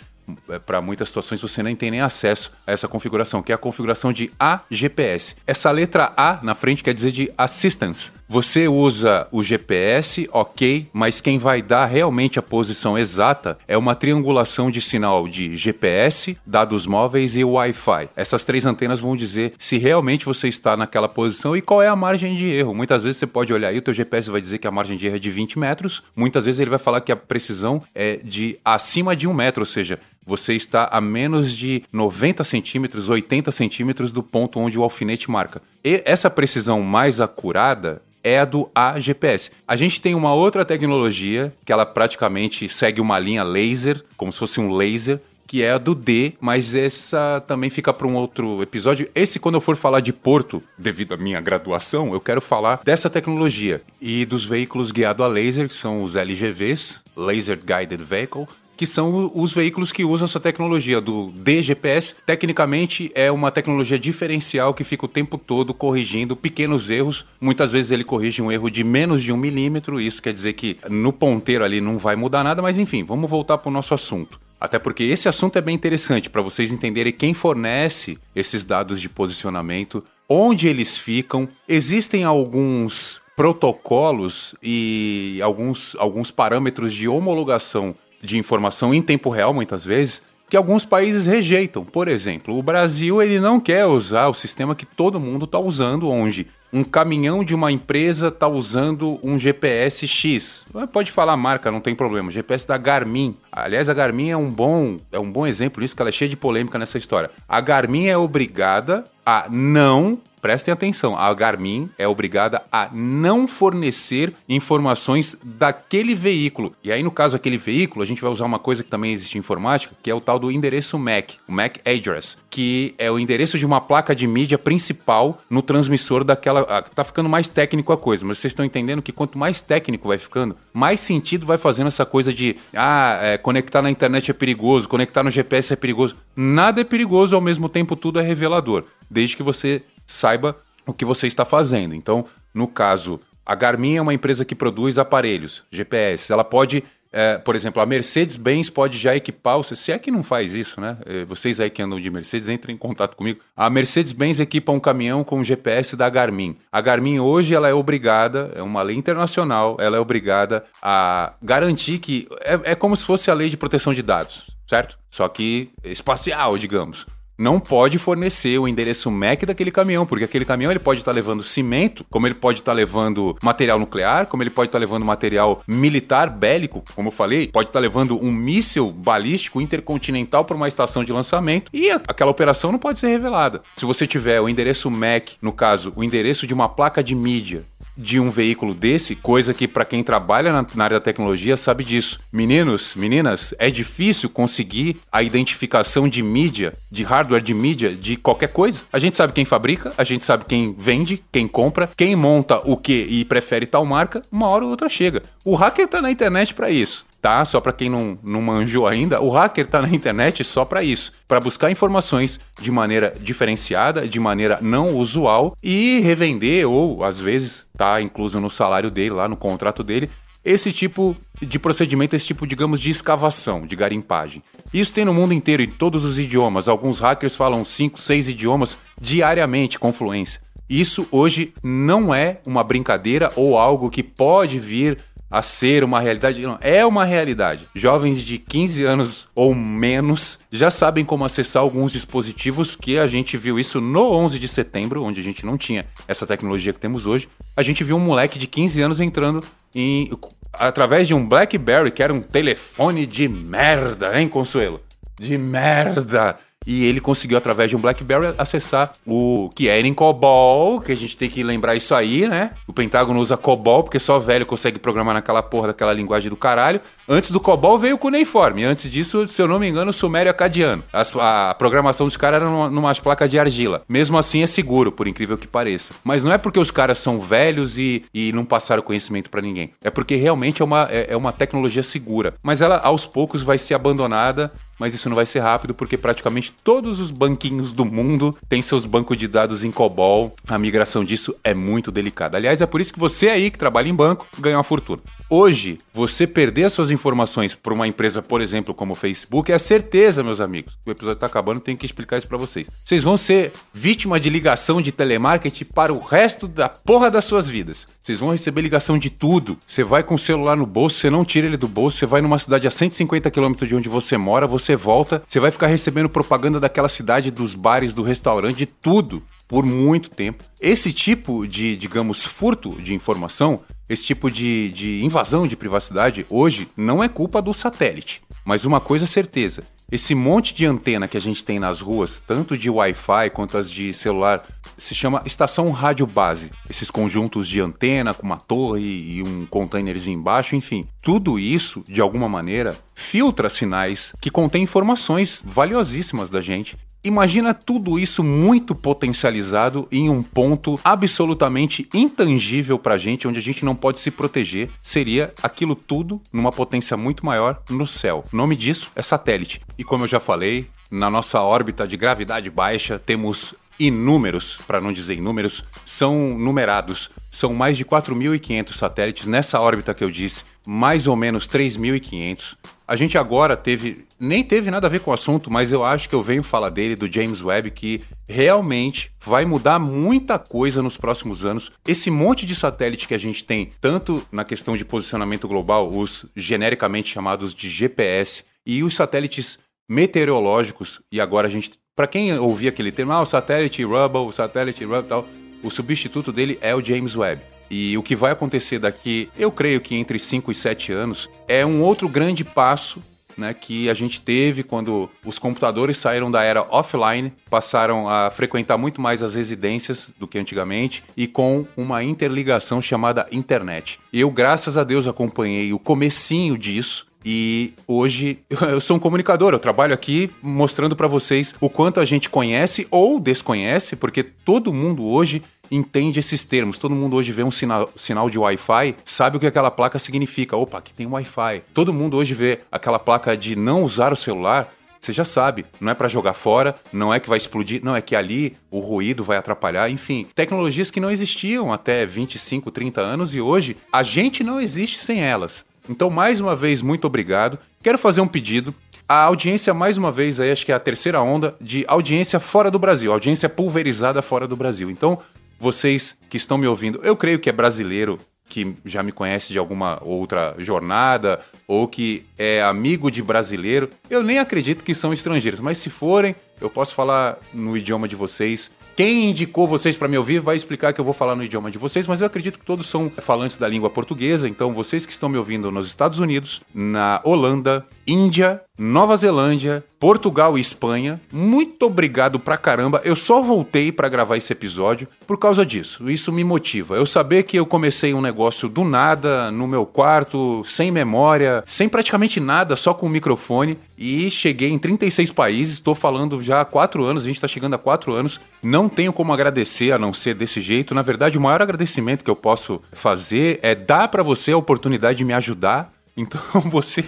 é, 0.49 0.57
para 0.57 0.81
muitas 0.81 1.09
situações 1.09 1.41
você 1.41 1.61
nem 1.61 1.75
tem 1.75 1.91
nem 1.91 2.01
acesso 2.01 2.53
a 2.65 2.71
essa 2.71 2.87
configuração, 2.87 3.43
que 3.43 3.51
é 3.51 3.55
a 3.55 3.57
configuração 3.57 4.13
de 4.13 4.31
AGPS. 4.39 5.35
Essa 5.45 5.69
letra 5.69 6.13
A 6.15 6.39
na 6.41 6.55
frente 6.55 6.83
quer 6.83 6.93
dizer 6.93 7.11
de 7.11 7.31
Assistance. 7.37 8.11
Você 8.33 8.67
usa 8.67 9.27
o 9.31 9.43
GPS, 9.43 10.27
ok, 10.33 10.87
mas 10.91 11.21
quem 11.21 11.37
vai 11.37 11.61
dar 11.61 11.85
realmente 11.85 12.39
a 12.39 12.41
posição 12.41 12.97
exata 12.97 13.59
é 13.67 13.77
uma 13.77 13.93
triangulação 13.93 14.71
de 14.71 14.81
sinal 14.81 15.27
de 15.27 15.55
GPS, 15.55 16.35
dados 16.43 16.87
móveis 16.87 17.37
e 17.37 17.43
Wi-Fi. 17.43 18.09
Essas 18.15 18.43
três 18.43 18.65
antenas 18.65 18.99
vão 18.99 19.15
dizer 19.15 19.53
se 19.59 19.77
realmente 19.77 20.25
você 20.25 20.47
está 20.47 20.75
naquela 20.75 21.07
posição 21.07 21.55
e 21.55 21.61
qual 21.61 21.79
é 21.79 21.87
a 21.87 21.95
margem 21.95 22.33
de 22.33 22.51
erro. 22.51 22.73
Muitas 22.73 23.03
vezes 23.03 23.19
você 23.19 23.27
pode 23.27 23.53
olhar 23.53 23.67
aí, 23.67 23.77
o 23.77 23.83
teu 23.83 23.93
GPS 23.93 24.31
vai 24.31 24.41
dizer 24.41 24.57
que 24.57 24.65
a 24.65 24.71
margem 24.71 24.97
de 24.97 25.05
erro 25.05 25.17
é 25.17 25.19
de 25.19 25.29
20 25.29 25.59
metros, 25.59 26.01
muitas 26.15 26.45
vezes 26.45 26.59
ele 26.59 26.71
vai 26.71 26.79
falar 26.79 27.01
que 27.01 27.11
a 27.11 27.15
precisão 27.15 27.83
é 27.93 28.19
de 28.23 28.57
acima 28.65 29.15
de 29.15 29.27
um 29.27 29.33
metro, 29.35 29.61
ou 29.61 29.67
seja, 29.67 29.99
você 30.25 30.53
está 30.53 30.87
a 30.91 31.01
menos 31.01 31.55
de 31.55 31.83
90 31.91 32.43
centímetros, 32.43 33.09
80 33.09 33.51
centímetros 33.51 34.11
do 34.11 34.23
ponto 34.23 34.59
onde 34.59 34.77
o 34.77 34.83
alfinete 34.83 35.29
marca. 35.29 35.61
E 35.83 36.01
essa 36.05 36.29
precisão 36.29 36.81
mais 36.81 37.19
acurada 37.19 38.01
é 38.23 38.39
a 38.39 38.45
do 38.45 38.69
AGPS. 38.73 39.51
A 39.67 39.75
gente 39.75 40.01
tem 40.01 40.15
uma 40.15 40.33
outra 40.33 40.63
tecnologia 40.63 41.53
que 41.65 41.73
ela 41.73 41.85
praticamente 41.85 42.69
segue 42.69 43.01
uma 43.01 43.19
linha 43.19 43.43
laser, 43.43 44.03
como 44.15 44.31
se 44.31 44.39
fosse 44.39 44.61
um 44.61 44.71
laser, 44.71 45.19
que 45.45 45.61
é 45.61 45.71
a 45.71 45.77
do 45.77 45.93
D, 45.93 46.33
mas 46.39 46.73
essa 46.73 47.43
também 47.45 47.69
fica 47.69 47.93
para 47.93 48.07
um 48.07 48.15
outro 48.15 48.63
episódio. 48.63 49.09
Esse, 49.13 49.39
quando 49.39 49.55
eu 49.55 49.61
for 49.61 49.75
falar 49.75 49.99
de 49.99 50.11
Porto, 50.11 50.63
devido 50.77 51.13
à 51.13 51.17
minha 51.17 51.39
graduação, 51.41 52.13
eu 52.13 52.21
quero 52.21 52.41
falar 52.41 52.81
dessa 52.83 53.09
tecnologia 53.09 53.81
e 54.01 54.25
dos 54.25 54.45
veículos 54.45 54.91
guiados 54.91 55.23
a 55.23 55.27
laser, 55.27 55.67
que 55.67 55.75
são 55.75 56.01
os 56.01 56.15
LGVs, 56.15 57.01
Laser 57.15 57.59
Guided 57.59 58.03
Vehicle, 58.03 58.47
que 58.83 58.87
são 58.87 59.31
os 59.33 59.53
veículos 59.53 59.93
que 59.93 60.03
usam 60.03 60.25
essa 60.25 60.41
tecnologia 60.41 60.99
do 60.99 61.31
DGPS. 61.37 62.15
Tecnicamente, 62.25 63.09
é 63.15 63.31
uma 63.31 63.49
tecnologia 63.49 63.97
diferencial 63.97 64.73
que 64.73 64.83
fica 64.83 65.05
o 65.05 65.07
tempo 65.07 65.37
todo 65.37 65.73
corrigindo 65.73 66.35
pequenos 66.35 66.89
erros. 66.89 67.25
Muitas 67.39 67.71
vezes 67.71 67.91
ele 67.91 68.03
corrige 68.03 68.41
um 68.41 68.51
erro 68.51 68.69
de 68.69 68.83
menos 68.83 69.23
de 69.23 69.31
um 69.31 69.37
milímetro, 69.37 70.01
isso 70.01 70.21
quer 70.21 70.33
dizer 70.33 70.51
que 70.51 70.77
no 70.89 71.13
ponteiro 71.13 71.63
ali 71.63 71.79
não 71.79 71.97
vai 71.97 72.17
mudar 72.17 72.43
nada, 72.43 72.61
mas 72.61 72.77
enfim, 72.77 73.05
vamos 73.05 73.29
voltar 73.31 73.57
para 73.57 73.69
o 73.69 73.71
nosso 73.71 73.93
assunto. 73.93 74.37
Até 74.59 74.77
porque 74.77 75.03
esse 75.03 75.29
assunto 75.29 75.57
é 75.57 75.61
bem 75.61 75.75
interessante 75.75 76.29
para 76.29 76.41
vocês 76.41 76.73
entenderem 76.73 77.13
quem 77.13 77.33
fornece 77.33 78.17
esses 78.35 78.65
dados 78.65 78.99
de 78.99 79.07
posicionamento, 79.07 80.03
onde 80.27 80.67
eles 80.67 80.97
ficam. 80.97 81.47
Existem 81.69 82.25
alguns 82.25 83.21
protocolos 83.33 84.55
e 84.61 85.39
alguns, 85.41 85.95
alguns 85.97 86.31
parâmetros 86.31 86.93
de 86.93 87.07
homologação 87.07 87.95
de 88.23 88.39
informação 88.39 88.93
em 88.93 89.01
tempo 89.01 89.29
real, 89.29 89.53
muitas 89.53 89.83
vezes, 89.83 90.23
que 90.49 90.57
alguns 90.57 90.85
países 90.85 91.25
rejeitam. 91.25 91.83
Por 91.83 92.07
exemplo, 92.07 92.57
o 92.57 92.63
Brasil 92.63 93.21
ele 93.21 93.39
não 93.39 93.59
quer 93.59 93.85
usar 93.85 94.27
o 94.27 94.33
sistema 94.33 94.73
que 94.73 94.85
todo 94.85 95.19
mundo 95.19 95.45
está 95.45 95.59
usando, 95.59 96.09
onde 96.09 96.47
um 96.71 96.83
caminhão 96.83 97.43
de 97.43 97.53
uma 97.53 97.71
empresa 97.71 98.29
está 98.29 98.47
usando 98.47 99.19
um 99.21 99.37
GPS 99.37 100.07
X. 100.07 100.65
Pode 100.91 101.11
falar 101.11 101.37
marca, 101.37 101.71
não 101.71 101.79
tem 101.79 101.93
problema. 101.93 102.31
GPS 102.31 102.67
da 102.67 102.77
Garmin. 102.77 103.35
Aliás, 103.51 103.89
a 103.89 103.93
Garmin 103.93 104.29
é 104.29 104.37
um 104.37 104.49
bom, 104.49 104.97
é 105.11 105.19
um 105.19 105.31
bom 105.31 105.45
exemplo 105.45 105.81
disso, 105.81 105.95
que 105.95 106.01
ela 106.01 106.09
é 106.09 106.11
cheia 106.11 106.29
de 106.29 106.37
polêmica 106.37 106.79
nessa 106.79 106.97
história. 106.97 107.29
A 107.47 107.61
Garmin 107.61 108.07
é 108.07 108.17
obrigada 108.17 109.03
a 109.23 109.47
não 109.49 110.19
prestem 110.43 110.73
atenção, 110.73 111.17
a 111.17 111.33
Garmin 111.33 111.89
é 111.97 112.05
obrigada 112.05 112.63
a 112.69 112.89
não 112.91 113.47
fornecer 113.47 114.33
informações 114.47 115.39
daquele 115.41 116.13
veículo. 116.13 116.73
E 116.83 116.91
aí, 116.91 117.01
no 117.01 117.09
caso 117.09 117.37
aquele 117.37 117.57
veículo, 117.57 118.03
a 118.03 118.05
gente 118.05 118.21
vai 118.21 118.29
usar 118.29 118.43
uma 118.43 118.59
coisa 118.59 118.83
que 118.83 118.89
também 118.89 119.13
existe 119.13 119.35
em 119.35 119.39
informática, 119.39 119.95
que 120.03 120.11
é 120.11 120.13
o 120.13 120.19
tal 120.19 120.37
do 120.37 120.51
endereço 120.51 120.99
MAC, 120.99 121.35
o 121.47 121.51
MAC 121.53 121.79
Address, 121.85 122.39
que 122.49 122.93
é 122.97 123.09
o 123.09 123.17
endereço 123.17 123.57
de 123.57 123.65
uma 123.65 123.79
placa 123.79 124.13
de 124.13 124.27
mídia 124.27 124.57
principal 124.57 125.39
no 125.49 125.61
transmissor 125.61 126.25
daquela. 126.25 126.61
Ah, 126.67 126.81
tá 126.81 127.05
ficando 127.05 127.29
mais 127.29 127.47
técnico 127.47 127.93
a 127.93 127.97
coisa, 127.97 128.25
mas 128.25 128.37
vocês 128.37 128.51
estão 128.51 128.65
entendendo 128.65 129.01
que 129.01 129.13
quanto 129.13 129.37
mais 129.37 129.61
técnico 129.61 130.09
vai 130.09 130.17
ficando, 130.17 130.57
mais 130.73 130.99
sentido 130.99 131.45
vai 131.45 131.57
fazendo 131.57 131.87
essa 131.87 132.05
coisa 132.05 132.33
de 132.33 132.57
ah, 132.75 133.17
é, 133.21 133.37
conectar 133.37 133.81
na 133.81 133.89
internet 133.89 134.29
é 134.29 134.33
perigoso, 134.33 134.89
conectar 134.89 135.23
no 135.23 135.29
GPS 135.29 135.71
é 135.71 135.77
perigoso. 135.77 136.17
Nada 136.35 136.81
é 136.81 136.83
perigoso, 136.83 137.33
ao 137.33 137.41
mesmo 137.41 137.69
tempo 137.69 137.95
tudo 137.95 138.19
é 138.19 138.23
revelador, 138.23 138.83
desde 139.09 139.37
que 139.37 139.43
você 139.43 139.81
saiba 140.05 140.57
o 140.85 140.93
que 140.93 141.05
você 141.05 141.27
está 141.27 141.45
fazendo. 141.45 141.95
Então, 141.95 142.25
no 142.53 142.67
caso, 142.67 143.19
a 143.45 143.55
Garmin 143.55 143.95
é 143.95 144.01
uma 144.01 144.13
empresa 144.13 144.45
que 144.45 144.55
produz 144.55 144.97
aparelhos, 144.97 145.63
GPS. 145.71 146.31
Ela 146.31 146.43
pode, 146.43 146.83
é, 147.11 147.37
por 147.37 147.55
exemplo, 147.55 147.81
a 147.81 147.85
Mercedes-Benz 147.85 148.69
pode 148.69 148.97
já 148.97 149.15
equipar, 149.15 149.61
se 149.63 149.91
é 149.91 149.99
que 149.99 150.11
não 150.11 150.23
faz 150.23 150.53
isso, 150.53 150.79
né? 150.79 150.97
É, 151.05 151.25
vocês 151.25 151.59
aí 151.59 151.69
que 151.69 151.81
andam 151.81 151.99
de 151.99 152.09
Mercedes, 152.09 152.47
entrem 152.47 152.75
em 152.75 152.77
contato 152.77 153.15
comigo. 153.15 153.41
A 153.55 153.69
Mercedes-Benz 153.69 154.39
equipa 154.39 154.71
um 154.71 154.79
caminhão 154.79 155.23
com 155.23 155.39
o 155.39 155.43
GPS 155.43 155.95
da 155.95 156.09
Garmin. 156.09 156.57
A 156.71 156.79
Garmin 156.79 157.19
hoje 157.19 157.53
ela 157.53 157.67
é 157.67 157.73
obrigada, 157.73 158.51
é 158.55 158.61
uma 158.61 158.81
lei 158.81 158.95
internacional, 158.95 159.77
ela 159.79 159.97
é 159.97 159.99
obrigada 159.99 160.63
a 160.81 161.33
garantir 161.41 161.99
que 161.99 162.27
é, 162.41 162.71
é 162.71 162.75
como 162.75 162.95
se 162.95 163.03
fosse 163.03 163.29
a 163.29 163.33
lei 163.33 163.49
de 163.49 163.57
proteção 163.57 163.93
de 163.93 164.01
dados, 164.01 164.49
certo? 164.67 164.97
Só 165.09 165.27
que 165.27 165.69
espacial, 165.83 166.57
digamos 166.57 167.05
não 167.37 167.59
pode 167.59 167.97
fornecer 167.97 168.57
o 168.57 168.67
endereço 168.67 169.09
MAC 169.09 169.45
daquele 169.45 169.71
caminhão, 169.71 170.05
porque 170.05 170.25
aquele 170.25 170.45
caminhão 170.45 170.71
ele 170.71 170.79
pode 170.79 171.01
estar 171.01 171.11
levando 171.11 171.43
cimento, 171.43 172.05
como 172.09 172.27
ele 172.27 172.35
pode 172.35 172.59
estar 172.59 172.73
levando 172.73 173.35
material 173.41 173.79
nuclear, 173.79 174.27
como 174.27 174.43
ele 174.43 174.49
pode 174.49 174.69
estar 174.69 174.79
levando 174.79 175.05
material 175.05 175.61
militar 175.67 176.29
bélico, 176.29 176.83
como 176.95 177.07
eu 177.07 177.11
falei, 177.11 177.47
pode 177.47 177.69
estar 177.69 177.79
levando 177.79 178.17
um 178.23 178.31
míssil 178.31 178.89
balístico 178.89 179.61
intercontinental 179.61 180.45
para 180.45 180.55
uma 180.55 180.67
estação 180.67 181.03
de 181.03 181.11
lançamento 181.11 181.69
e 181.73 181.89
aquela 181.89 182.31
operação 182.31 182.71
não 182.71 182.79
pode 182.79 182.99
ser 182.99 183.07
revelada. 183.07 183.61
Se 183.75 183.85
você 183.85 184.05
tiver 184.05 184.39
o 184.39 184.49
endereço 184.49 184.89
MAC, 184.89 185.35
no 185.41 185.51
caso, 185.51 185.91
o 185.95 186.03
endereço 186.03 186.47
de 186.47 186.53
uma 186.53 186.69
placa 186.69 187.03
de 187.03 187.15
mídia 187.15 187.63
de 187.97 188.19
um 188.19 188.29
veículo 188.29 188.73
desse, 188.73 189.15
coisa 189.15 189.53
que 189.53 189.67
para 189.67 189.85
quem 189.85 190.03
trabalha 190.03 190.51
na, 190.51 190.65
na 190.75 190.83
área 190.83 190.99
da 190.99 191.03
tecnologia 191.03 191.55
sabe 191.57 191.83
disso. 191.83 192.19
Meninos, 192.31 192.93
meninas, 192.95 193.53
é 193.59 193.69
difícil 193.69 194.29
conseguir 194.29 194.97
a 195.11 195.21
identificação 195.21 196.07
de 196.07 196.23
mídia, 196.23 196.73
de 196.91 197.03
hardware 197.03 197.41
de 197.41 197.53
mídia 197.53 197.95
de 197.95 198.17
qualquer 198.17 198.49
coisa. 198.49 198.81
A 198.91 198.99
gente 198.99 199.15
sabe 199.15 199.33
quem 199.33 199.45
fabrica, 199.45 199.93
a 199.97 200.03
gente 200.03 200.25
sabe 200.25 200.45
quem 200.45 200.75
vende, 200.77 201.23
quem 201.31 201.47
compra, 201.47 201.89
quem 201.95 202.15
monta 202.15 202.61
o 202.65 202.75
que 202.77 203.07
e 203.09 203.25
prefere 203.25 203.65
tal 203.65 203.85
marca, 203.85 204.21
uma 204.31 204.47
hora 204.47 204.63
ou 204.63 204.71
outra 204.71 204.89
chega. 204.89 205.21
O 205.45 205.55
hacker 205.55 205.87
tá 205.87 206.01
na 206.01 206.11
internet 206.11 206.53
para 206.53 206.69
isso 206.69 207.05
tá? 207.23 207.45
Só 207.45 207.61
para 207.61 207.71
quem 207.71 207.89
não, 207.89 208.19
não 208.21 208.41
manjou 208.41 208.85
ainda, 208.85 209.21
o 209.21 209.29
hacker 209.29 209.65
tá 209.65 209.81
na 209.81 209.87
internet 209.87 210.43
só 210.43 210.65
para 210.65 210.83
isso, 210.83 211.13
para 211.25 211.39
buscar 211.39 211.71
informações 211.71 212.37
de 212.59 212.69
maneira 212.69 213.13
diferenciada, 213.17 214.05
de 214.05 214.19
maneira 214.19 214.59
não 214.61 214.97
usual 214.97 215.55
e 215.63 216.01
revender 216.01 216.69
ou 216.69 217.01
às 217.01 217.21
vezes 217.21 217.65
tá 217.77 218.01
incluso 218.01 218.41
no 218.41 218.49
salário 218.49 218.91
dele 218.91 219.11
lá 219.11 219.29
no 219.29 219.37
contrato 219.37 219.85
dele 219.85 220.09
esse 220.43 220.73
tipo 220.73 221.15
de 221.41 221.57
procedimento, 221.57 222.17
esse 222.17 222.25
tipo, 222.25 222.45
digamos, 222.45 222.81
de 222.81 222.89
escavação, 222.89 223.65
de 223.65 223.77
garimpagem. 223.77 224.43
Isso 224.73 224.93
tem 224.93 225.05
no 225.05 225.13
mundo 225.13 225.33
inteiro, 225.33 225.63
em 225.63 225.69
todos 225.69 226.03
os 226.03 226.19
idiomas. 226.19 226.67
Alguns 226.67 226.99
hackers 226.99 227.37
falam 227.37 227.63
cinco, 227.63 227.97
seis 227.97 228.27
idiomas 228.27 228.77
diariamente 228.99 229.79
com 229.79 229.93
fluência. 229.93 230.41
Isso 230.69 231.07
hoje 231.11 231.53
não 231.63 232.13
é 232.13 232.41
uma 232.45 232.61
brincadeira 232.61 233.31
ou 233.37 233.57
algo 233.57 233.89
que 233.89 234.03
pode 234.03 234.59
vir 234.59 234.97
a 235.33 235.41
ser 235.41 235.83
uma 235.83 235.99
realidade. 235.99 236.39
Não, 236.43 236.59
é 236.61 236.85
uma 236.85 237.03
realidade. 237.03 237.65
Jovens 237.73 238.23
de 238.23 238.37
15 238.37 238.83
anos 238.83 239.27
ou 239.33 239.55
menos 239.55 240.37
já 240.51 240.69
sabem 240.69 241.03
como 241.03 241.25
acessar 241.25 241.63
alguns 241.63 241.91
dispositivos 241.91 242.75
que 242.75 242.99
a 242.99 243.07
gente 243.07 243.35
viu 243.35 243.57
isso 243.57 243.81
no 243.81 244.11
11 244.11 244.37
de 244.37 244.47
setembro, 244.47 245.03
onde 245.03 245.19
a 245.19 245.23
gente 245.23 245.43
não 245.43 245.57
tinha 245.57 245.85
essa 246.07 246.27
tecnologia 246.27 246.71
que 246.71 246.79
temos 246.79 247.07
hoje. 247.07 247.27
A 247.57 247.63
gente 247.63 247.83
viu 247.83 247.95
um 247.95 247.99
moleque 247.99 248.37
de 248.37 248.45
15 248.45 248.79
anos 248.83 248.99
entrando 248.99 249.43
em 249.73 250.11
através 250.53 251.07
de 251.07 251.15
um 251.15 251.27
BlackBerry, 251.27 251.89
que 251.89 252.03
era 252.03 252.13
um 252.13 252.21
telefone 252.21 253.07
de 253.07 253.27
merda, 253.27 254.21
hein, 254.21 254.27
Consuelo? 254.27 254.81
De 255.19 255.35
merda. 255.35 256.37
E 256.65 256.85
ele 256.85 256.99
conseguiu, 256.99 257.37
através 257.37 257.69
de 257.69 257.75
um 257.75 257.79
BlackBerry, 257.79 258.33
acessar 258.37 258.91
o 259.05 259.49
que 259.55 259.67
era 259.67 259.87
em 259.87 259.93
COBOL, 259.93 260.79
que 260.81 260.91
a 260.91 260.95
gente 260.95 261.17
tem 261.17 261.29
que 261.29 261.43
lembrar 261.43 261.75
isso 261.75 261.93
aí, 261.93 262.27
né? 262.27 262.51
O 262.67 262.73
Pentágono 262.73 263.19
usa 263.19 263.35
COBOL, 263.37 263.83
porque 263.83 263.99
só 263.99 264.19
velho 264.19 264.45
consegue 264.45 264.79
programar 264.79 265.13
naquela 265.13 265.41
porra 265.43 265.67
daquela 265.67 265.93
linguagem 265.93 266.29
do 266.29 266.35
caralho. 266.35 266.79
Antes 267.07 267.31
do 267.31 267.39
COBOL 267.39 267.77
veio 267.77 267.95
o 267.95 267.97
cuneiforme. 267.99 268.63
Antes 268.63 268.89
disso, 268.89 269.27
se 269.27 269.41
eu 269.41 269.47
não 269.47 269.59
me 269.59 269.67
engano, 269.67 269.91
sumério 269.91 270.29
acadiano. 270.31 270.83
As- 270.93 271.15
a 271.15 271.53
programação 271.57 272.07
dos 272.07 272.17
caras 272.17 272.41
era 272.41 272.49
numa, 272.69 272.93
placas 272.95 273.29
de 273.29 273.37
argila. 273.39 273.81
Mesmo 273.89 274.17
assim, 274.17 274.41
é 274.43 274.47
seguro, 274.47 274.91
por 274.91 275.07
incrível 275.07 275.37
que 275.37 275.47
pareça. 275.47 275.93
Mas 276.03 276.23
não 276.23 276.31
é 276.31 276.37
porque 276.37 276.59
os 276.59 276.71
caras 276.71 276.97
são 276.99 277.19
velhos 277.19 277.77
e, 277.77 278.05
e 278.13 278.31
não 278.31 278.45
passaram 278.45 278.81
conhecimento 278.81 279.29
pra 279.29 279.41
ninguém. 279.41 279.71
É 279.83 279.89
porque 279.89 280.15
realmente 280.15 280.61
é 280.61 280.65
uma, 280.65 280.87
é, 280.89 281.07
é 281.09 281.17
uma 281.17 281.31
tecnologia 281.33 281.83
segura. 281.83 282.33
Mas 282.41 282.61
ela, 282.61 282.77
aos 282.77 283.05
poucos, 283.05 283.41
vai 283.43 283.57
ser 283.57 283.73
abandonada 283.73 284.51
mas 284.79 284.93
isso 284.93 285.09
não 285.09 285.15
vai 285.15 285.25
ser 285.25 285.39
rápido 285.39 285.73
porque 285.73 285.97
praticamente 285.97 286.53
todos 286.63 286.99
os 286.99 287.11
banquinhos 287.11 287.71
do 287.71 287.85
mundo 287.85 288.35
têm 288.47 288.61
seus 288.61 288.85
bancos 288.85 289.17
de 289.17 289.27
dados 289.27 289.63
em 289.63 289.71
COBOL. 289.71 290.33
A 290.47 290.57
migração 290.57 291.03
disso 291.03 291.35
é 291.43 291.53
muito 291.53 291.91
delicada. 291.91 292.37
Aliás, 292.37 292.61
é 292.61 292.65
por 292.65 292.81
isso 292.81 292.93
que 292.93 292.99
você 292.99 293.29
aí 293.29 293.51
que 293.51 293.57
trabalha 293.57 293.89
em 293.89 293.95
banco 293.95 294.25
ganha 294.39 294.57
uma 294.57 294.63
fortuna. 294.63 295.01
Hoje, 295.29 295.79
você 295.91 296.27
perder 296.27 296.65
as 296.65 296.73
suas 296.73 296.91
informações 296.91 297.55
para 297.55 297.73
uma 297.73 297.87
empresa, 297.87 298.21
por 298.21 298.41
exemplo, 298.41 298.73
como 298.73 298.93
o 298.93 298.95
Facebook, 298.95 299.51
é 299.51 299.55
a 299.55 299.59
certeza, 299.59 300.23
meus 300.23 300.39
amigos. 300.39 300.77
O 300.85 300.91
episódio 300.91 301.19
tá 301.19 301.25
acabando, 301.25 301.59
tenho 301.59 301.77
que 301.77 301.85
explicar 301.85 302.17
isso 302.17 302.27
para 302.27 302.37
vocês. 302.37 302.69
Vocês 302.85 303.03
vão 303.03 303.17
ser 303.17 303.51
vítima 303.73 304.19
de 304.19 304.29
ligação 304.29 304.81
de 304.81 304.91
telemarketing 304.91 305.65
para 305.65 305.93
o 305.93 305.99
resto 305.99 306.47
da 306.47 306.69
porra 306.69 307.09
das 307.09 307.25
suas 307.25 307.47
vidas. 307.47 307.87
Vocês 308.01 308.19
vão 308.19 308.31
receber 308.31 308.61
ligação 308.61 308.97
de 308.97 309.09
tudo. 309.09 309.57
Você 309.65 309.83
vai 309.83 310.03
com 310.03 310.15
o 310.15 310.19
celular 310.19 310.55
no 310.55 310.65
bolso, 310.65 310.99
você 310.99 311.09
não 311.09 311.25
tira 311.25 311.47
ele 311.47 311.57
do 311.57 311.67
bolso, 311.67 311.97
você 311.97 312.05
vai 312.05 312.21
numa 312.21 312.37
cidade 312.37 312.67
a 312.67 312.71
150 312.71 313.31
km 313.31 313.53
de 313.65 313.75
onde 313.75 313.89
você 313.89 314.17
mora, 314.17 314.45
você 314.45 314.62
volta, 314.75 315.21
você 315.27 315.39
vai 315.39 315.51
ficar 315.51 315.67
recebendo 315.67 316.09
propaganda 316.09 316.59
daquela 316.59 316.87
cidade, 316.87 317.31
dos 317.31 317.55
bares, 317.55 317.93
do 317.93 318.03
restaurante, 318.03 318.57
de 318.57 318.65
tudo 318.65 319.21
por 319.47 319.65
muito 319.65 320.09
tempo. 320.09 320.43
Esse 320.61 320.93
tipo 320.93 321.45
de, 321.47 321.75
digamos, 321.75 322.25
furto 322.25 322.81
de 322.81 322.93
informação, 322.93 323.59
esse 323.89 324.05
tipo 324.05 324.31
de, 324.31 324.69
de 324.69 325.03
invasão 325.03 325.45
de 325.45 325.57
privacidade, 325.57 326.25
hoje 326.29 326.69
não 326.77 327.03
é 327.03 327.09
culpa 327.09 327.41
do 327.41 327.53
satélite. 327.53 328.21
Mas 328.45 328.65
uma 328.65 328.79
coisa 328.79 329.05
é 329.05 329.07
certeza: 329.07 329.63
esse 329.93 330.15
monte 330.15 330.55
de 330.55 330.65
antena 330.65 331.07
que 331.07 331.15
a 331.15 331.21
gente 331.21 331.45
tem 331.45 331.59
nas 331.59 331.79
ruas, 331.79 332.19
tanto 332.19 332.57
de 332.57 332.67
Wi-Fi 332.67 333.29
quanto 333.31 333.59
as 333.59 333.69
de 333.69 333.93
celular, 333.93 334.43
se 334.75 334.95
chama 334.95 335.21
estação 335.23 335.69
rádio 335.69 336.07
base. 336.07 336.49
Esses 336.67 336.89
conjuntos 336.89 337.47
de 337.47 337.61
antena 337.61 338.11
com 338.11 338.25
uma 338.25 338.39
torre 338.39 338.81
e 338.81 339.21
um 339.21 339.45
containerzinho 339.45 340.17
embaixo, 340.17 340.55
enfim. 340.55 340.87
Tudo 341.03 341.37
isso, 341.37 341.83
de 341.87 342.01
alguma 342.01 342.27
maneira, 342.27 342.75
filtra 342.95 343.51
sinais 343.51 344.15
que 344.19 344.31
contêm 344.31 344.63
informações 344.63 345.43
valiosíssimas 345.45 346.31
da 346.31 346.41
gente 346.41 346.75
Imagina 347.03 347.53
tudo 347.53 347.99
isso 347.99 348.23
muito 348.23 348.73
potencializado 348.73 349.87
em 349.91 350.09
um 350.09 350.23
ponto 350.23 350.79
absolutamente 350.85 351.87
intangível 351.93 352.79
pra 352.79 352.97
gente, 352.97 353.27
onde 353.27 353.39
a 353.39 353.41
gente 353.41 353.65
não 353.65 353.75
pode 353.75 353.99
se 353.99 354.09
proteger. 354.09 354.69
Seria 354.79 355.33
aquilo 355.43 355.75
tudo 355.75 356.21
numa 356.31 356.51
potência 356.51 356.95
muito 356.95 357.25
maior 357.25 357.61
no 357.69 357.85
céu. 357.85 358.23
O 358.31 358.35
nome 358.35 358.55
disso 358.55 358.89
é 358.95 359.01
satélite. 359.01 359.59
E 359.77 359.83
como 359.83 360.05
eu 360.05 360.07
já 360.07 360.19
falei, 360.19 360.65
na 360.89 361.09
nossa 361.09 361.41
órbita 361.41 361.87
de 361.87 361.97
gravidade 361.97 362.49
baixa 362.49 362.99
temos 362.99 363.55
inúmeros, 363.79 364.59
para 364.67 364.81
não 364.81 364.93
dizer 364.93 365.15
inúmeros, 365.15 365.65
são 365.85 366.37
numerados. 366.37 367.09
São 367.31 367.53
mais 367.53 367.77
de 367.77 367.85
4.500 367.85 368.73
satélites 368.73 369.27
nessa 369.27 369.59
órbita 369.59 369.93
que 369.93 370.03
eu 370.03 370.11
disse, 370.11 370.43
mais 370.65 371.07
ou 371.07 371.15
menos 371.15 371.47
3.500. 371.47 372.55
A 372.87 372.95
gente 372.95 373.17
agora 373.17 373.55
teve, 373.55 374.05
nem 374.19 374.43
teve 374.43 374.69
nada 374.69 374.87
a 374.87 374.89
ver 374.89 374.99
com 374.99 375.09
o 375.09 375.13
assunto, 375.13 375.49
mas 375.49 375.71
eu 375.71 375.83
acho 375.83 376.09
que 376.09 376.15
eu 376.15 376.21
venho 376.21 376.43
falar 376.43 376.69
dele, 376.69 376.95
do 376.95 377.11
James 377.11 377.41
Webb, 377.41 377.71
que 377.71 378.01
realmente 378.27 379.11
vai 379.19 379.45
mudar 379.45 379.79
muita 379.79 380.37
coisa 380.37 380.83
nos 380.83 380.97
próximos 380.97 381.45
anos. 381.45 381.71
Esse 381.87 382.11
monte 382.11 382.45
de 382.45 382.55
satélite 382.55 383.07
que 383.07 383.13
a 383.13 383.19
gente 383.19 383.45
tem, 383.45 383.71
tanto 383.79 384.23
na 384.31 384.43
questão 384.43 384.75
de 384.75 384.85
posicionamento 384.85 385.47
global, 385.47 385.87
os 385.87 386.25
genericamente 386.35 387.11
chamados 387.11 387.53
de 387.53 387.69
GPS, 387.69 388.43
e 388.65 388.83
os 388.83 388.95
satélites 388.95 389.59
meteorológicos, 389.89 391.01
e 391.11 391.19
agora 391.19 391.47
a 391.47 391.51
gente 391.51 391.71
Pra 391.95 392.07
quem 392.07 392.35
ouvia 392.39 392.69
aquele 392.69 392.91
termo, 392.91 393.11
ah, 393.11 393.21
o 393.21 393.25
satélite 393.25 393.85
Hubble, 393.85 394.21
o 394.21 394.31
satélite 394.31 394.83
Hubble 394.83 395.03
tal, 395.07 395.27
o 395.63 395.69
substituto 395.69 396.31
dele 396.31 396.57
é 396.59 396.73
o 396.73 396.83
James 396.83 397.15
Webb. 397.15 397.43
E 397.69 397.95
o 397.95 398.01
que 398.01 398.15
vai 398.15 398.31
acontecer 398.31 398.79
daqui, 398.79 399.29
eu 399.37 399.51
creio 399.51 399.79
que 399.79 399.95
entre 399.95 400.17
5 400.17 400.51
e 400.51 400.55
7 400.55 400.91
anos, 400.91 401.29
é 401.47 401.63
um 401.63 401.83
outro 401.83 402.09
grande 402.09 402.43
passo 402.43 402.99
né, 403.37 403.53
que 403.53 403.91
a 403.91 403.93
gente 403.93 404.19
teve 404.21 404.63
quando 404.63 405.07
os 405.23 405.37
computadores 405.37 405.97
saíram 405.97 406.31
da 406.31 406.43
era 406.43 406.63
offline, 406.63 407.31
passaram 407.47 408.09
a 408.09 408.31
frequentar 408.31 408.77
muito 408.77 408.99
mais 408.99 409.21
as 409.21 409.35
residências 409.35 410.11
do 410.17 410.27
que 410.27 410.39
antigamente 410.39 411.03
e 411.15 411.27
com 411.27 411.63
uma 411.77 412.03
interligação 412.03 412.81
chamada 412.81 413.27
internet. 413.31 413.99
Eu, 414.11 414.31
graças 414.31 414.77
a 414.77 414.83
Deus, 414.83 415.07
acompanhei 415.07 415.71
o 415.73 415.79
comecinho 415.79 416.57
disso 416.57 417.05
e 417.25 417.73
hoje 417.87 418.39
eu 418.49 418.81
sou 418.81 418.97
um 418.97 418.99
comunicador, 418.99 419.53
eu 419.53 419.59
trabalho 419.59 419.93
aqui 419.93 420.29
mostrando 420.41 420.95
para 420.95 421.07
vocês 421.07 421.53
o 421.59 421.69
quanto 421.69 421.99
a 421.99 422.05
gente 422.05 422.29
conhece 422.29 422.87
ou 422.91 423.19
desconhece, 423.19 423.95
porque 423.95 424.23
todo 424.23 424.73
mundo 424.73 425.05
hoje 425.05 425.43
entende 425.71 426.19
esses 426.19 426.43
termos. 426.43 426.77
Todo 426.77 426.95
mundo 426.95 427.15
hoje 427.15 427.31
vê 427.31 427.43
um 427.43 427.51
sinal, 427.51 427.89
sinal 427.95 428.29
de 428.29 428.37
Wi-Fi, 428.37 428.95
sabe 429.03 429.37
o 429.37 429.39
que 429.39 429.47
aquela 429.47 429.71
placa 429.71 429.97
significa. 429.97 430.55
Opa, 430.55 430.77
aqui 430.77 430.93
tem 430.93 431.07
Wi-Fi. 431.07 431.63
Todo 431.73 431.93
mundo 431.93 432.17
hoje 432.17 432.33
vê 432.33 432.59
aquela 432.71 432.99
placa 432.99 433.35
de 433.35 433.55
não 433.55 433.83
usar 433.83 434.13
o 434.13 434.17
celular. 434.17 434.71
Você 434.99 435.11
já 435.11 435.25
sabe, 435.25 435.65
não 435.81 435.91
é 435.91 435.93
para 435.93 436.07
jogar 436.07 436.33
fora, 436.33 436.77
não 436.93 437.13
é 437.13 437.19
que 437.19 437.27
vai 437.27 437.37
explodir, 437.37 437.83
não 437.83 437.93
é 437.93 438.01
que 438.01 438.15
ali 438.15 438.55
o 438.71 438.79
ruído 438.79 439.21
vai 439.21 439.35
atrapalhar, 439.35 439.89
enfim, 439.89 440.25
tecnologias 440.33 440.89
que 440.89 441.01
não 441.01 441.11
existiam 441.11 441.73
até 441.73 442.05
25, 442.05 442.71
30 442.71 443.01
anos 443.01 443.35
e 443.35 443.41
hoje 443.41 443.75
a 443.91 444.01
gente 444.01 444.45
não 444.45 444.61
existe 444.61 444.99
sem 444.99 445.21
elas. 445.21 445.65
Então, 445.89 446.09
mais 446.09 446.39
uma 446.39 446.55
vez, 446.55 446.81
muito 446.81 447.05
obrigado. 447.05 447.59
Quero 447.81 447.97
fazer 447.97 448.21
um 448.21 448.27
pedido. 448.27 448.73
A 449.07 449.23
audiência, 449.23 449.73
mais 449.73 449.97
uma 449.97 450.11
vez, 450.11 450.39
aí, 450.39 450.51
acho 450.51 450.65
que 450.65 450.71
é 450.71 450.75
a 450.75 450.79
terceira 450.79 451.21
onda 451.21 451.55
de 451.59 451.83
audiência 451.87 452.39
fora 452.39 452.71
do 452.71 452.79
Brasil, 452.79 453.11
audiência 453.11 453.49
pulverizada 453.49 454.21
fora 454.21 454.47
do 454.47 454.55
Brasil. 454.55 454.89
Então, 454.89 455.19
vocês 455.59 456.15
que 456.29 456.37
estão 456.37 456.57
me 456.57 456.67
ouvindo, 456.67 457.01
eu 457.03 457.15
creio 457.15 457.39
que 457.39 457.49
é 457.49 457.53
brasileiro 457.53 458.17
que 458.49 458.75
já 458.85 459.01
me 459.01 459.11
conhece 459.11 459.51
de 459.51 459.57
alguma 459.57 459.99
outra 460.03 460.53
jornada 460.59 461.39
ou 461.67 461.87
que 461.87 462.23
é 462.37 462.61
amigo 462.61 463.09
de 463.09 463.23
brasileiro, 463.23 463.89
eu 464.09 464.21
nem 464.21 464.37
acredito 464.37 464.83
que 464.83 464.93
são 464.93 465.11
estrangeiros, 465.11 465.59
mas 465.59 465.79
se 465.79 465.89
forem, 465.89 466.35
eu 466.63 466.69
posso 466.69 466.95
falar 466.95 467.37
no 467.53 467.75
idioma 467.77 468.07
de 468.07 468.15
vocês. 468.15 468.71
Quem 468.95 469.31
indicou 469.31 469.67
vocês 469.67 469.97
para 469.97 470.07
me 470.07 470.17
ouvir 470.17 470.39
vai 470.39 470.55
explicar 470.55 470.93
que 470.93 471.01
eu 471.01 471.05
vou 471.05 471.13
falar 471.13 471.35
no 471.35 471.43
idioma 471.43 471.71
de 471.71 471.79
vocês, 471.79 472.05
mas 472.05 472.21
eu 472.21 472.27
acredito 472.27 472.59
que 472.59 472.65
todos 472.65 472.87
são 472.87 473.09
falantes 473.09 473.57
da 473.57 473.67
língua 473.67 473.89
portuguesa, 473.89 474.47
então 474.47 474.71
vocês 474.71 475.03
que 475.05 475.11
estão 475.11 475.27
me 475.27 475.37
ouvindo 475.37 475.71
nos 475.71 475.87
Estados 475.87 476.19
Unidos, 476.19 476.61
na 476.73 477.19
Holanda, 477.23 477.85
Índia, 478.05 478.61
Nova 478.77 479.15
Zelândia, 479.17 479.83
Portugal 479.99 480.57
e 480.57 480.61
Espanha, 480.61 481.19
muito 481.31 481.85
obrigado 481.85 482.39
pra 482.39 482.57
caramba. 482.57 483.01
Eu 483.03 483.15
só 483.15 483.41
voltei 483.41 483.91
pra 483.91 484.09
gravar 484.09 484.37
esse 484.37 484.51
episódio 484.51 485.07
por 485.25 485.39
causa 485.39 485.65
disso. 485.65 486.09
Isso 486.09 486.31
me 486.31 486.43
motiva. 486.43 486.95
Eu 486.95 487.05
saber 487.05 487.43
que 487.43 487.57
eu 487.57 487.65
comecei 487.65 488.13
um 488.13 488.21
negócio 488.21 488.67
do 488.67 488.83
nada, 488.83 489.49
no 489.49 489.67
meu 489.67 489.85
quarto, 489.85 490.63
sem 490.65 490.91
memória, 490.91 491.63
sem 491.65 491.87
praticamente 491.87 492.39
nada, 492.39 492.75
só 492.75 492.93
com 492.93 493.05
o 493.05 493.09
microfone 493.09 493.77
e 494.03 494.29
cheguei 494.29 494.69
em 494.69 494.77
36 494.77 495.31
países. 495.31 495.75
Estou 495.75 495.95
falando 495.95 496.41
já 496.41 496.59
há 496.59 496.65
4 496.65 497.05
anos, 497.05 497.23
a 497.23 497.25
gente 497.27 497.35
está 497.35 497.47
chegando 497.47 497.75
a 497.75 497.77
4 497.77 498.13
anos. 498.13 498.39
Não 498.61 498.89
tenho 498.89 499.13
como 499.13 499.31
agradecer 499.31 499.93
a 499.93 499.97
não 499.97 500.13
ser 500.13 500.35
desse 500.35 500.59
jeito. 500.59 500.93
Na 500.93 501.01
verdade, 501.01 501.37
o 501.37 501.41
maior 501.41 501.61
agradecimento 501.61 502.23
que 502.23 502.29
eu 502.29 502.35
posso 502.35 502.81
fazer 502.91 503.59
é 503.61 503.73
dar 503.73 504.09
pra 504.09 504.21
você 504.21 504.51
a 504.51 504.57
oportunidade 504.57 505.19
de 505.19 505.25
me 505.25 505.33
ajudar. 505.33 505.91
Então 506.17 506.41
você. 506.69 507.05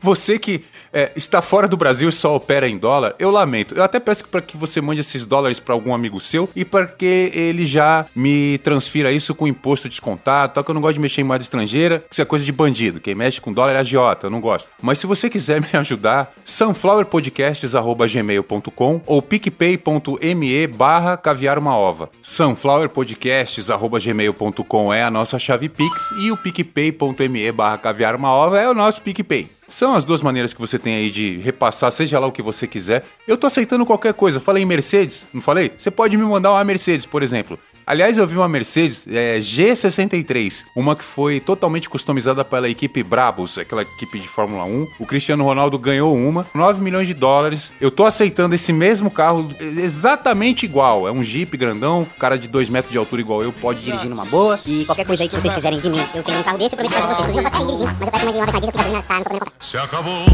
Você 0.00 0.38
que 0.38 0.64
é, 0.92 1.10
está 1.16 1.40
fora 1.42 1.68
do 1.68 1.76
Brasil 1.76 2.08
e 2.08 2.12
só 2.12 2.34
opera 2.34 2.66
em 2.68 2.78
dólar, 2.78 3.14
eu 3.18 3.30
lamento. 3.30 3.74
Eu 3.74 3.82
até 3.82 4.00
peço 4.00 4.26
para 4.28 4.40
que 4.40 4.56
você 4.56 4.80
mande 4.80 5.00
esses 5.00 5.26
dólares 5.26 5.60
para 5.60 5.74
algum 5.74 5.92
amigo 5.94 6.18
seu 6.20 6.48
e 6.54 6.64
para 6.64 6.86
que 6.86 7.30
ele 7.34 7.66
já 7.66 8.06
me 8.14 8.58
transfira 8.58 9.10
isso 9.12 9.34
com 9.34 9.46
imposto 9.46 9.88
descontado, 9.88 10.54
tal, 10.54 10.64
que 10.64 10.70
eu 10.70 10.74
não 10.74 10.80
gosto 10.80 10.94
de 10.94 11.00
mexer 11.00 11.20
em 11.20 11.24
moeda 11.24 11.42
estrangeira, 11.42 11.98
que 12.00 12.06
isso 12.12 12.22
é 12.22 12.24
coisa 12.24 12.44
de 12.44 12.52
bandido. 12.52 13.00
Quem 13.00 13.14
mexe 13.14 13.40
com 13.40 13.52
dólar 13.52 13.74
é 13.74 13.78
agiota, 13.78 14.26
eu 14.26 14.30
não 14.30 14.40
gosto. 14.40 14.68
Mas 14.80 14.98
se 14.98 15.06
você 15.06 15.30
quiser 15.30 15.60
me 15.60 15.68
ajudar, 15.74 16.32
sunflowerpodcasts.gmail.com 16.44 19.00
ou 19.06 19.22
picpay.me 19.22 20.66
barra 20.66 21.16
caviar 21.16 21.58
uma 21.58 21.76
ova. 21.76 22.10
sunflowerpodcasts.gmail.com 22.22 24.92
é 24.92 25.02
a 25.02 25.10
nossa 25.10 25.38
chave 25.38 25.68
Pix 25.68 26.10
e 26.22 26.30
o 26.30 26.36
picpay.me 26.36 27.50
barra 27.52 27.78
caviar 27.78 28.14
uma 28.14 28.32
ova 28.32 28.60
é 28.60 28.68
o 28.68 28.74
nosso 28.74 29.02
PicPay. 29.02 29.48
São 29.68 29.94
as 29.94 30.06
duas 30.06 30.22
maneiras 30.22 30.54
que 30.54 30.60
você 30.60 30.78
tem 30.78 30.87
aí 30.96 31.10
de 31.10 31.36
repassar, 31.38 31.90
seja 31.92 32.18
lá 32.18 32.26
o 32.26 32.32
que 32.32 32.42
você 32.42 32.66
quiser. 32.66 33.04
Eu 33.26 33.36
tô 33.36 33.46
aceitando 33.46 33.86
qualquer 33.86 34.14
coisa. 34.14 34.40
Falei 34.40 34.62
em 34.62 34.66
Mercedes, 34.66 35.26
não 35.32 35.40
falei? 35.40 35.72
Você 35.76 35.90
pode 35.90 36.16
me 36.16 36.24
mandar 36.24 36.52
uma 36.52 36.64
Mercedes, 36.64 37.06
por 37.06 37.22
exemplo. 37.22 37.58
Aliás, 37.88 38.18
eu 38.18 38.26
vi 38.26 38.36
uma 38.36 38.46
Mercedes 38.46 39.08
é, 39.10 39.38
G63, 39.38 40.66
uma 40.76 40.94
que 40.94 41.02
foi 41.02 41.40
totalmente 41.40 41.88
customizada 41.88 42.44
pela 42.44 42.68
equipe 42.68 43.02
Brabus, 43.02 43.56
aquela 43.56 43.80
equipe 43.80 44.20
de 44.20 44.28
Fórmula 44.28 44.62
1. 44.64 44.88
O 44.98 45.06
Cristiano 45.06 45.42
Ronaldo 45.42 45.78
ganhou 45.78 46.14
uma, 46.14 46.46
9 46.52 46.82
milhões 46.82 47.06
de 47.06 47.14
dólares. 47.14 47.72
Eu 47.80 47.90
tô 47.90 48.04
aceitando 48.04 48.54
esse 48.54 48.74
mesmo 48.74 49.10
carro 49.10 49.50
exatamente 49.58 50.66
igual. 50.66 51.08
É 51.08 51.10
um 51.10 51.24
Jeep 51.24 51.56
grandão, 51.56 52.06
cara 52.18 52.36
de 52.36 52.46
2 52.46 52.68
metros 52.68 52.92
de 52.92 52.98
altura 52.98 53.22
igual 53.22 53.42
eu 53.42 53.54
pode 53.54 53.78
dirigir 53.78 53.98
Dirigindo 53.98 54.20
uma 54.20 54.26
boa 54.26 54.60
e 54.66 54.84
qualquer 54.84 55.06
coisa 55.06 55.22
aí 55.22 55.28
que 55.30 55.40
vocês 55.40 55.54
quiserem 55.54 55.80
de 55.80 55.88
mim. 55.88 56.06
Eu 56.14 56.22
tenho 56.22 56.40
um 56.40 56.42
carro 56.42 56.58
desse, 56.58 56.74
eu 56.74 56.76
prometo 56.76 56.92
fazer 56.92 57.14
vocês. 57.14 57.30
Inclusive, 57.30 57.38
eu 57.38 57.42
vou 57.42 57.48
estar 57.48 57.58
aí 57.58 57.64
dirigindo, 57.64 57.94
mas 57.98 58.06
eu 58.06 58.12
peço 58.12 58.24
mais 58.26 58.36
de 58.36 58.38
uma 58.38 58.46
vez 58.46 58.54
na 58.54 58.60
porque 58.60 58.68
a 58.68 58.82
gasolina 58.82 59.02
tá, 59.02 59.14
não 59.14 59.24
tô 59.24 59.32
podendo 59.32 59.48
comprar. 59.48 59.52
Se 59.60 59.78
acabou. 59.78 60.26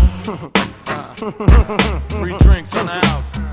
Free 2.19 2.37
drinks 2.39 2.75
in 2.75 2.85
the 2.85 3.01
house. 3.07 3.45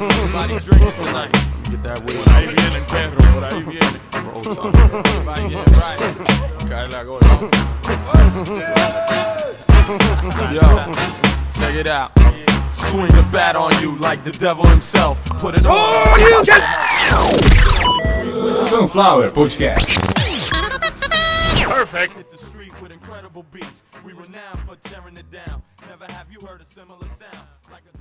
Everybody 0.00 0.58
drinking 0.60 0.92
tonight. 1.02 1.32
Get 1.68 1.82
that 1.82 2.00
weed. 2.06 2.16
Por 2.16 2.32
ahí 2.32 2.46
viene 2.46 2.76
el 2.76 2.84
perro, 2.84 3.18
por 3.34 3.44
ahí 3.44 3.62
viene. 3.64 4.00
Oh, 4.14 4.20
Roll 4.32 4.44
something. 4.54 4.80
Everybody 4.80 5.48
get 5.50 5.70
right. 5.76 6.00
Cae 6.66 6.88
la 6.88 7.02
gorda. 7.04 7.28
Yo, 10.54 10.62
check 11.52 11.74
it 11.74 11.86
out. 11.86 12.10
Swing 12.72 13.14
a 13.14 13.22
bat 13.30 13.56
on 13.56 13.78
you 13.82 13.96
like 13.98 14.24
the 14.24 14.30
devil 14.30 14.66
himself. 14.68 15.22
Put 15.38 15.54
it 15.56 15.66
on. 15.66 15.74
Oh, 15.76 16.16
Sunflower 18.68 19.30
Podcast. 19.32 19.98
Perfect. 21.62 22.14
Hit 22.14 22.30
the 22.30 22.38
street 22.38 22.72
with 22.80 22.90
incredible 22.90 23.44
beats. 23.52 23.82
We 24.02 24.14
renowned 24.14 24.60
for 24.60 24.76
tearing 24.76 25.18
it 25.18 25.30
down. 25.30 25.62
Never 25.86 26.10
have 26.12 26.32
you 26.32 26.40
heard 26.46 26.62
a 26.62 26.64
similar 26.64 27.06
sound. 27.18 27.46
Like 27.70 27.82
a 27.92 27.98